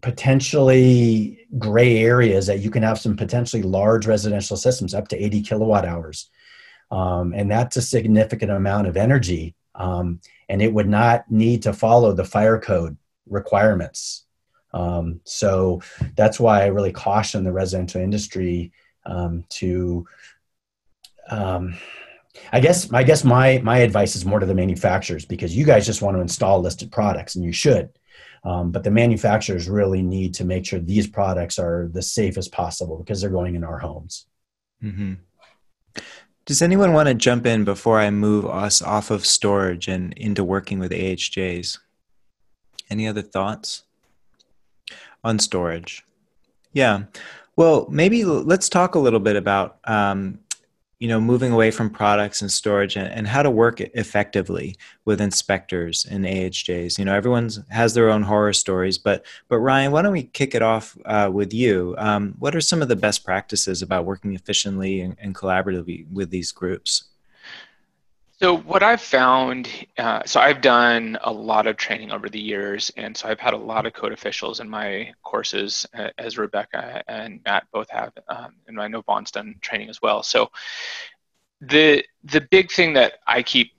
potentially 0.00 1.46
gray 1.58 1.98
areas 1.98 2.46
that 2.46 2.60
you 2.60 2.70
can 2.70 2.82
have 2.82 2.98
some 2.98 3.16
potentially 3.16 3.62
large 3.62 4.06
residential 4.06 4.56
systems 4.56 4.94
up 4.94 5.08
to 5.08 5.16
80 5.16 5.42
kilowatt 5.42 5.84
hours. 5.84 6.30
Um, 6.90 7.32
and 7.34 7.50
that's 7.50 7.76
a 7.76 7.82
significant 7.82 8.50
amount 8.50 8.86
of 8.86 8.96
energy. 8.96 9.54
Um, 9.78 10.20
and 10.48 10.60
it 10.60 10.72
would 10.72 10.88
not 10.88 11.30
need 11.30 11.62
to 11.62 11.72
follow 11.72 12.12
the 12.12 12.24
fire 12.24 12.60
code 12.60 12.96
requirements. 13.26 14.24
Um, 14.74 15.20
so 15.24 15.80
that's 16.16 16.38
why 16.38 16.62
I 16.62 16.66
really 16.66 16.92
caution 16.92 17.44
the 17.44 17.52
residential 17.52 18.02
industry 18.02 18.72
um, 19.06 19.44
to. 19.50 20.06
Um, 21.30 21.76
I 22.52 22.60
guess 22.60 22.92
I 22.92 23.02
guess 23.02 23.24
my 23.24 23.58
my 23.64 23.78
advice 23.78 24.14
is 24.14 24.24
more 24.24 24.38
to 24.38 24.46
the 24.46 24.54
manufacturers 24.54 25.24
because 25.24 25.56
you 25.56 25.64
guys 25.64 25.86
just 25.86 26.02
want 26.02 26.16
to 26.16 26.20
install 26.20 26.60
listed 26.60 26.92
products 26.92 27.34
and 27.34 27.44
you 27.44 27.52
should. 27.52 27.90
Um, 28.44 28.70
but 28.70 28.84
the 28.84 28.90
manufacturers 28.90 29.68
really 29.68 30.02
need 30.02 30.34
to 30.34 30.44
make 30.44 30.64
sure 30.64 30.78
these 30.78 31.08
products 31.08 31.58
are 31.58 31.88
the 31.92 32.02
safest 32.02 32.52
possible 32.52 32.98
because 32.98 33.20
they're 33.20 33.30
going 33.30 33.56
in 33.56 33.64
our 33.64 33.78
homes. 33.78 34.26
Mm-hmm. 34.82 35.14
Does 36.48 36.62
anyone 36.62 36.94
want 36.94 37.08
to 37.08 37.14
jump 37.14 37.44
in 37.44 37.64
before 37.64 38.00
I 38.00 38.08
move 38.08 38.46
us 38.46 38.80
off 38.80 39.10
of 39.10 39.26
storage 39.26 39.86
and 39.86 40.14
into 40.14 40.42
working 40.42 40.78
with 40.78 40.92
AHJs? 40.92 41.78
Any 42.88 43.06
other 43.06 43.20
thoughts 43.20 43.82
on 45.22 45.40
storage? 45.40 46.06
Yeah. 46.72 47.02
Well, 47.56 47.86
maybe 47.90 48.24
let's 48.24 48.70
talk 48.70 48.94
a 48.94 48.98
little 48.98 49.20
bit 49.20 49.36
about 49.36 49.76
um, 49.84 50.38
you 50.98 51.08
know 51.08 51.20
moving 51.20 51.52
away 51.52 51.70
from 51.70 51.90
products 51.90 52.42
and 52.42 52.50
storage 52.50 52.96
and, 52.96 53.08
and, 53.08 53.28
how 53.28 53.42
to 53.42 53.50
work 53.50 53.80
effectively 53.80 54.76
with 55.04 55.20
inspectors 55.20 56.06
and 56.10 56.24
ahjs 56.24 56.98
you 56.98 57.04
know 57.04 57.14
everyone 57.14 57.48
has 57.68 57.94
their 57.94 58.10
own 58.10 58.22
horror 58.22 58.52
stories 58.52 58.98
but 58.98 59.24
but 59.48 59.58
ryan 59.58 59.92
why 59.92 60.02
don't 60.02 60.12
we 60.12 60.24
kick 60.24 60.54
it 60.54 60.62
off 60.62 60.96
uh, 61.04 61.30
with 61.32 61.52
you? 61.52 61.94
Um, 61.98 62.34
what 62.38 62.54
are 62.54 62.60
some 62.60 62.82
of 62.82 62.88
the 62.88 62.96
best 62.96 63.24
practices 63.24 63.82
about 63.82 64.04
working 64.04 64.34
efficiently 64.34 65.00
and, 65.00 65.16
and 65.20 65.34
collaboratively 65.34 66.10
with 66.12 66.30
these 66.30 66.52
groups 66.52 67.04
so 68.40 68.56
what 68.56 68.84
I've 68.84 69.00
found, 69.00 69.68
uh, 69.98 70.22
so 70.24 70.38
I've 70.38 70.60
done 70.60 71.18
a 71.24 71.32
lot 71.32 71.66
of 71.66 71.76
training 71.76 72.12
over 72.12 72.28
the 72.28 72.38
years, 72.38 72.92
and 72.96 73.16
so 73.16 73.28
I've 73.28 73.40
had 73.40 73.52
a 73.52 73.56
lot 73.56 73.84
of 73.84 73.94
code 73.94 74.12
officials 74.12 74.60
in 74.60 74.68
my 74.70 75.12
courses, 75.24 75.84
uh, 75.92 76.10
as 76.18 76.38
Rebecca 76.38 77.02
and 77.08 77.40
Matt 77.44 77.66
both 77.72 77.90
have, 77.90 78.12
um, 78.28 78.54
and 78.68 78.80
I 78.80 78.86
know 78.86 79.02
Vaughn's 79.02 79.32
done 79.32 79.56
training 79.60 79.88
as 79.88 80.00
well. 80.00 80.22
So 80.22 80.52
the 81.60 82.04
the 82.22 82.40
big 82.40 82.70
thing 82.70 82.92
that 82.92 83.14
I 83.26 83.42
keep 83.42 83.72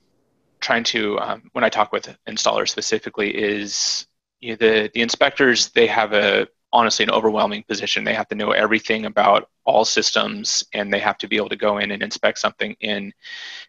trying 0.60 0.84
to, 0.86 1.18
um, 1.20 1.43
when 1.53 1.64
I 1.64 1.70
talk 1.70 1.93
with 1.93 2.14
installers 2.28 2.68
specifically, 2.68 3.30
is 3.30 4.07
you 4.41 4.51
know, 4.51 4.55
the 4.57 4.91
the 4.93 5.01
inspectors 5.01 5.70
they 5.70 5.88
have 5.88 6.12
a 6.12 6.49
honestly 6.72 7.03
an 7.03 7.11
overwhelming 7.11 7.63
position. 7.63 8.03
They 8.03 8.13
have 8.13 8.28
to 8.30 8.36
know 8.36 8.51
everything 8.51 9.05
about 9.05 9.49
all 9.65 9.86
systems 9.86 10.63
and 10.74 10.93
they 10.93 10.99
have 10.99 11.17
to 11.20 11.28
be 11.28 11.38
able 11.38 11.49
to 11.49 11.55
go 11.55 11.78
in 11.78 11.91
and 11.91 12.03
inspect 12.03 12.39
something 12.39 12.76
in 12.80 13.13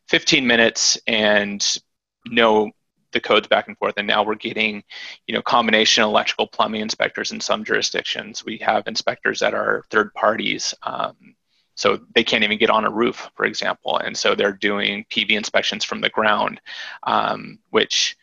15 0.09 0.46
minutes 0.46 0.98
and 1.07 1.78
know 2.26 2.70
the 3.12 3.20
codes 3.20 3.48
back 3.48 3.68
and 3.68 3.76
forth. 3.78 3.94
And 3.96 4.07
now 4.07 4.22
we're 4.22 4.34
getting 4.34 4.82
you 5.26 5.34
know 5.34 5.42
combination 5.42 6.05
electrical 6.05 6.46
plumbing 6.46 6.82
inspectors 6.82 7.32
in 7.32 7.40
some 7.40 7.64
jurisdictions. 7.64 8.44
We 8.44 8.59
have 8.59 8.86
inspectors 8.86 9.40
that 9.40 9.55
are 9.55 9.84
third 9.90 10.12
parties 10.14 10.74
um, 10.82 11.34
so 11.74 11.98
they 12.14 12.22
can't 12.22 12.44
even 12.44 12.59
get 12.59 12.68
on 12.68 12.84
a 12.84 12.90
roof 12.90 13.30
for 13.34 13.46
example. 13.46 13.96
And 13.96 14.16
so 14.16 14.34
they're 14.34 14.53
doing 14.53 15.07
pv 15.11 15.30
inspections 15.30 15.84
from 15.84 16.01
the 16.01 16.11
ground 16.11 16.61
um, 17.05 17.59
which 17.70 18.16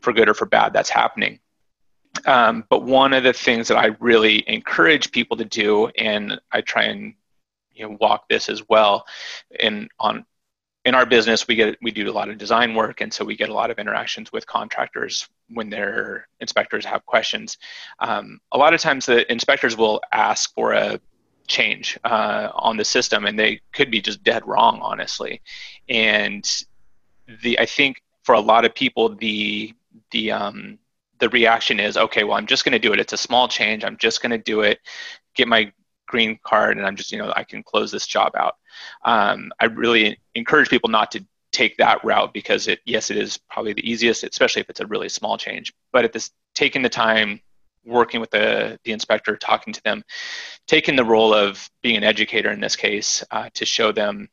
for 0.00 0.12
good 0.12 0.28
or 0.28 0.34
for 0.34 0.46
bad 0.46 0.72
that's 0.72 0.90
happening 0.90 1.38
um, 2.26 2.64
but 2.70 2.82
one 2.82 3.12
of 3.12 3.22
the 3.22 3.32
things 3.32 3.68
that 3.68 3.76
I 3.76 3.86
really 4.00 4.44
encourage 4.48 5.12
people 5.12 5.36
to 5.36 5.44
do, 5.44 5.86
and 5.98 6.40
I 6.52 6.60
try 6.60 6.84
and 6.84 7.14
you 7.72 7.88
know 7.88 7.96
walk 8.00 8.28
this 8.28 8.48
as 8.48 8.62
well, 8.68 9.04
in 9.60 9.88
on 9.98 10.24
in 10.84 10.94
our 10.94 11.04
business 11.04 11.48
we 11.48 11.56
get 11.56 11.76
we 11.82 11.90
do 11.90 12.08
a 12.08 12.12
lot 12.12 12.28
of 12.28 12.38
design 12.38 12.74
work, 12.74 13.00
and 13.00 13.12
so 13.12 13.24
we 13.24 13.36
get 13.36 13.48
a 13.48 13.54
lot 13.54 13.70
of 13.70 13.78
interactions 13.78 14.32
with 14.32 14.46
contractors 14.46 15.28
when 15.50 15.68
their 15.68 16.28
inspectors 16.40 16.84
have 16.84 17.04
questions. 17.06 17.58
Um, 17.98 18.40
a 18.52 18.58
lot 18.58 18.72
of 18.72 18.80
times 18.80 19.06
the 19.06 19.30
inspectors 19.30 19.76
will 19.76 20.00
ask 20.12 20.54
for 20.54 20.72
a 20.72 21.00
change 21.48 21.98
uh, 22.04 22.50
on 22.54 22.76
the 22.76 22.84
system, 22.84 23.26
and 23.26 23.38
they 23.38 23.60
could 23.72 23.90
be 23.90 24.00
just 24.00 24.22
dead 24.22 24.46
wrong, 24.46 24.80
honestly. 24.80 25.42
And 25.88 26.48
the 27.42 27.58
I 27.58 27.66
think 27.66 28.02
for 28.22 28.34
a 28.34 28.40
lot 28.40 28.64
of 28.64 28.74
people 28.74 29.14
the 29.14 29.74
the 30.10 30.32
um, 30.32 30.78
the 31.18 31.28
reaction 31.30 31.80
is 31.80 31.96
okay 31.96 32.24
well 32.24 32.36
i'm 32.36 32.46
just 32.46 32.64
going 32.64 32.72
to 32.72 32.78
do 32.78 32.92
it. 32.92 33.00
It's 33.00 33.12
a 33.12 33.18
small 33.18 33.48
change. 33.48 33.84
I'm 33.84 33.96
just 33.96 34.22
going 34.22 34.30
to 34.30 34.38
do 34.38 34.60
it 34.62 34.78
get 35.34 35.48
my 35.48 35.72
green 36.08 36.38
card 36.44 36.76
and 36.76 36.86
i'm 36.86 36.96
just 36.96 37.10
you 37.10 37.18
know 37.18 37.32
i 37.36 37.44
can 37.44 37.62
close 37.62 37.90
this 37.90 38.06
job 38.06 38.32
out. 38.36 38.56
Um, 39.04 39.52
i 39.60 39.66
really 39.66 40.18
encourage 40.34 40.68
people 40.68 40.90
not 40.90 41.10
to 41.12 41.24
take 41.52 41.76
that 41.78 42.04
route 42.04 42.34
because 42.34 42.68
it 42.68 42.80
yes 42.84 43.10
it 43.10 43.16
is 43.16 43.38
probably 43.50 43.72
the 43.72 43.88
easiest 43.90 44.24
especially 44.24 44.60
if 44.60 44.70
it's 44.70 44.80
a 44.80 44.86
really 44.86 45.08
small 45.08 45.38
change. 45.38 45.72
But 45.92 46.04
at 46.04 46.12
this 46.12 46.30
taking 46.54 46.82
the 46.82 46.88
time 46.88 47.40
working 47.84 48.20
with 48.20 48.30
the, 48.30 48.78
the 48.84 48.92
inspector 48.92 49.36
talking 49.36 49.72
to 49.72 49.82
them 49.84 50.02
taking 50.66 50.96
the 50.96 51.04
role 51.04 51.32
of 51.32 51.70
being 51.82 51.96
an 51.96 52.04
educator 52.04 52.50
in 52.50 52.60
this 52.60 52.74
case 52.74 53.22
uh, 53.30 53.48
to 53.54 53.64
show 53.64 53.92
them 53.92 54.28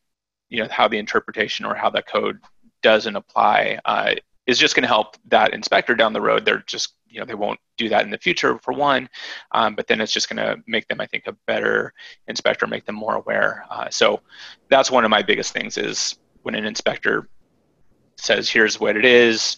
you 0.49 0.61
know 0.61 0.67
how 0.69 0.88
the 0.88 0.97
interpretation 0.97 1.65
or 1.65 1.75
how 1.75 1.89
the 1.89 2.01
code 2.01 2.39
doesn't 2.81 3.15
apply 3.15 3.79
uh, 3.86 4.13
is 4.45 4.59
just 4.59 4.75
going 4.75 4.83
to 4.83 4.87
help 4.87 5.15
that 5.27 5.53
inspector 5.53 5.95
down 5.95 6.13
the 6.13 6.21
road. 6.21 6.45
They're 6.45 6.63
just, 6.67 6.95
you 7.07 7.19
know, 7.19 7.25
they 7.25 7.35
won't 7.35 7.59
do 7.77 7.89
that 7.89 8.03
in 8.03 8.11
the 8.11 8.17
future 8.17 8.57
for 8.59 8.73
one, 8.73 9.09
um, 9.51 9.75
but 9.75 9.87
then 9.87 10.01
it's 10.01 10.11
just 10.11 10.29
going 10.29 10.43
to 10.43 10.61
make 10.67 10.87
them, 10.87 10.99
I 10.99 11.05
think, 11.05 11.27
a 11.27 11.37
better 11.47 11.93
inspector, 12.27 12.67
make 12.67 12.85
them 12.85 12.95
more 12.95 13.15
aware. 13.15 13.65
Uh, 13.69 13.89
so 13.89 14.21
that's 14.69 14.91
one 14.91 15.05
of 15.05 15.11
my 15.11 15.21
biggest 15.21 15.53
things 15.53 15.77
is 15.77 16.17
when 16.41 16.55
an 16.55 16.65
inspector 16.65 17.29
says, 18.17 18.49
here's 18.49 18.79
what 18.79 18.97
it 18.97 19.05
is, 19.05 19.57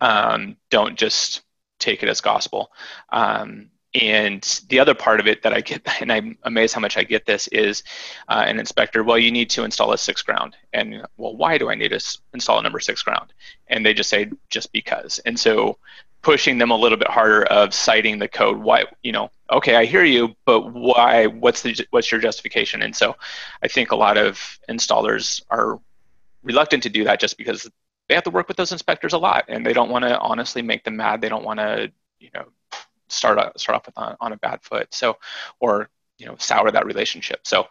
um, 0.00 0.56
don't 0.70 0.98
just 0.98 1.42
take 1.78 2.02
it 2.02 2.08
as 2.08 2.20
gospel. 2.20 2.70
Um, 3.10 3.70
and 3.94 4.60
the 4.68 4.78
other 4.78 4.94
part 4.94 5.18
of 5.18 5.26
it 5.26 5.42
that 5.42 5.52
I 5.52 5.60
get, 5.60 5.82
and 6.00 6.12
I'm 6.12 6.38
amazed 6.42 6.74
how 6.74 6.80
much 6.80 6.96
I 6.96 7.04
get 7.04 7.26
this, 7.26 7.48
is 7.48 7.82
uh, 8.28 8.44
an 8.46 8.58
inspector, 8.58 9.02
well, 9.02 9.18
you 9.18 9.30
need 9.30 9.50
to 9.50 9.64
install 9.64 9.92
a 9.92 9.98
six 9.98 10.22
ground. 10.22 10.56
And, 10.72 11.06
well, 11.16 11.36
why 11.36 11.58
do 11.58 11.70
I 11.70 11.74
need 11.74 11.90
to 11.90 12.18
install 12.34 12.58
a 12.58 12.62
number 12.62 12.80
six 12.80 13.02
ground? 13.02 13.32
And 13.68 13.84
they 13.84 13.94
just 13.94 14.10
say, 14.10 14.30
just 14.50 14.72
because. 14.72 15.18
And 15.20 15.38
so 15.38 15.78
pushing 16.22 16.58
them 16.58 16.70
a 16.70 16.76
little 16.76 16.98
bit 16.98 17.08
harder 17.08 17.44
of 17.44 17.72
citing 17.72 18.18
the 18.18 18.28
code, 18.28 18.58
why, 18.58 18.84
you 19.02 19.12
know, 19.12 19.30
okay, 19.50 19.76
I 19.76 19.84
hear 19.84 20.04
you, 20.04 20.34
but 20.44 20.72
why, 20.72 21.26
what's 21.26 21.62
the, 21.62 21.86
what's 21.90 22.10
your 22.10 22.20
justification? 22.20 22.82
And 22.82 22.94
so 22.94 23.16
I 23.62 23.68
think 23.68 23.92
a 23.92 23.96
lot 23.96 24.18
of 24.18 24.58
installers 24.68 25.42
are 25.50 25.80
reluctant 26.42 26.82
to 26.82 26.90
do 26.90 27.04
that 27.04 27.20
just 27.20 27.38
because 27.38 27.70
they 28.08 28.14
have 28.14 28.24
to 28.24 28.30
work 28.30 28.48
with 28.48 28.56
those 28.56 28.72
inspectors 28.72 29.12
a 29.12 29.18
lot 29.18 29.44
and 29.48 29.64
they 29.64 29.72
don't 29.72 29.90
want 29.90 30.04
to 30.04 30.18
honestly 30.18 30.62
make 30.62 30.84
them 30.84 30.96
mad. 30.96 31.20
They 31.20 31.28
don't 31.28 31.44
want 31.44 31.60
to, 31.60 31.92
you 32.18 32.30
know, 32.34 32.46
start 33.08 33.38
off, 33.38 33.52
start 33.56 33.76
off 33.76 33.86
with 33.86 33.98
on, 33.98 34.16
on 34.20 34.32
a 34.32 34.36
bad 34.36 34.62
foot. 34.62 34.92
So, 34.92 35.18
or 35.60 35.88
you 36.18 36.26
know, 36.26 36.36
sour 36.38 36.70
that 36.70 36.86
relationship. 36.86 37.40
So, 37.44 37.68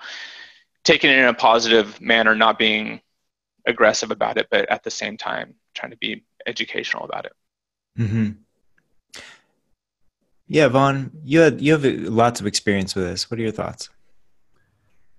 taking 0.83 1.09
it 1.09 1.17
in 1.17 1.25
a 1.25 1.33
positive 1.33 1.99
manner, 1.99 2.35
not 2.35 2.57
being 2.57 3.01
aggressive 3.65 4.11
about 4.11 4.37
it, 4.37 4.47
but 4.49 4.69
at 4.69 4.83
the 4.83 4.91
same 4.91 5.17
time 5.17 5.55
trying 5.73 5.91
to 5.91 5.97
be 5.97 6.23
educational 6.45 7.03
about 7.03 7.25
it. 7.25 7.33
Mm-hmm. 7.99 8.31
Yeah, 10.47 10.69
Vaughn, 10.69 11.11
you 11.23 11.41
had 11.41 11.61
you 11.61 11.73
have 11.73 11.83
lots 11.83 12.39
of 12.39 12.47
experience 12.47 12.95
with 12.95 13.05
this. 13.05 13.29
What 13.29 13.39
are 13.39 13.43
your 13.43 13.51
thoughts? 13.51 13.89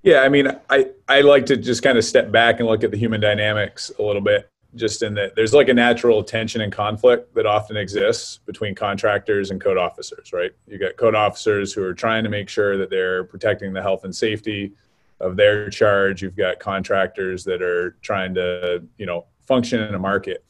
Yeah, 0.02 0.20
I 0.20 0.28
mean, 0.28 0.48
I 0.70 0.86
I 1.06 1.20
like 1.20 1.46
to 1.46 1.56
just 1.56 1.82
kind 1.82 1.98
of 1.98 2.04
step 2.04 2.32
back 2.32 2.60
and 2.60 2.68
look 2.68 2.82
at 2.82 2.90
the 2.90 2.96
human 2.96 3.20
dynamics 3.20 3.90
a 3.98 4.02
little 4.02 4.22
bit. 4.22 4.48
Just 4.74 5.02
in 5.02 5.14
that 5.14 5.34
there's 5.34 5.54
like 5.54 5.68
a 5.68 5.74
natural 5.74 6.22
tension 6.22 6.60
and 6.60 6.72
conflict 6.72 7.34
that 7.34 7.46
often 7.46 7.76
exists 7.76 8.38
between 8.44 8.74
contractors 8.74 9.50
and 9.50 9.60
code 9.60 9.78
officers, 9.78 10.32
right? 10.32 10.52
You 10.66 10.78
got 10.78 10.96
code 10.96 11.14
officers 11.14 11.72
who 11.72 11.82
are 11.82 11.94
trying 11.94 12.24
to 12.24 12.30
make 12.30 12.48
sure 12.48 12.76
that 12.76 12.90
they're 12.90 13.24
protecting 13.24 13.72
the 13.72 13.82
health 13.82 14.04
and 14.04 14.14
safety 14.14 14.72
of 15.20 15.36
their 15.36 15.70
charge. 15.70 16.22
You've 16.22 16.36
got 16.36 16.60
contractors 16.60 17.44
that 17.44 17.62
are 17.62 17.96
trying 18.02 18.34
to, 18.34 18.84
you 18.98 19.06
know, 19.06 19.26
function 19.46 19.80
in 19.80 19.94
a 19.94 19.98
market. 19.98 20.44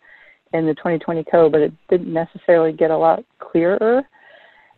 in 0.53 0.65
the 0.65 0.75
2020 0.75 1.23
code, 1.23 1.51
but 1.51 1.61
it 1.61 1.73
didn't 1.89 2.13
necessarily 2.13 2.73
get 2.73 2.91
a 2.91 2.97
lot 2.97 3.23
clearer. 3.39 4.03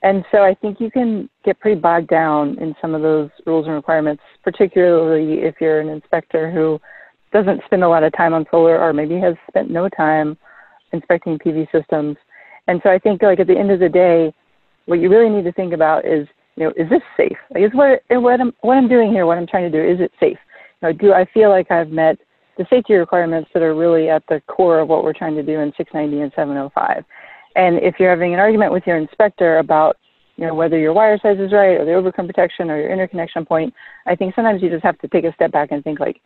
And 0.04 0.24
so 0.32 0.44
I 0.44 0.54
think 0.54 0.80
you 0.80 0.92
can 0.92 1.30
get 1.46 1.60
pretty 1.60 1.80
bogged 1.80 2.10
down 2.10 2.58
in 2.60 2.76
some 2.82 2.94
of 2.94 3.02
those 3.02 3.30
rules 3.46 3.66
and 3.66 3.76
requirements, 3.76 4.22
particularly 4.44 5.40
if 5.42 5.56
you're 5.60 5.80
an 5.80 5.90
inspector 5.90 6.52
who 6.52 6.80
doesn't 7.32 7.62
spend 7.66 7.84
a 7.84 7.90
lot 7.90 8.04
of 8.04 8.14
time 8.14 8.34
on 8.34 8.46
solar 8.52 8.80
or 8.80 8.94
maybe 8.94 9.18
has 9.20 9.36
spent 9.48 9.72
no 9.72 9.90
time 9.90 10.38
inspecting 10.92 11.40
PV 11.40 11.72
systems. 11.72 12.18
And 12.68 12.80
so 12.84 12.92
I 12.92 13.00
think 13.00 13.24
like 13.24 13.40
at 13.40 13.48
the 13.48 13.58
end 13.58 13.72
of 13.72 13.80
the 13.80 13.90
day, 13.90 14.34
what 14.86 15.00
you 15.00 15.10
really 15.10 15.30
need 15.30 15.46
to 15.46 15.52
think 15.52 15.74
about 15.74 16.06
is, 16.06 16.28
you 16.56 16.64
know, 16.64 16.74
is 16.76 16.90
this 16.90 17.02
safe? 17.18 17.38
Like, 17.52 17.64
is 17.64 17.72
what 17.74 18.02
what 18.10 18.40
I'm 18.40 18.54
what 18.62 18.78
I'm 18.78 18.88
doing 18.88 19.12
here, 19.12 19.26
what 19.26 19.38
I'm 19.38 19.48
trying 19.48 19.72
to 19.72 19.78
do, 19.78 19.84
is 19.84 20.00
it 20.00 20.12
safe? 20.20 20.38
You 20.82 20.90
know, 20.90 20.94
do 20.94 21.14
I 21.14 21.26
feel 21.34 21.50
like 21.50 21.72
I've 21.72 21.90
met 21.90 22.18
the 22.58 22.66
safety 22.70 22.94
requirements 22.94 23.50
that 23.54 23.64
are 23.64 23.76
really 23.76 24.10
at 24.10 24.24
the 24.28 24.42
core 24.48 24.80
of 24.80 24.90
what 24.90 25.04
we're 25.04 25.14
trying 25.14 25.36
to 25.36 25.44
do 25.44 25.60
in 25.60 25.74
690 25.78 26.22
and 26.22 26.32
705? 26.36 27.04
And 27.56 27.78
if 27.78 27.96
you're 28.00 28.10
having 28.10 28.34
an 28.34 28.40
argument 28.40 28.72
with 28.72 28.84
your 28.86 28.98
inspector 28.98 29.60
about, 29.60 29.98
you 30.38 30.46
know, 30.46 30.56
whether 30.56 30.78
your 30.78 30.94
wire 30.94 31.20
size 31.20 31.38
is 31.40 31.52
right 31.52 31.80
or 31.80 31.86
the 31.86 31.92
overcurrent 31.92 32.28
protection 32.28 32.70
or 32.70 32.80
your 32.80 32.92
interconnection 32.92 33.46
point, 33.46 33.74
I 34.06 34.16
think 34.16 34.34
sometimes 34.36 34.62
you 34.62 34.70
just 34.70 34.84
have 34.84 34.98
to 35.00 35.08
take 35.08 35.26
a 35.26 35.34
step 35.34 35.52
back 35.52 35.72
and 35.72 35.84
think 35.84 36.00
like, 36.00 36.20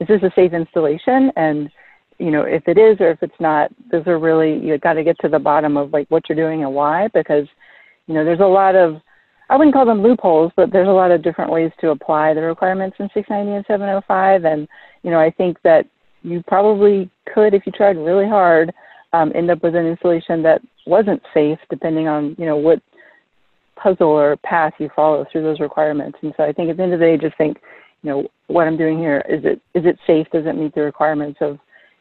is 0.00 0.08
this 0.08 0.22
a 0.22 0.30
safe 0.36 0.52
installation? 0.52 1.32
And 1.36 1.70
you 2.18 2.30
know, 2.30 2.42
if 2.42 2.66
it 2.66 2.78
is 2.78 3.00
or 3.00 3.10
if 3.10 3.22
it's 3.22 3.40
not, 3.40 3.70
those 3.90 4.06
are 4.06 4.18
really 4.18 4.58
you've 4.58 4.80
got 4.80 4.94
to 4.94 5.04
get 5.04 5.16
to 5.20 5.28
the 5.28 5.38
bottom 5.38 5.76
of 5.76 5.92
like 5.92 6.08
what 6.10 6.28
you're 6.28 6.36
doing 6.36 6.64
and 6.64 6.74
why 6.74 7.08
because 7.14 7.46
you 8.08 8.14
know, 8.14 8.24
there's 8.24 8.40
a 8.40 8.46
lot 8.46 8.74
of, 8.74 9.00
I 9.50 9.56
wouldn't 9.56 9.74
call 9.74 9.86
them 9.86 10.02
loopholes, 10.02 10.50
but 10.56 10.72
there's 10.72 10.88
a 10.88 10.92
lot 10.92 11.10
of 11.10 11.22
different 11.22 11.52
ways 11.52 11.70
to 11.80 11.90
apply 11.90 12.34
the 12.34 12.40
requirements 12.40 12.96
in 12.98 13.08
690 13.14 13.56
and 13.56 13.64
705. 13.66 14.44
And, 14.44 14.66
you 15.02 15.10
know, 15.10 15.20
I 15.20 15.30
think 15.30 15.58
that 15.62 15.86
you 16.22 16.42
probably 16.46 17.10
could, 17.32 17.54
if 17.54 17.64
you 17.66 17.72
tried 17.72 17.96
really 17.96 18.26
hard, 18.26 18.72
um, 19.12 19.32
end 19.34 19.50
up 19.50 19.62
with 19.62 19.74
an 19.74 19.86
installation 19.86 20.42
that 20.42 20.60
wasn't 20.86 21.22
safe, 21.32 21.58
depending 21.70 22.08
on, 22.08 22.34
you 22.38 22.46
know, 22.46 22.56
what 22.56 22.82
puzzle 23.76 24.08
or 24.08 24.36
path 24.38 24.72
you 24.78 24.90
follow 24.96 25.24
through 25.30 25.42
those 25.42 25.60
requirements. 25.60 26.18
And 26.22 26.34
so 26.36 26.44
I 26.44 26.52
think 26.52 26.70
at 26.70 26.76
the 26.76 26.82
end 26.82 26.92
of 26.92 26.98
the 26.98 27.06
day, 27.06 27.16
just 27.16 27.36
think, 27.36 27.58
you 28.02 28.10
know, 28.10 28.28
what 28.48 28.66
I'm 28.66 28.76
doing 28.76 28.98
here, 28.98 29.22
is 29.28 29.44
it, 29.44 29.60
is 29.74 29.84
it 29.84 29.98
safe? 30.06 30.26
Does 30.32 30.46
it 30.46 30.56
meet 30.56 30.74
the 30.74 30.82
requirements 30.82 31.38
of, 31.40 31.58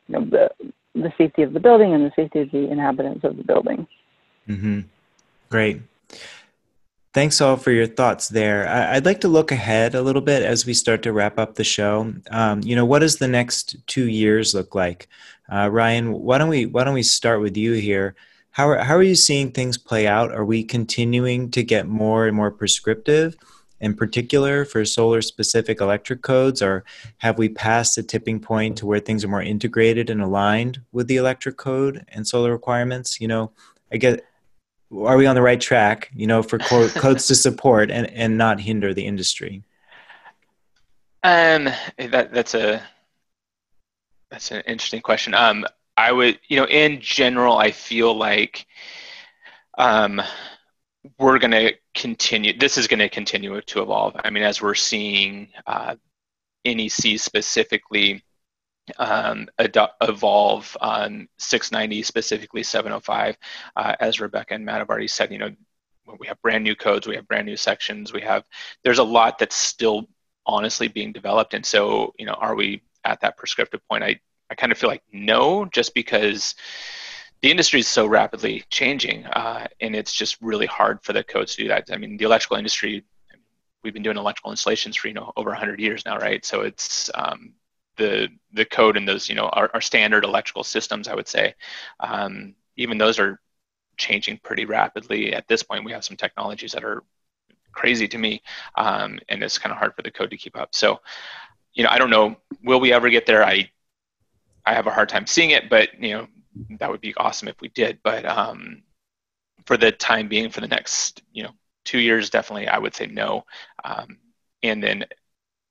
you 0.08 0.20
know, 0.20 0.26
the, 0.26 0.49
the 0.95 1.14
safety 1.18 1.43
of 1.43 1.53
the 1.53 1.60
building 1.60 1.93
and 1.93 2.05
the 2.05 2.12
safety 2.16 2.39
of 2.41 2.51
the 2.51 2.70
inhabitants 2.70 3.24
of 3.24 3.38
the 3.38 3.43
building? 3.43 3.88
Mm-hmm. 4.47 4.82
Great. 5.49 5.82
Thanks 7.14 7.41
all 7.41 7.58
for 7.58 7.72
your 7.72 7.88
thoughts 7.88 8.30
there. 8.30 8.68
I'd 8.70 9.05
like 9.05 9.22
to 9.22 9.28
look 9.28 9.51
ahead 9.51 9.95
a 9.95 10.03
little 10.03 10.22
bit 10.22 10.43
as 10.43 10.68
we 10.68 10.76
start 10.76 11.01
to 11.01 11.12
wrap 11.12 11.39
up 11.39 11.55
the 11.55 11.64
show. 11.64 12.14
Um, 12.30 12.62
you 12.64 12.76
know, 12.76 12.86
what 12.86 12.99
does 12.99 13.16
the 13.16 13.28
next 13.28 13.76
two 13.88 14.08
years 14.08 14.53
look 14.53 14.76
like? 14.76 15.08
Uh, 15.51 15.70
Ryan, 15.72 16.14
why 16.14 16.38
don't 16.38 16.49
we 16.49 16.68
why 16.68 16.84
don't 16.84 16.93
we 16.93 17.01
start 17.01 17.41
with 17.41 17.58
you 17.58 17.74
here? 17.74 18.14
How 18.51 18.70
are, 18.70 18.78
how 18.84 18.95
are 18.95 19.03
you 19.03 19.16
seeing 19.16 19.51
things 19.51 19.78
play 19.80 20.05
out? 20.05 20.32
Are 20.32 20.45
we 20.45 20.64
continuing 20.64 21.49
to 21.51 21.64
get 21.64 21.88
more 21.88 22.28
and 22.28 22.36
more 22.36 22.51
prescriptive, 22.51 23.36
in 23.80 23.95
particular 23.95 24.66
for 24.66 24.86
solar 24.86 25.22
specific 25.22 25.82
electric 25.82 26.22
codes, 26.22 26.62
or 26.62 26.84
have 27.18 27.38
we 27.39 27.49
passed 27.49 27.95
the 27.95 28.03
tipping 28.03 28.39
point 28.39 28.78
to 28.78 28.86
where 28.86 28.99
things 28.99 29.24
are 29.24 29.28
more 29.28 29.41
integrated 29.41 30.10
and 30.10 30.22
aligned 30.22 30.82
with 30.91 31.08
the 31.08 31.18
electric 31.18 31.58
code 31.58 32.05
and 32.10 32.28
solar 32.28 32.51
requirements? 32.51 33.20
You 33.20 33.28
know, 33.28 33.51
I 33.91 33.97
get 33.97 34.26
are 34.92 35.18
we 35.18 35.26
on 35.26 35.36
the 35.36 35.42
right 35.42 35.60
track 35.60 36.10
you 36.16 36.28
know 36.28 36.42
for 36.42 36.58
codes 36.60 37.28
to 37.28 37.36
support 37.36 37.92
and, 37.92 38.08
and 38.12 38.38
not 38.38 38.60
hinder 38.60 38.94
the 38.94 39.06
industry? 39.06 39.64
Um 41.24 41.70
that 41.98 42.34
that's 42.34 42.54
a 42.54 42.82
that's 44.30 44.52
an 44.52 44.62
interesting 44.68 45.02
question. 45.02 45.34
Um 45.34 45.66
i 45.96 46.12
would 46.12 46.40
you 46.48 46.58
know 46.58 46.68
in 46.68 47.02
general 47.02 47.58
i 47.58 47.72
feel 47.72 48.16
like 48.16 48.68
um 49.80 50.22
we're 51.18 51.40
going 51.40 51.52
to 51.52 51.74
continue 51.96 52.58
this 52.58 52.78
is 52.78 52.88
going 52.88 53.00
to 53.00 53.10
continue 53.10 53.60
to 53.62 53.82
evolve. 53.82 54.16
I 54.24 54.30
mean 54.30 54.44
as 54.44 54.62
we're 54.62 54.76
seeing 54.76 55.50
uh, 55.66 55.96
nec 56.66 56.92
specifically 57.18 58.24
um, 58.98 59.48
ad- 59.60 59.78
evolve 60.02 60.76
on 60.82 61.28
690, 61.38 62.04
specifically 62.04 62.64
705. 62.64 63.38
Uh, 63.76 63.96
as 64.00 64.20
Rebecca 64.20 64.54
and 64.54 64.66
Matt 64.66 64.80
have 64.80 64.90
already 64.90 65.08
said, 65.08 65.32
you 65.32 65.38
know, 65.38 65.52
we 66.20 66.28
have 66.28 66.42
brand 66.42 66.64
new 66.64 66.76
codes, 66.76 67.08
we 67.08 67.16
have 67.16 67.28
brand 67.28 67.46
new 67.46 67.58
sections, 67.58 68.14
we 68.14 68.22
have, 68.22 68.44
there's 68.84 69.00
a 69.00 69.04
lot 69.04 69.38
that's 69.38 69.56
still 69.56 70.08
honestly 70.46 70.88
being 70.88 71.12
developed. 71.12 71.54
And 71.54 71.66
so, 71.66 72.14
you 72.18 72.26
know, 72.26 72.34
are 72.34 72.56
we 72.56 72.82
at 73.04 73.20
that 73.22 73.38
prescriptive 73.38 73.82
point? 73.90 74.04
I, 74.04 74.20
I 74.50 74.56
kind 74.56 74.72
of 74.72 74.78
feel 74.78 74.90
like 74.90 75.04
no, 75.12 75.66
just 75.66 75.94
because 75.94 76.56
the 77.42 77.52
industry 77.52 77.82
is 77.82 77.88
so 77.88 78.08
rapidly 78.08 78.64
changing 78.70 79.26
uh, 79.26 79.68
and 79.82 79.96
it's 79.96 80.14
just 80.14 80.38
really 80.42 80.66
hard 80.66 81.04
for 81.04 81.14
the 81.14 81.24
codes 81.24 81.56
to 81.56 81.64
do 81.64 81.68
that. 81.68 81.90
I 81.92 81.98
mean, 81.98 82.18
the 82.18 82.26
electrical 82.26 82.58
industry, 82.58 83.04
we've 83.84 83.94
been 83.94 84.04
doing 84.04 84.18
electrical 84.18 84.52
installations 84.52 84.96
for, 84.96 85.10
you 85.10 85.14
know, 85.14 85.32
over 85.36 85.50
100 85.50 85.80
years 85.80 86.06
now, 86.06 86.18
right? 86.18 86.44
So 86.46 86.62
it's, 86.62 87.10
um, 87.14 87.54
the 87.98 88.30
the 88.54 88.66
code 88.66 88.98
in 88.98 89.06
those 89.06 89.30
you 89.30 89.36
know 89.36 89.48
our, 89.50 89.70
our 89.74 89.82
standard 89.82 90.24
electrical 90.24 90.64
systems 90.64 91.08
i 91.08 91.16
would 91.16 91.28
say. 91.28 91.54
Um, 92.00 92.56
even 92.76 92.98
those 92.98 93.18
are 93.18 93.39
changing 93.98 94.39
pretty 94.43 94.66
rapidly. 94.66 95.34
At 95.34 95.48
this 95.48 95.64
point 95.64 95.84
we 95.84 95.91
have 95.91 96.06
some 96.06 96.18
technologies 96.18 96.72
that 96.74 96.84
are 96.84 97.04
crazy 97.72 98.08
to 98.08 98.18
me 98.18 98.41
um, 98.76 99.20
and 99.30 99.43
it's 99.43 99.58
kind 99.58 99.72
of 99.72 99.80
hard 99.80 99.95
for 99.95 100.04
the 100.04 100.12
code 100.12 100.30
to 100.32 100.38
keep 100.38 100.58
up. 100.58 100.74
So 100.74 101.02
you 101.74 101.84
know 101.84 101.89
i 101.89 101.98
don't 101.98 102.10
know 102.10 102.36
will 102.64 102.80
we 102.80 102.93
ever 102.93 103.10
get 103.10 103.26
there? 103.26 103.43
I 103.43 103.70
i 104.66 104.74
have 104.74 104.88
a 104.88 104.91
hard 104.91 105.10
time 105.10 105.28
seeing 105.28 105.52
it 105.52 105.70
but 105.70 105.89
you 106.02 106.12
know 106.12 106.28
that 106.80 106.89
would 106.89 107.02
be 107.02 107.16
awesome 107.16 107.48
if 107.48 107.60
we 107.62 107.70
did. 107.70 108.00
But 108.04 108.26
um, 108.26 108.84
for 109.66 109.78
the 109.78 109.91
time 109.91 110.28
being 110.28 110.50
for 110.50 110.62
the 110.62 110.68
next 110.68 111.22
you 111.32 111.43
know 111.43 111.52
two 111.86 112.00
years, 112.00 112.30
definitely, 112.30 112.68
I 112.68 112.78
would 112.78 112.95
say 112.95 113.08
no. 113.08 113.45
Um, 113.84 114.18
and 114.64 114.84
then, 114.84 115.06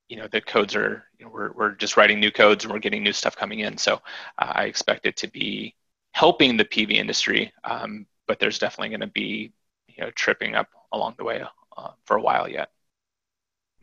you 0.08 0.16
know, 0.16 0.28
the 0.28 0.40
codes 0.40 0.74
are, 0.76 1.04
you 1.18 1.24
know, 1.24 1.32
we're, 1.32 1.52
we're 1.52 1.72
just 1.72 1.96
writing 1.96 2.20
new 2.20 2.30
codes 2.30 2.64
and 2.64 2.72
we're 2.72 2.78
getting 2.78 3.02
new 3.02 3.12
stuff 3.12 3.36
coming 3.36 3.60
in. 3.60 3.76
So 3.76 3.94
uh, 4.38 4.52
I 4.54 4.64
expect 4.64 5.06
it 5.06 5.16
to 5.18 5.28
be 5.28 5.74
helping 6.12 6.56
the 6.56 6.64
PV 6.64 6.92
industry, 6.92 7.52
um, 7.64 8.06
but 8.26 8.38
there's 8.38 8.58
definitely 8.58 8.90
going 8.90 9.00
to 9.00 9.08
be, 9.08 9.52
you 9.88 10.04
know, 10.04 10.10
tripping 10.12 10.54
up 10.54 10.68
along 10.92 11.14
the 11.18 11.24
way 11.24 11.42
uh, 11.76 11.90
for 12.04 12.16
a 12.16 12.22
while 12.22 12.48
yet. 12.48 12.70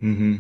Mm-hmm. 0.02 0.36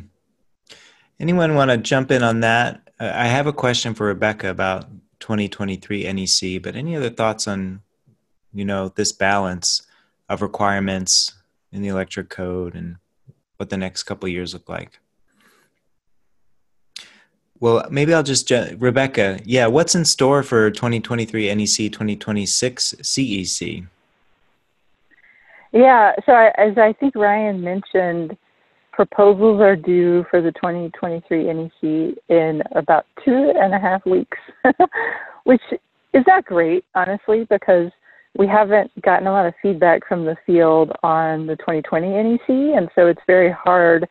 Anyone 1.19 1.55
want 1.55 1.71
to 1.71 1.77
jump 1.77 2.11
in 2.11 2.23
on 2.23 2.39
that? 2.41 2.89
I 2.99 3.27
have 3.27 3.47
a 3.47 3.53
question 3.53 3.93
for 3.93 4.07
Rebecca 4.07 4.49
about 4.49 4.89
2023 5.19 6.11
NEC, 6.11 6.61
but 6.61 6.75
any 6.75 6.95
other 6.95 7.09
thoughts 7.09 7.47
on, 7.47 7.81
you 8.53 8.65
know, 8.65 8.89
this 8.89 9.11
balance 9.11 9.83
of 10.29 10.41
requirements 10.41 11.33
in 11.71 11.81
the 11.81 11.87
electric 11.89 12.29
code 12.29 12.75
and 12.75 12.97
what 13.57 13.69
the 13.69 13.77
next 13.77 14.03
couple 14.03 14.27
years 14.29 14.53
look 14.53 14.67
like? 14.69 14.99
Well, 17.63 17.87
maybe 17.89 18.13
I'll 18.13 18.23
just, 18.23 18.51
Rebecca, 18.77 19.39
yeah, 19.45 19.67
what's 19.67 19.95
in 19.95 20.03
store 20.03 20.43
for 20.43 20.69
2023 20.69 21.47
NEC 21.55 21.93
2026 21.93 22.95
CEC? 23.01 23.87
Yeah, 25.71 26.11
so 26.25 26.33
I, 26.33 26.51
as 26.57 26.77
I 26.77 26.91
think 26.91 27.15
Ryan 27.15 27.61
mentioned, 27.61 28.35
proposals 28.91 29.61
are 29.61 29.77
due 29.77 30.25
for 30.29 30.41
the 30.41 30.51
2023 30.51 31.53
NEC 31.53 32.17
in 32.27 32.63
about 32.75 33.05
two 33.23 33.53
and 33.55 33.73
a 33.73 33.79
half 33.79 34.05
weeks, 34.05 34.37
which 35.45 35.61
is 36.13 36.25
not 36.27 36.43
great, 36.43 36.83
honestly, 36.95 37.47
because 37.49 37.89
we 38.37 38.45
haven't 38.45 38.91
gotten 39.03 39.25
a 39.25 39.31
lot 39.31 39.45
of 39.45 39.53
feedback 39.61 40.05
from 40.05 40.25
the 40.25 40.35
field 40.45 40.91
on 41.01 41.47
the 41.47 41.55
2020 41.55 42.09
NEC, 42.09 42.49
and 42.77 42.89
so 42.93 43.07
it's 43.07 43.21
very 43.25 43.53
hard 43.53 44.05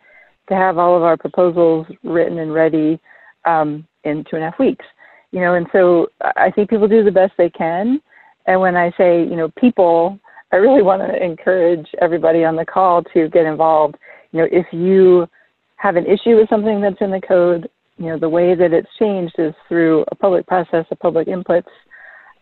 to 0.48 0.54
have 0.54 0.78
all 0.78 0.96
of 0.96 1.02
our 1.02 1.18
proposals 1.18 1.86
written 2.02 2.38
and 2.38 2.54
ready 2.54 2.98
um, 3.44 3.86
in 4.04 4.24
two 4.24 4.36
and 4.36 4.44
a 4.44 4.50
half 4.50 4.58
weeks. 4.58 4.84
You 5.30 5.40
know, 5.40 5.54
and 5.54 5.66
so 5.72 6.08
I 6.36 6.50
think 6.50 6.68
people 6.68 6.88
do 6.88 7.02
the 7.02 7.10
best 7.10 7.32
they 7.38 7.50
can. 7.50 8.00
And 8.46 8.60
when 8.60 8.76
I 8.76 8.92
say, 8.98 9.20
you 9.20 9.36
know, 9.36 9.50
people, 9.58 10.18
I 10.52 10.56
really 10.56 10.82
want 10.90 11.02
to 11.02 11.24
encourage 11.24 11.88
everybody 12.00 12.44
on 12.44 12.56
the 12.56 12.66
call 12.66 13.02
to 13.14 13.28
get 13.28 13.46
involved. 13.46 13.96
You 14.32 14.40
know, 14.40 14.48
if 14.50 14.66
you 14.72 15.28
have 15.76 15.96
an 15.96 16.06
issue 16.06 16.36
with 16.36 16.48
something 16.48 16.80
that's 16.80 17.00
in 17.00 17.10
the 17.10 17.20
code, 17.20 17.68
you 17.98 18.06
know, 18.06 18.18
the 18.18 18.28
way 18.28 18.54
that 18.54 18.72
it's 18.72 18.88
changed 18.98 19.34
is 19.38 19.54
through 19.68 20.04
a 20.10 20.14
public 20.14 20.46
process 20.46 20.86
of 20.90 20.98
public 20.98 21.28
inputs. 21.28 21.68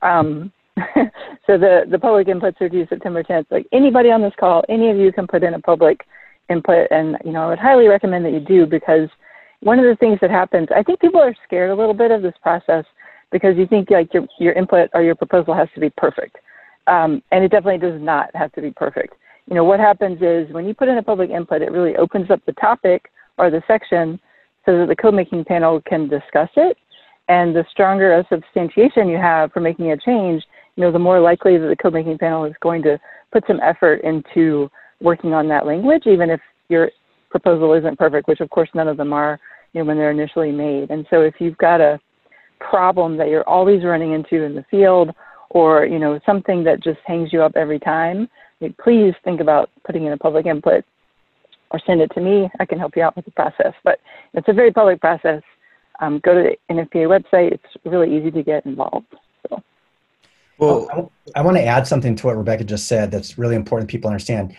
Um, 0.03 0.53
so 1.47 1.59
the, 1.59 1.83
the 1.91 1.99
public 1.99 2.29
inputs 2.29 2.61
are 2.61 2.69
due 2.69 2.87
September 2.89 3.23
10th. 3.23 3.47
Like 3.51 3.67
anybody 3.73 4.11
on 4.11 4.23
this 4.23 4.33
call, 4.39 4.65
any 4.69 4.91
of 4.91 4.97
you 4.97 5.13
can 5.13 5.27
put 5.27 5.43
in 5.43 5.55
a 5.55 5.61
public 5.61 6.01
input. 6.49 6.89
And, 6.91 7.17
you 7.25 7.33
know, 7.33 7.45
I 7.45 7.49
would 7.49 7.59
highly 7.59 7.89
recommend 7.89 8.25
that 8.25 8.33
you 8.33 8.41
do 8.41 8.67
because 8.67 9.09
one 9.61 9.79
of 9.79 9.85
the 9.85 9.97
things 9.97 10.19
that 10.21 10.31
happens, 10.31 10.69
I 10.75 10.83
think 10.83 11.01
people 11.01 11.21
are 11.21 11.35
scared 11.45 11.71
a 11.71 11.75
little 11.75 11.95
bit 11.95 12.11
of 12.11 12.23
this 12.23 12.35
process 12.43 12.85
because 13.31 13.57
you 13.57 13.67
think 13.67 13.91
like 13.91 14.13
your, 14.13 14.27
your 14.39 14.53
input 14.53 14.91
or 14.95 15.03
your 15.03 15.15
proposal 15.15 15.55
has 15.55 15.69
to 15.75 15.81
be 15.81 15.91
perfect. 15.91 16.37
Um, 16.87 17.23
and 17.31 17.45
it 17.45 17.51
definitely 17.51 17.79
does 17.79 18.01
not 18.01 18.35
have 18.35 18.53
to 18.53 18.63
be 18.63 18.71
perfect. 18.71 19.15
You 19.47 19.55
know, 19.55 19.65
what 19.65 19.81
happens 19.81 20.19
is 20.23 20.53
when 20.53 20.67
you 20.67 20.75
put 20.75 20.89
in 20.89 20.99
a 20.99 21.03
public 21.03 21.31
input, 21.31 21.63
it 21.63 21.73
really 21.73 21.97
opens 21.97 22.31
up 22.31 22.41
the 22.47 22.53
topic 22.53 23.11
or 23.39 23.51
the 23.51 23.63
section 23.67 24.19
so 24.67 24.79
that 24.79 24.89
the 24.89 24.97
code 24.97 25.15
making 25.15 25.45
panel 25.45 25.81
can 25.83 26.09
discuss 26.09 26.51
it. 26.57 26.77
And 27.29 27.55
the 27.55 27.65
stronger 27.71 28.19
a 28.19 28.27
substantiation 28.29 29.09
you 29.09 29.17
have 29.17 29.53
for 29.53 29.61
making 29.61 29.93
a 29.93 29.97
change, 29.97 30.43
you 30.77 30.83
know, 30.83 30.91
the 30.91 30.99
more 30.99 31.21
likely 31.21 31.59
that 31.59 31.67
the 31.67 31.77
code 31.77 31.95
making 31.95 32.19
panel 32.19 32.45
is 32.45 32.55
going 32.61 32.83
to 32.83 32.99
put 33.33 33.45
some 33.47 33.61
effort 33.61 34.01
into 34.03 34.71
working 35.01 35.33
on 35.33 35.49
that 35.49 35.67
language, 35.67 36.05
even 36.07 36.31
if 36.31 36.41
your 36.69 36.91
proposal 37.31 37.73
isn't 37.75 37.99
perfect, 37.99 38.29
which 38.29 38.41
of 38.41 38.51
course 38.51 38.69
none 38.75 38.89
of 38.89 38.97
them 38.97 39.13
are, 39.13 39.39
you 39.73 39.81
know, 39.81 39.85
when 39.87 39.97
they're 39.97 40.11
initially 40.11 40.53
made. 40.53 40.91
And 40.91 41.07
so 41.11 41.23
if 41.23 41.35
you've 41.39 41.59
got 41.59 41.81
a 41.81 41.99
problem 42.59 43.17
that 43.17 43.29
you're 43.29 43.49
always 43.49 43.85
running 43.85 44.13
into 44.13 44.43
in 44.43 44.55
the 44.55 44.65
field 44.71 45.11
or, 45.51 45.85
you 45.85 45.99
know, 45.99 46.21
something 46.27 46.65
that 46.65 46.83
just 46.83 46.99
hangs 47.07 47.33
you 47.33 47.43
up 47.43 47.53
every 47.57 47.79
time, 47.79 48.29
please 48.83 49.15
think 49.25 49.41
about 49.41 49.71
putting 49.87 50.07
in 50.07 50.13
a 50.13 50.19
public 50.19 50.47
input 50.47 50.85
or 51.71 51.81
send 51.87 52.01
it 52.01 52.11
to 52.15 52.21
me. 52.21 52.51
I 52.59 52.67
can 52.67 52.79
help 52.79 52.97
you 52.97 53.03
out 53.03 53.17
with 53.17 53.25
the 53.25 53.31
process. 53.31 53.73
But 53.85 54.01
it's 54.35 54.49
a 54.49 54.53
very 54.53 54.73
public 54.73 55.01
process. 55.01 55.43
Um, 56.01 56.21
go 56.25 56.35
to 56.35 56.51
the 56.51 56.75
NFPA 56.75 57.07
website. 57.09 57.53
It's 57.53 57.85
really 57.85 58.17
easy 58.17 58.31
to 58.31 58.43
get 58.43 58.67
involved. 58.67 59.15
So. 59.49 59.63
Well, 60.59 61.13
I 61.35 61.43
want 61.43 61.57
to 61.57 61.65
add 61.65 61.87
something 61.87 62.17
to 62.17 62.27
what 62.27 62.37
Rebecca 62.37 62.65
just 62.65 62.87
said 62.87 63.11
that's 63.11 63.39
really 63.39 63.57
important 63.57 63.91
people 63.91 64.09
understand. 64.09 64.57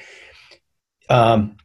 Um, 1.09 1.57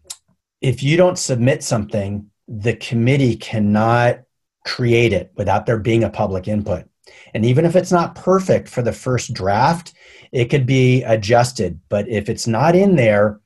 if 0.60 0.82
you 0.82 0.96
don't 0.96 1.18
submit 1.18 1.62
something, 1.62 2.30
the 2.48 2.74
committee 2.76 3.36
cannot 3.36 4.20
create 4.64 5.12
it 5.12 5.32
without 5.36 5.66
there 5.66 5.78
being 5.78 6.04
a 6.04 6.10
public 6.10 6.48
input. 6.48 6.84
And 7.34 7.44
even 7.44 7.64
if 7.64 7.76
it's 7.76 7.92
not 7.92 8.14
perfect 8.14 8.68
for 8.68 8.82
the 8.82 8.92
first 8.92 9.32
draft, 9.32 9.94
it 10.32 10.46
could 10.46 10.66
be 10.66 11.02
adjusted. 11.04 11.80
But 11.88 12.08
if 12.08 12.28
it's 12.28 12.46
not 12.46 12.74
in 12.74 12.96
there, 12.96 13.40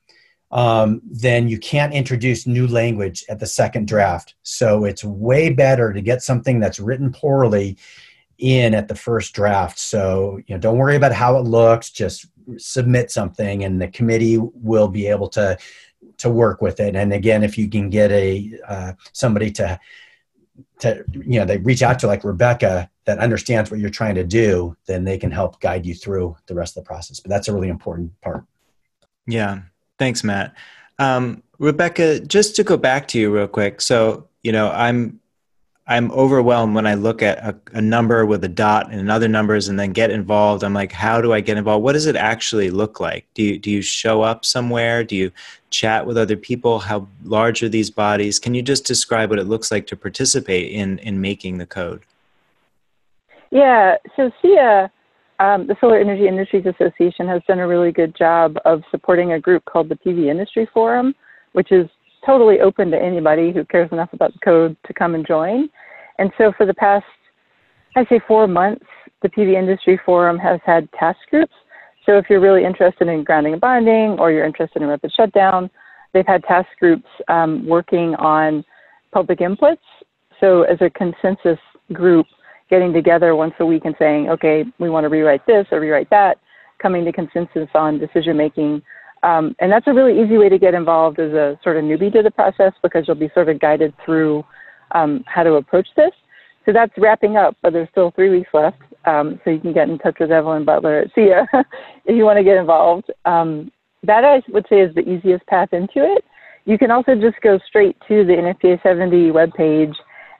um, 0.51 1.01
then 1.05 1.47
you 1.47 1.57
can't 1.57 1.93
introduce 1.93 2.45
new 2.45 2.67
language 2.67 3.23
at 3.29 3.39
the 3.39 3.45
second 3.45 3.87
draft. 3.87 4.35
So 4.43 4.85
it's 4.85 5.03
way 5.03 5.49
better 5.49 5.93
to 5.93 6.01
get 6.01 6.21
something 6.21 6.59
that's 6.59 6.79
written 6.79 7.11
poorly 7.11 7.77
in 8.37 8.73
at 8.73 8.87
the 8.87 8.95
first 8.95 9.33
draft. 9.33 9.79
So 9.79 10.39
you 10.47 10.55
know, 10.55 10.59
don't 10.59 10.77
worry 10.77 10.95
about 10.95 11.13
how 11.13 11.37
it 11.37 11.43
looks. 11.43 11.91
Just 11.91 12.25
submit 12.57 13.11
something, 13.11 13.63
and 13.63 13.79
the 13.79 13.87
committee 13.87 14.39
will 14.39 14.87
be 14.87 15.07
able 15.07 15.29
to 15.29 15.57
to 16.21 16.29
work 16.29 16.61
with 16.61 16.79
it. 16.79 16.95
And 16.95 17.13
again, 17.13 17.43
if 17.43 17.57
you 17.57 17.67
can 17.67 17.89
get 17.89 18.11
a 18.11 18.51
uh, 18.67 18.93
somebody 19.11 19.51
to 19.51 19.79
to 20.79 21.03
you 21.11 21.39
know 21.39 21.45
they 21.45 21.57
reach 21.57 21.81
out 21.81 21.99
to 21.99 22.07
like 22.07 22.23
Rebecca 22.23 22.89
that 23.05 23.17
understands 23.17 23.71
what 23.71 23.79
you're 23.79 23.89
trying 23.89 24.15
to 24.15 24.23
do, 24.23 24.75
then 24.85 25.03
they 25.03 25.17
can 25.17 25.31
help 25.31 25.59
guide 25.59 25.85
you 25.85 25.95
through 25.95 26.37
the 26.45 26.53
rest 26.53 26.77
of 26.77 26.83
the 26.83 26.87
process. 26.87 27.19
But 27.19 27.29
that's 27.29 27.47
a 27.47 27.53
really 27.53 27.69
important 27.69 28.19
part. 28.21 28.45
Yeah, 29.25 29.61
thanks, 29.97 30.23
Matt. 30.23 30.55
Um, 30.99 31.41
Rebecca, 31.57 32.19
just 32.19 32.55
to 32.57 32.63
go 32.63 32.77
back 32.77 33.07
to 33.09 33.19
you 33.19 33.33
real 33.33 33.47
quick. 33.47 33.81
So 33.81 34.27
you 34.43 34.51
know, 34.51 34.69
I'm 34.71 35.19
I'm 35.87 36.11
overwhelmed 36.11 36.75
when 36.75 36.85
I 36.85 36.93
look 36.93 37.21
at 37.21 37.39
a, 37.39 37.59
a, 37.73 37.81
number 37.81 38.25
with 38.25 38.43
a 38.43 38.47
dot 38.47 38.93
and 38.93 39.11
other 39.11 39.27
numbers 39.27 39.67
and 39.67 39.79
then 39.79 39.91
get 39.91 40.09
involved. 40.09 40.63
I'm 40.63 40.73
like, 40.73 40.91
how 40.91 41.19
do 41.19 41.33
I 41.33 41.41
get 41.41 41.57
involved? 41.57 41.83
What 41.83 41.93
does 41.93 42.05
it 42.05 42.15
actually 42.15 42.69
look 42.69 42.99
like? 42.99 43.25
Do 43.33 43.43
you, 43.43 43.59
do 43.59 43.69
you 43.69 43.81
show 43.81 44.21
up 44.21 44.45
somewhere? 44.45 45.03
Do 45.03 45.17
you 45.17 45.31
chat 45.71 46.05
with 46.05 46.17
other 46.17 46.37
people? 46.37 46.79
How 46.79 47.07
large 47.23 47.63
are 47.63 47.69
these 47.69 47.89
bodies? 47.89 48.37
Can 48.39 48.53
you 48.53 48.61
just 48.61 48.85
describe 48.85 49.29
what 49.29 49.39
it 49.39 49.45
looks 49.45 49.71
like 49.71 49.87
to 49.87 49.95
participate 49.95 50.71
in, 50.71 50.99
in 50.99 51.19
making 51.19 51.57
the 51.57 51.65
code? 51.65 52.03
Yeah, 53.49 53.95
so 54.15 54.31
SEIA, 54.43 54.89
um, 55.39 55.67
the 55.67 55.75
Solar 55.81 55.99
Energy 55.99 56.27
Industries 56.27 56.65
Association, 56.65 57.27
has 57.27 57.41
done 57.47 57.59
a 57.59 57.67
really 57.67 57.91
good 57.91 58.15
job 58.15 58.57
of 58.63 58.83
supporting 58.91 59.33
a 59.33 59.39
group 59.39 59.65
called 59.65 59.89
the 59.89 59.95
PV 59.95 60.27
Industry 60.27 60.69
Forum, 60.73 61.15
which 61.53 61.71
is 61.71 61.89
totally 62.25 62.61
open 62.61 62.91
to 62.91 62.97
anybody 62.97 63.51
who 63.51 63.65
cares 63.65 63.91
enough 63.91 64.13
about 64.13 64.33
the 64.33 64.39
code 64.39 64.77
to 64.85 64.93
come 64.93 65.15
and 65.15 65.25
join. 65.25 65.69
And 66.19 66.31
so 66.37 66.53
for 66.55 66.65
the 66.65 66.73
past, 66.73 67.05
I'd 67.95 68.07
say 68.07 68.21
four 68.27 68.47
months, 68.47 68.85
the 69.21 69.29
PV 69.29 69.53
Industry 69.53 69.99
Forum 70.05 70.37
has 70.39 70.59
had 70.65 70.91
task 70.93 71.19
groups. 71.29 71.53
So 72.05 72.17
if 72.17 72.25
you're 72.29 72.39
really 72.39 72.65
interested 72.65 73.07
in 73.07 73.23
grounding 73.23 73.53
and 73.53 73.61
bonding 73.61 74.19
or 74.19 74.31
you're 74.31 74.45
interested 74.45 74.81
in 74.81 74.87
rapid 74.87 75.11
shutdown, 75.13 75.69
they've 76.13 76.27
had 76.27 76.43
task 76.43 76.67
groups 76.79 77.07
um, 77.27 77.65
working 77.67 78.15
on 78.15 78.63
public 79.11 79.39
inputs. 79.39 79.77
So 80.39 80.63
as 80.63 80.77
a 80.81 80.89
consensus 80.89 81.59
group, 81.93 82.25
getting 82.69 82.93
together 82.93 83.35
once 83.35 83.53
a 83.59 83.65
week 83.65 83.85
and 83.85 83.95
saying, 83.99 84.29
okay, 84.29 84.63
we 84.79 84.89
want 84.89 85.03
to 85.03 85.09
rewrite 85.09 85.45
this 85.45 85.67
or 85.71 85.79
rewrite 85.79 86.09
that, 86.09 86.39
coming 86.81 87.05
to 87.05 87.11
consensus 87.11 87.69
on 87.75 87.99
decision 87.99 88.37
making 88.37 88.81
um, 89.23 89.55
and 89.59 89.71
that's 89.71 89.87
a 89.87 89.93
really 89.93 90.21
easy 90.21 90.37
way 90.37 90.49
to 90.49 90.57
get 90.57 90.73
involved 90.73 91.19
as 91.19 91.31
a 91.33 91.59
sort 91.63 91.77
of 91.77 91.83
newbie 91.83 92.11
to 92.13 92.23
the 92.23 92.31
process 92.31 92.73
because 92.81 93.05
you'll 93.07 93.15
be 93.15 93.29
sort 93.33 93.49
of 93.49 93.59
guided 93.59 93.93
through 94.03 94.43
um, 94.91 95.23
how 95.27 95.43
to 95.43 95.53
approach 95.53 95.87
this. 95.95 96.11
So 96.65 96.73
that's 96.73 96.93
wrapping 96.97 97.37
up, 97.37 97.55
but 97.61 97.73
there's 97.73 97.89
still 97.89 98.11
three 98.11 98.29
weeks 98.29 98.49
left. 98.53 98.81
Um, 99.05 99.39
so 99.43 99.49
you 99.49 99.59
can 99.59 99.73
get 99.73 99.89
in 99.89 99.97
touch 99.97 100.17
with 100.19 100.31
Evelyn 100.31 100.63
Butler 100.63 100.99
at 100.99 101.13
SEIA 101.15 101.47
if 102.05 102.15
you 102.15 102.23
want 102.23 102.37
to 102.37 102.43
get 102.43 102.57
involved. 102.57 103.11
Um, 103.25 103.71
that 104.03 104.23
I 104.23 104.41
would 104.49 104.65
say 104.69 104.81
is 104.81 104.93
the 104.95 105.01
easiest 105.01 105.45
path 105.47 105.69
into 105.73 106.03
it. 106.03 106.23
You 106.65 106.77
can 106.77 106.91
also 106.91 107.15
just 107.15 107.41
go 107.41 107.59
straight 107.67 107.97
to 108.07 108.23
the 108.23 108.33
NFPA 108.33 108.83
70 108.83 109.31
webpage, 109.31 109.95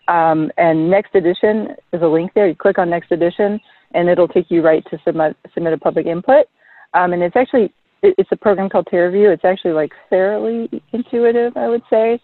um, 0.07 0.51
and 0.57 0.89
next 0.89 1.15
edition 1.15 1.75
is 1.93 2.01
a 2.01 2.07
link 2.07 2.31
there. 2.35 2.47
You 2.47 2.55
click 2.55 2.77
on 2.77 2.89
next 2.89 3.11
edition, 3.11 3.59
and 3.93 4.09
it'll 4.09 4.27
take 4.27 4.51
you 4.51 4.61
right 4.61 4.83
to 4.91 4.99
submit, 5.03 5.35
submit 5.53 5.73
a 5.73 5.77
public 5.77 6.05
input. 6.05 6.45
Um, 6.93 7.13
and 7.13 7.23
it's 7.23 7.35
actually 7.35 7.73
it, 8.01 8.15
it's 8.17 8.31
a 8.31 8.35
program 8.35 8.69
called 8.69 8.87
TerraView. 8.91 9.33
It's 9.33 9.45
actually 9.45 9.73
like 9.73 9.91
fairly 10.09 10.69
intuitive, 10.91 11.55
I 11.55 11.67
would 11.67 11.83
say. 11.89 12.19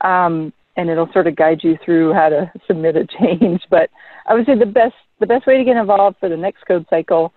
Um, 0.00 0.52
and 0.76 0.90
it'll 0.90 1.12
sort 1.12 1.26
of 1.26 1.36
guide 1.36 1.60
you 1.62 1.78
through 1.84 2.12
how 2.12 2.28
to 2.28 2.50
submit 2.66 2.96
a 2.96 3.06
change. 3.06 3.62
But 3.70 3.90
I 4.26 4.34
would 4.34 4.46
say 4.46 4.56
the 4.56 4.66
best 4.66 4.94
the 5.20 5.26
best 5.26 5.46
way 5.46 5.56
to 5.56 5.64
get 5.64 5.76
involved 5.76 6.16
for 6.18 6.28
the 6.28 6.36
next 6.36 6.64
code 6.66 6.86
cycle 6.90 7.32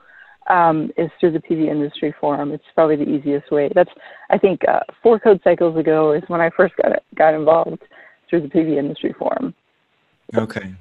um, 0.49 0.91
is 0.97 1.09
through 1.19 1.31
the 1.31 1.39
PV 1.39 1.67
Industry 1.69 2.13
Forum. 2.19 2.51
It's 2.51 2.63
probably 2.73 2.95
the 2.95 3.09
easiest 3.09 3.51
way. 3.51 3.69
That's 3.73 3.89
I 4.29 4.37
think 4.37 4.61
uh, 4.67 4.81
four 5.03 5.19
code 5.19 5.41
cycles 5.43 5.77
ago 5.77 6.13
is 6.13 6.23
when 6.27 6.41
I 6.41 6.49
first 6.49 6.75
got 6.77 7.03
got 7.15 7.33
involved 7.33 7.83
through 8.29 8.41
the 8.41 8.47
PV 8.47 8.77
Industry 8.77 9.13
Forum. 9.17 9.53
Okay. 10.35 10.73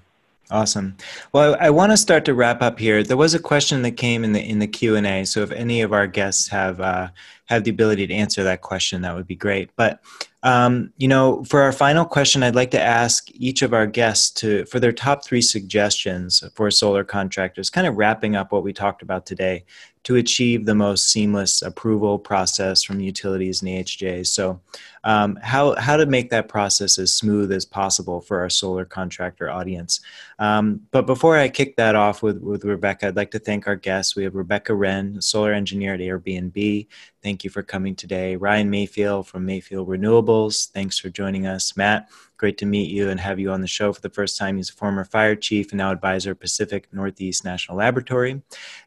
Awesome. 0.51 0.97
Well, 1.33 1.57
I, 1.57 1.67
I 1.67 1.71
want 1.71 1.91
to 1.91 1.97
start 1.97 2.25
to 2.27 2.35
wrap 2.35 2.63
up 2.63 2.79
here. 2.79 3.03
There 3.03 3.17
was 3.17 3.35
a 3.35 3.41
question 3.41 3.83
that 3.83 3.93
came 3.93 4.23
in 4.23 4.33
the 4.33 4.41
in 4.41 4.61
the 4.61 4.69
Q 4.69 4.95
and 4.95 5.07
A. 5.07 5.25
So 5.25 5.43
if 5.43 5.51
any 5.51 5.83
of 5.83 5.93
our 5.93 6.07
guests 6.07 6.49
have 6.49 6.81
uh, 6.81 7.09
have 7.47 7.65
the 7.65 7.71
ability 7.71 8.07
to 8.07 8.15
answer 8.15 8.45
that 8.45 8.61
question, 8.61 9.03
that 9.03 9.15
would 9.15 9.27
be 9.27 9.37
great. 9.37 9.71
But 9.77 10.01
um, 10.47 10.93
you 10.97 11.09
know, 11.09 11.43
for 11.43 11.61
our 11.63 11.73
final 11.73 12.05
question, 12.05 12.45
I'd 12.45 12.55
like 12.55 12.71
to 12.71 12.81
ask 12.81 13.29
each 13.35 13.63
of 13.63 13.75
our 13.75 13.87
guests 13.87 14.31
to 14.41 14.65
for 14.67 14.79
their 14.79 14.93
top 14.93 15.25
three 15.25 15.43
suggestions 15.43 16.45
for 16.55 16.71
solar 16.71 17.03
contractors, 17.03 17.69
kind 17.69 17.87
of 17.87 17.97
wrapping 17.97 18.37
up 18.37 18.53
what 18.53 18.63
we 18.63 18.73
talked 18.73 19.03
about 19.03 19.27
today 19.27 19.65
to 20.05 20.15
achieve 20.15 20.65
the 20.65 20.75
most 20.75 21.09
seamless 21.09 21.63
approval 21.63 22.17
process 22.17 22.85
from 22.85 23.01
utilities 23.01 23.61
and 23.61 23.69
AHJs. 23.69 24.29
So, 24.29 24.61
um, 25.03 25.37
how 25.43 25.75
how 25.75 25.97
to 25.97 26.07
make 26.07 26.31
that 26.31 26.49
process 26.49 26.97
as 26.97 27.13
smooth 27.13 27.51
as 27.51 27.65
possible 27.65 28.21
for 28.21 28.39
our 28.39 28.49
solar 28.49 28.85
contractor 28.85 29.51
audience. 29.51 30.01
Um, 30.39 30.83
but 30.93 31.07
before 31.07 31.37
I 31.37 31.49
kick 31.49 31.75
that 31.75 31.97
off 31.97 32.23
with 32.23 32.39
with 32.41 32.65
Rebecca, 32.65 33.09
I'd 33.09 33.17
like 33.17 33.33
to 33.33 33.41
thank 33.41 33.67
our 33.67 33.75
guests. 33.75 34.15
We 34.15 34.23
have 34.23 34.37
Rebecca 34.37 34.75
Hren, 34.75 35.21
solar 35.21 35.53
engineer 35.53 35.95
at 35.95 36.01
Airbnb. 36.01 36.87
Thank 37.27 37.43
you 37.43 37.51
for 37.51 37.65
coming 37.65 37.97
today. 37.97 38.37
Ryan 38.37 38.71
Mayfield 38.71 39.27
from 39.27 39.45
Mayfield 39.45 39.89
Renewables. 39.89 40.71
Thanks 40.71 40.97
for 40.97 41.11
joining 41.11 41.45
us. 41.45 41.77
Matt 41.77 42.09
Great 42.37 42.57
to 42.59 42.67
meet 42.67 42.89
you 42.89 43.09
and 43.09 43.19
have 43.19 43.41
you 43.41 43.51
on 43.51 43.63
the 43.63 43.67
show 43.67 43.93
for 43.93 44.01
the 44.01 44.11
first 44.11 44.39
time. 44.39 44.59
He's 44.59 44.71
a 44.71 44.75
former 44.75 45.05
fire 45.05 45.35
chief 45.35 45.73
and 45.73 45.79
now 45.79 45.91
advisor 45.91 46.37
Pacific 46.37 46.87
Northeast 46.93 47.45
National 47.45 47.79
Laboratory. 47.79 48.43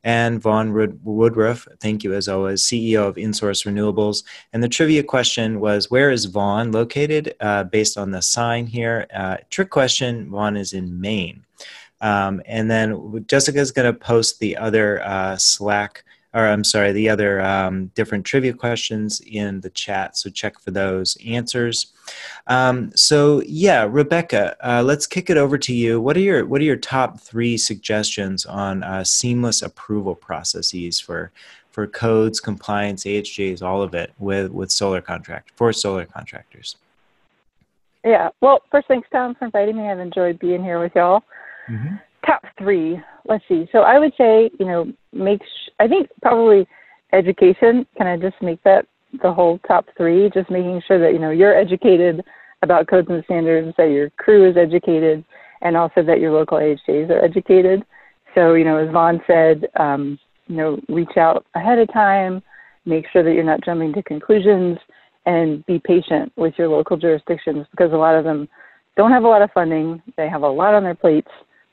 And 0.06 0.40
Vaughn 0.40 0.72
Woodruff, 1.04 1.68
thank 1.82 2.06
you 2.06 2.14
as 2.14 2.30
always, 2.30 2.62
CEO 2.62 3.08
of 3.08 3.16
InSource 3.16 3.66
Renewables. 3.66 4.24
And 4.54 4.64
the 4.64 4.70
trivia 4.70 5.04
question 5.04 5.60
was 5.60 5.92
Where 5.92 6.10
is 6.10 6.24
Vaughn 6.24 6.72
located? 6.72 7.36
Uh, 7.42 7.66
based 7.66 7.98
on 7.98 8.12
the 8.12 8.22
sign 8.22 8.68
here. 8.68 9.06
Uh, 9.14 9.36
trick 9.50 9.70
question 9.70 10.30
Vaughn 10.30 10.56
is 10.56 10.72
in 10.72 11.02
Maine. 11.02 11.44
Um, 12.00 12.42
and 12.46 12.72
then 12.72 13.26
Jessica's 13.28 13.72
going 13.72 13.92
to 13.92 14.00
post 14.00 14.40
the 14.40 14.56
other 14.56 15.04
uh, 15.04 15.36
Slack 15.36 16.06
or 16.34 16.46
I'm 16.46 16.64
sorry, 16.64 16.92
the 16.92 17.10
other 17.10 17.42
um, 17.42 17.88
different 17.96 18.26
trivia 18.26 18.54
questions 18.54 19.20
in 19.22 19.62
the 19.62 19.70
chat. 19.70 20.16
So 20.18 20.30
check 20.30 20.60
for 20.60 20.72
those 20.72 21.18
answers. 21.26 21.88
Um, 22.48 22.92
so 22.96 23.42
yeah, 23.46 23.88
Rebecca, 23.90 24.56
uh, 24.66 24.84
let's 24.84 25.08
kick 25.08 25.30
it 25.30 25.38
over 25.38 25.58
to 25.58 25.74
you. 25.74 26.00
What 26.00 26.16
are 26.18 26.22
your 26.22 26.46
What 26.46 26.62
are 26.62 26.66
your 26.66 26.76
top 26.76 27.20
three 27.20 27.58
suggestions 27.58 28.46
on 28.46 28.84
uh, 28.84 29.04
seamless 29.04 29.62
approval 29.62 30.16
processes 30.16 31.00
for 31.00 31.32
for 31.72 31.88
codes, 31.88 32.40
compliance, 32.40 33.06
AHJs, 33.06 33.64
all 33.64 33.82
of 33.82 33.94
it 33.94 34.14
with 34.20 34.52
with 34.52 34.72
solar 34.72 35.02
contract 35.02 35.52
for 35.56 35.74
solar 35.74 36.06
contractors? 36.06 36.76
Yeah. 38.06 38.30
Well, 38.40 38.62
first, 38.72 38.88
thanks, 38.88 39.10
Tom, 39.12 39.36
for 39.36 39.46
inviting 39.46 39.76
me. 39.76 39.90
I've 39.90 40.00
enjoyed 40.00 40.40
being 40.40 40.64
here 40.64 40.80
with 40.80 40.94
y'all. 40.96 41.24
Mm-hmm 41.70 41.96
top 42.26 42.44
three. 42.58 43.02
Let's 43.26 43.44
see. 43.48 43.68
So 43.72 43.80
I 43.80 44.00
would 44.00 44.14
say, 44.18 44.50
you 44.60 44.66
know, 44.66 44.92
make. 45.14 45.42
I 45.80 45.88
think 45.88 46.10
probably 46.22 46.68
education. 47.14 47.86
Can 47.98 48.08
I 48.08 48.18
just 48.18 48.42
make 48.42 48.62
that 48.64 48.86
the 49.22 49.34
whole 49.34 49.60
top 49.68 49.86
three? 49.98 50.30
Just 50.34 50.50
making 50.50 50.82
sure 50.88 51.00
that 51.00 51.14
you 51.14 51.20
know 51.20 51.32
you're 51.32 51.58
educated 51.58 52.24
about 52.62 52.88
codes 52.88 53.08
and 53.10 53.24
standards, 53.26 53.74
that 53.78 53.92
your 53.92 54.10
crew 54.12 54.50
is 54.50 54.58
educated, 54.58 55.24
and 55.62 55.78
also 55.78 56.04
that 56.04 56.20
your 56.20 56.32
local 56.32 56.58
AHJs 56.58 57.10
are 57.10 57.24
educated. 57.24 57.84
So 58.36 58.54
you 58.54 58.64
know, 58.64 58.78
as 58.78 58.92
Vaughn 58.92 59.22
said, 59.26 59.68
um, 59.80 60.20
you 60.48 60.58
know, 60.58 60.80
reach 60.90 61.18
out 61.18 61.46
ahead 61.56 61.80
of 61.80 61.92
time. 61.94 62.42
Make 62.86 63.06
sure 63.12 63.24
that 63.24 63.34
you're 63.34 63.44
not 63.44 63.64
jumping 63.64 63.94
to 63.94 64.04
conclusions, 64.04 64.78
and 65.26 65.66
be 65.66 65.80
patient 65.80 66.32
with 66.36 66.54
your 66.58 66.70
local 66.70 66.98
jurisdictions 66.98 67.66
because 67.72 67.92
a 67.92 67.98
lot 67.98 68.16
of 68.16 68.24
them 68.24 68.48
don't 68.98 69.12
have 69.12 69.24
a 69.24 69.28
lot 69.28 69.42
of 69.42 69.52
funding. 69.52 70.02
They 70.18 70.28
have 70.28 70.44
a 70.44 70.48
lot 70.48 70.74
on 70.74 70.84
their 70.84 70.96
plates 70.96 71.30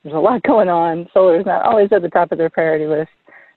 there's 0.07 0.17
a 0.17 0.21
lot 0.21 0.43
going 0.45 0.69
on. 0.69 1.09
Solar 1.13 1.41
is 1.41 1.47
not 1.47 1.67
always 1.67 1.89
at 1.93 2.03
the 2.03 2.09
top 2.09 2.31
of 2.33 2.39
their 2.39 2.51
priority 2.51 2.87
list. 2.87 3.11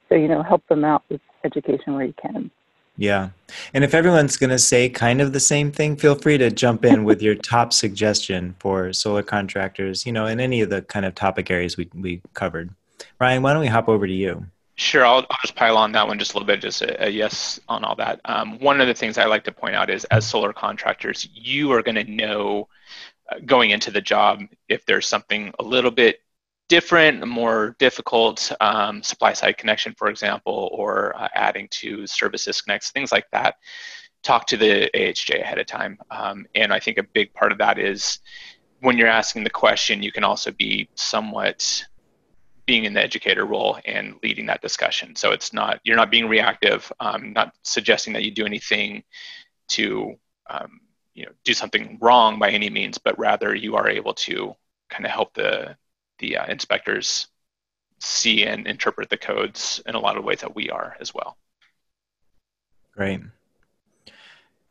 So, 0.09 0.15
you 0.15 0.27
know, 0.27 0.43
help 0.43 0.67
them 0.67 0.83
out 0.83 1.03
with 1.09 1.21
education 1.43 1.93
where 1.93 2.05
you 2.05 2.15
can. 2.21 2.51
Yeah. 2.97 3.29
And 3.73 3.85
if 3.85 3.93
everyone's 3.93 4.35
going 4.35 4.49
to 4.49 4.59
say 4.59 4.89
kind 4.89 5.21
of 5.21 5.31
the 5.31 5.39
same 5.39 5.71
thing, 5.71 5.95
feel 5.95 6.15
free 6.15 6.37
to 6.37 6.51
jump 6.51 6.83
in 6.83 7.05
with 7.05 7.21
your 7.21 7.35
top 7.53 7.71
suggestion 7.71 8.55
for 8.59 8.91
solar 8.91 9.23
contractors, 9.23 10.05
you 10.05 10.11
know, 10.11 10.25
in 10.25 10.41
any 10.41 10.59
of 10.61 10.69
the 10.69 10.81
kind 10.81 11.05
of 11.05 11.15
topic 11.15 11.49
areas 11.49 11.77
we, 11.77 11.89
we 11.93 12.21
covered. 12.33 12.71
Ryan, 13.19 13.41
why 13.41 13.53
don't 13.53 13.61
we 13.61 13.67
hop 13.67 13.87
over 13.87 14.05
to 14.05 14.13
you? 14.13 14.45
Sure, 14.75 15.05
I'll, 15.05 15.25
I'll 15.29 15.37
just 15.41 15.55
pile 15.55 15.77
on 15.77 15.93
that 15.93 16.07
one 16.07 16.19
just 16.19 16.33
a 16.33 16.35
little 16.35 16.47
bit, 16.47 16.61
just 16.61 16.81
a, 16.81 17.05
a 17.05 17.09
yes 17.09 17.59
on 17.69 17.83
all 17.83 17.95
that. 17.95 18.19
Um, 18.25 18.59
one 18.59 18.81
of 18.81 18.87
the 18.87 18.93
things 18.93 19.17
I 19.17 19.25
like 19.25 19.43
to 19.45 19.51
point 19.51 19.75
out 19.75 19.89
is 19.89 20.03
as 20.05 20.25
solar 20.25 20.51
contractors, 20.51 21.27
you 21.33 21.71
are 21.71 21.81
going 21.81 21.95
to 21.95 22.03
know 22.03 22.67
uh, 23.31 23.39
going 23.45 23.71
into 23.71 23.91
the 23.91 24.01
job 24.01 24.41
if 24.67 24.85
there's 24.85 25.07
something 25.07 25.53
a 25.59 25.63
little 25.63 25.91
bit 25.91 26.21
different, 26.69 27.27
more 27.27 27.75
difficult 27.79 28.51
um, 28.61 29.03
supply 29.03 29.33
side 29.33 29.57
connection, 29.57 29.93
for 29.97 30.07
example, 30.07 30.69
or 30.71 31.15
uh, 31.19 31.27
adding 31.35 31.67
to 31.71 32.07
service 32.07 32.45
disconnects, 32.45 32.91
things 32.91 33.11
like 33.11 33.25
that, 33.31 33.55
talk 34.23 34.45
to 34.47 34.55
the 34.55 34.89
AHJ 34.95 35.41
ahead 35.41 35.57
of 35.57 35.65
time. 35.65 35.97
Um, 36.11 36.45
and 36.55 36.71
I 36.71 36.79
think 36.79 36.97
a 36.97 37.03
big 37.03 37.33
part 37.33 37.51
of 37.51 37.57
that 37.57 37.79
is 37.79 38.19
when 38.81 38.97
you're 38.97 39.07
asking 39.07 39.43
the 39.43 39.49
question, 39.49 40.03
you 40.03 40.11
can 40.11 40.23
also 40.23 40.51
be 40.51 40.87
somewhat 40.95 41.83
being 42.65 42.85
in 42.85 42.93
the 42.93 43.01
educator 43.01 43.45
role 43.45 43.79
and 43.85 44.15
leading 44.21 44.45
that 44.45 44.61
discussion. 44.61 45.15
So 45.15 45.31
it's 45.31 45.51
not 45.51 45.79
you're 45.83 45.95
not 45.95 46.11
being 46.11 46.27
reactive, 46.27 46.91
um, 46.99 47.33
not 47.33 47.55
suggesting 47.63 48.13
that 48.13 48.23
you 48.23 48.31
do 48.31 48.45
anything 48.45 49.03
to 49.69 50.13
um, 50.51 50.79
you 51.15 51.25
know 51.25 51.31
do 51.43 51.55
something 51.55 51.97
wrong 51.99 52.37
by 52.37 52.51
any 52.51 52.69
means, 52.69 52.99
but 52.99 53.17
rather 53.17 53.55
you 53.55 53.75
are 53.75 53.89
able 53.89 54.13
to 54.13 54.53
kind 54.89 55.05
of 55.05 55.11
help 55.11 55.33
the 55.33 55.75
the 56.19 56.37
uh, 56.37 56.45
inspectors 56.47 57.27
see 57.99 58.45
and 58.45 58.67
interpret 58.67 59.09
the 59.09 59.17
codes 59.17 59.81
in 59.85 59.95
a 59.95 59.99
lot 59.99 60.17
of 60.17 60.23
ways 60.23 60.39
that 60.41 60.55
we 60.55 60.69
are 60.69 60.95
as 60.99 61.13
well. 61.13 61.37
Great. 62.95 63.21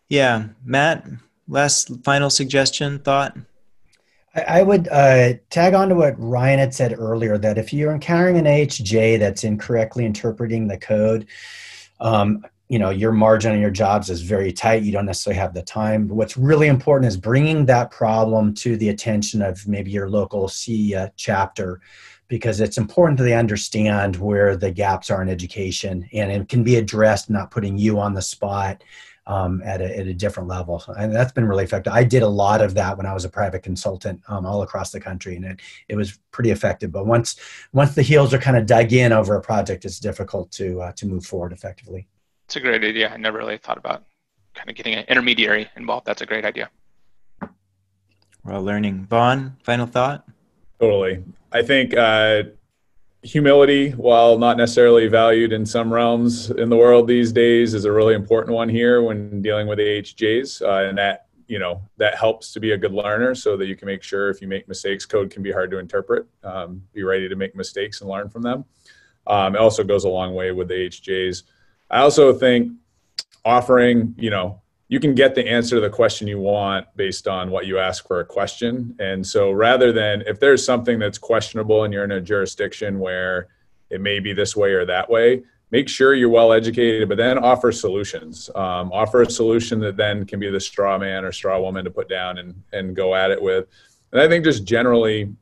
Yeah, 0.08 0.48
Matt, 0.64 1.06
last 1.46 1.90
final 2.04 2.30
suggestion, 2.30 2.98
thought? 3.00 3.36
I 4.34 4.62
would 4.62 4.88
uh, 4.88 5.34
tag 5.50 5.74
on 5.74 5.88
to 5.88 5.94
what 5.94 6.14
Ryan 6.18 6.58
had 6.58 6.74
said 6.74 6.94
earlier 6.98 7.38
that 7.38 7.58
if 7.58 7.72
you're 7.72 7.92
encountering 7.92 8.36
an 8.36 8.44
AHJ 8.44 9.18
that's 9.18 9.44
incorrectly 9.44 10.04
interpreting 10.04 10.68
the 10.68 10.78
code, 10.78 11.26
um, 12.00 12.44
you 12.68 12.78
know 12.78 12.90
your 12.90 13.12
margin 13.12 13.52
on 13.52 13.60
your 13.60 13.70
jobs 13.70 14.10
is 14.10 14.22
very 14.22 14.52
tight. 14.52 14.82
You 14.82 14.92
don't 14.92 15.06
necessarily 15.06 15.40
have 15.40 15.54
the 15.54 15.62
time. 15.62 16.06
But 16.06 16.14
what's 16.14 16.36
really 16.36 16.68
important 16.68 17.08
is 17.08 17.16
bringing 17.16 17.66
that 17.66 17.90
problem 17.90 18.54
to 18.54 18.76
the 18.76 18.90
attention 18.90 19.42
of 19.42 19.66
maybe 19.66 19.90
your 19.90 20.08
local 20.08 20.48
c 20.48 20.94
uh, 20.94 21.08
chapter 21.16 21.80
because 22.28 22.60
it's 22.60 22.76
important 22.76 23.16
that 23.18 23.24
they 23.24 23.34
understand 23.34 24.16
where 24.16 24.54
the 24.54 24.70
gaps 24.70 25.10
are 25.10 25.22
in 25.22 25.30
education 25.30 26.06
and 26.12 26.30
it 26.30 26.48
can 26.48 26.62
be 26.62 26.76
addressed 26.76 27.30
not 27.30 27.50
putting 27.50 27.78
you 27.78 27.98
on 27.98 28.12
the 28.12 28.20
spot 28.22 28.84
um, 29.26 29.62
at, 29.64 29.80
a, 29.80 29.98
at 29.98 30.06
a 30.06 30.14
different 30.14 30.48
level. 30.48 30.82
And 30.98 31.14
that's 31.14 31.32
been 31.32 31.46
really 31.46 31.64
effective. 31.64 31.92
I 31.92 32.04
did 32.04 32.22
a 32.22 32.28
lot 32.28 32.62
of 32.62 32.74
that 32.74 32.96
when 32.96 33.06
i 33.06 33.12
was 33.12 33.24
a 33.24 33.30
private 33.30 33.62
consultant 33.62 34.22
um, 34.28 34.46
all 34.46 34.62
across 34.62 34.90
the 34.90 35.00
country 35.00 35.36
and 35.36 35.44
it, 35.44 35.60
it 35.88 35.96
was 35.96 36.18
pretty 36.32 36.50
effective. 36.50 36.92
But 36.92 37.06
once 37.06 37.36
once 37.72 37.94
the 37.94 38.02
heels 38.02 38.34
are 38.34 38.38
kind 38.38 38.56
of 38.56 38.66
dug 38.66 38.92
in 38.92 39.12
over 39.12 39.34
a 39.34 39.40
project 39.40 39.84
it's 39.84 40.00
difficult 40.00 40.50
to 40.52 40.82
uh, 40.82 40.92
to 40.92 41.06
move 41.06 41.24
forward 41.24 41.52
effectively 41.52 42.08
it's 42.48 42.56
a 42.56 42.60
great 42.60 42.82
idea. 42.82 43.10
I 43.10 43.18
never 43.18 43.36
really 43.36 43.58
thought 43.58 43.76
about 43.76 44.04
kind 44.54 44.70
of 44.70 44.74
getting 44.74 44.94
an 44.94 45.04
intermediary 45.06 45.68
involved. 45.76 46.06
That's 46.06 46.22
a 46.22 46.26
great 46.26 46.46
idea. 46.46 46.70
We're 48.42 48.54
all 48.54 48.62
learning. 48.62 49.04
Vaughn, 49.04 49.58
final 49.62 49.84
thought? 49.86 50.26
Totally. 50.80 51.22
I 51.52 51.60
think 51.60 51.94
uh, 51.94 52.44
humility, 53.22 53.90
while 53.90 54.38
not 54.38 54.56
necessarily 54.56 55.08
valued 55.08 55.52
in 55.52 55.66
some 55.66 55.92
realms 55.92 56.50
in 56.50 56.70
the 56.70 56.76
world 56.78 57.06
these 57.06 57.32
days, 57.32 57.74
is 57.74 57.84
a 57.84 57.92
really 57.92 58.14
important 58.14 58.56
one 58.56 58.70
here 58.70 59.02
when 59.02 59.42
dealing 59.42 59.66
with 59.66 59.78
AHJs. 59.78 60.62
Uh, 60.62 60.88
and 60.88 60.96
that, 60.96 61.26
you 61.48 61.58
know, 61.58 61.82
that 61.98 62.16
helps 62.16 62.54
to 62.54 62.60
be 62.60 62.70
a 62.70 62.78
good 62.78 62.94
learner 62.94 63.34
so 63.34 63.58
that 63.58 63.66
you 63.66 63.76
can 63.76 63.84
make 63.84 64.02
sure 64.02 64.30
if 64.30 64.40
you 64.40 64.48
make 64.48 64.66
mistakes, 64.68 65.04
code 65.04 65.30
can 65.30 65.42
be 65.42 65.52
hard 65.52 65.70
to 65.70 65.76
interpret. 65.76 66.26
Um, 66.42 66.82
be 66.94 67.02
ready 67.02 67.28
to 67.28 67.36
make 67.36 67.54
mistakes 67.54 68.00
and 68.00 68.08
learn 68.08 68.30
from 68.30 68.40
them. 68.40 68.64
Um, 69.26 69.54
it 69.54 69.58
also 69.58 69.84
goes 69.84 70.04
a 70.04 70.08
long 70.08 70.34
way 70.34 70.52
with 70.52 70.68
the 70.68 70.86
AHJs 70.86 71.42
I 71.90 72.00
also 72.00 72.32
think 72.32 72.72
offering, 73.44 74.14
you 74.18 74.30
know, 74.30 74.60
you 74.88 75.00
can 75.00 75.14
get 75.14 75.34
the 75.34 75.46
answer 75.46 75.76
to 75.76 75.80
the 75.80 75.90
question 75.90 76.26
you 76.26 76.38
want 76.38 76.86
based 76.96 77.28
on 77.28 77.50
what 77.50 77.66
you 77.66 77.78
ask 77.78 78.06
for 78.06 78.20
a 78.20 78.24
question. 78.24 78.96
And 78.98 79.26
so 79.26 79.50
rather 79.52 79.92
than 79.92 80.22
if 80.22 80.40
there's 80.40 80.64
something 80.64 80.98
that's 80.98 81.18
questionable 81.18 81.84
and 81.84 81.92
you're 81.92 82.04
in 82.04 82.12
a 82.12 82.20
jurisdiction 82.20 82.98
where 82.98 83.48
it 83.90 84.00
may 84.00 84.18
be 84.18 84.32
this 84.32 84.56
way 84.56 84.72
or 84.72 84.86
that 84.86 85.08
way, 85.10 85.42
make 85.70 85.88
sure 85.88 86.14
you're 86.14 86.30
well 86.30 86.52
educated, 86.52 87.08
but 87.08 87.18
then 87.18 87.38
offer 87.38 87.70
solutions. 87.70 88.48
Um, 88.54 88.90
offer 88.92 89.22
a 89.22 89.30
solution 89.30 89.78
that 89.80 89.98
then 89.98 90.24
can 90.24 90.40
be 90.40 90.50
the 90.50 90.60
straw 90.60 90.98
man 90.98 91.24
or 91.24 91.32
straw 91.32 91.60
woman 91.60 91.84
to 91.84 91.90
put 91.90 92.08
down 92.08 92.38
and, 92.38 92.62
and 92.72 92.96
go 92.96 93.14
at 93.14 93.30
it 93.30 93.40
with. 93.40 93.66
And 94.12 94.20
I 94.20 94.28
think 94.28 94.44
just 94.44 94.64
generally, 94.64 95.34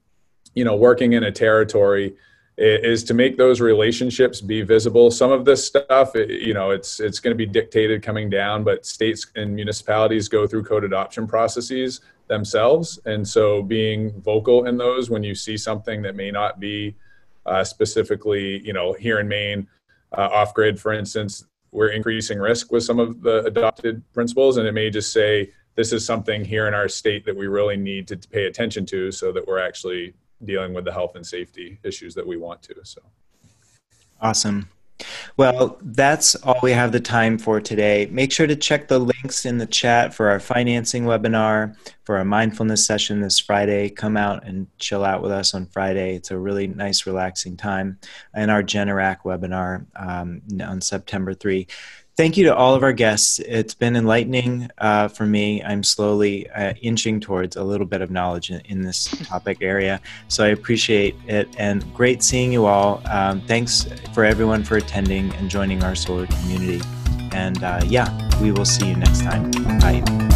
you 0.55 0.65
know, 0.65 0.75
working 0.75 1.13
in 1.13 1.23
a 1.23 1.31
territory, 1.31 2.17
is 2.59 3.05
to 3.05 3.15
make 3.15 3.37
those 3.37 3.61
relationships 3.61 4.41
be 4.41 4.63
visible. 4.63 5.11
Some 5.11 5.31
of 5.31 5.45
this 5.45 5.67
stuff, 5.67 6.13
you 6.15 6.55
know, 6.55 6.71
it's 6.71 7.01
it's 7.01 7.21
going 7.21 7.35
to 7.35 7.37
be 7.37 7.47
dictated 7.47 8.03
coming 8.03 8.31
down, 8.31 8.65
but 8.65 8.87
states 8.87 9.27
and 9.37 9.55
municipalities 9.55 10.29
go 10.29 10.47
through 10.47 10.65
code 10.65 10.85
adoption 10.85 11.27
processes 11.27 12.01
themselves, 12.29 12.99
and 13.05 13.27
so 13.27 13.63
being 13.63 14.21
vocal 14.23 14.65
in 14.67 14.77
those 14.77 15.11
when 15.11 15.23
you 15.23 15.35
see 15.35 15.57
something 15.57 16.03
that 16.03 16.17
may 16.17 16.31
not 16.31 16.59
be 16.59 16.97
uh, 17.45 17.63
specifically, 17.63 18.61
you 18.67 18.73
know, 18.73 18.93
here 18.95 19.21
in 19.21 19.29
Maine, 19.29 19.69
uh, 20.17 20.29
off 20.33 20.53
grid, 20.53 20.81
for 20.81 20.93
instance, 20.93 21.45
we're 21.71 21.91
increasing 21.91 22.39
risk 22.39 22.73
with 22.73 22.83
some 22.83 22.99
of 22.99 23.23
the 23.23 23.45
adopted 23.45 24.03
principles, 24.13 24.57
and 24.57 24.67
it 24.67 24.73
may 24.73 24.91
just 24.91 25.13
say 25.13 25.53
this 25.75 25.93
is 25.93 26.07
something 26.07 26.43
here 26.45 26.67
in 26.67 26.75
our 26.75 26.89
state 26.89 27.25
that 27.27 27.37
we 27.37 27.47
really 27.47 27.77
need 27.77 28.09
to 28.09 28.17
pay 28.17 28.47
attention 28.47 28.87
to, 28.87 29.13
so 29.13 29.31
that 29.31 29.47
we're 29.47 29.59
actually 29.59 30.15
dealing 30.45 30.75
with 30.75 30.85
the 30.85 30.93
health 30.93 31.17
and 31.17 31.27
safety 31.27 31.79
issues 31.83 32.15
that 32.15 32.27
we 32.27 32.37
want 32.37 32.63
to. 32.63 32.75
So 32.83 33.01
awesome. 34.21 34.69
Well, 35.37 35.79
that's 35.83 36.35
all 36.37 36.59
we 36.63 36.73
have 36.73 36.93
the 36.93 37.01
time 37.01 37.37
for 37.37 37.61
today. 37.61 38.09
Make 38.11 38.33
sure 38.33 38.47
to 38.47 38.57
check 38.57 38.89
the 38.89 38.99
links 38.99 39.45
in 39.45 39.59
the 39.59 39.67
chat 39.67 40.15
for 40.15 40.31
our 40.31 40.41
financing 40.41 41.05
webinar, 41.05 41.77
for 42.05 42.17
our 42.17 42.25
mindfulness 42.25 42.87
session 42.87 43.21
this 43.21 43.39
Friday. 43.39 43.91
Come 43.91 44.17
out 44.17 44.47
and 44.47 44.67
chill 44.79 45.05
out 45.05 45.23
with 45.23 45.33
us 45.33 45.53
on 45.53 45.67
Friday. 45.67 46.15
It's 46.15 46.31
a 46.31 46.39
really 46.39 46.67
nice, 46.67 47.07
relaxing 47.07 47.57
time. 47.59 47.99
And 48.33 48.51
our 48.51 48.63
Generac 48.63 49.19
webinar 49.25 49.85
um, 49.97 50.41
on 50.63 50.81
September 50.81 51.35
3 51.35 51.67
thank 52.17 52.37
you 52.37 52.45
to 52.45 52.55
all 52.55 52.75
of 52.75 52.83
our 52.83 52.93
guests. 52.93 53.39
It's 53.41 53.75
been 53.75 53.97
enlightening 53.97 54.71
uh, 54.79 55.09
for 55.09 55.27
me. 55.27 55.63
I'm 55.63 55.83
slowly 55.83 56.49
uh, 56.51 56.75
inching 56.81 57.21
towards 57.21 57.57
a 57.57 57.63
little 57.63 57.87
bit 57.87 58.01
of 58.01 58.11
knowledge 58.11 58.51
in, 58.51 58.61
in, 58.67 58.83
this 58.83 59.07
topic 59.27 59.59
area. 59.61 60.01
So 60.29 60.45
I 60.45 60.49
appreciate 60.49 61.15
it 61.27 61.49
and 61.59 61.85
great 61.95 62.23
seeing 62.23 62.53
you 62.53 62.67
all. 62.67 63.03
Um, 63.07 63.41
thanks 63.43 63.87
for 64.15 64.25
everyone 64.25 64.65
for 64.65 64.77
attending 64.77 65.33
and 65.35 65.51
joining 65.51 65.83
our 65.85 65.95
solar 65.95 66.27
community. 66.27 66.81
And 67.33 67.63
uh, 67.63 67.83
yeah, 67.87 68.41
we 68.41 68.53
will 68.53 68.65
see 68.65 68.89
you 68.89 68.97
next 68.97 69.23
time. 69.23 69.51
Bye. 69.81 70.36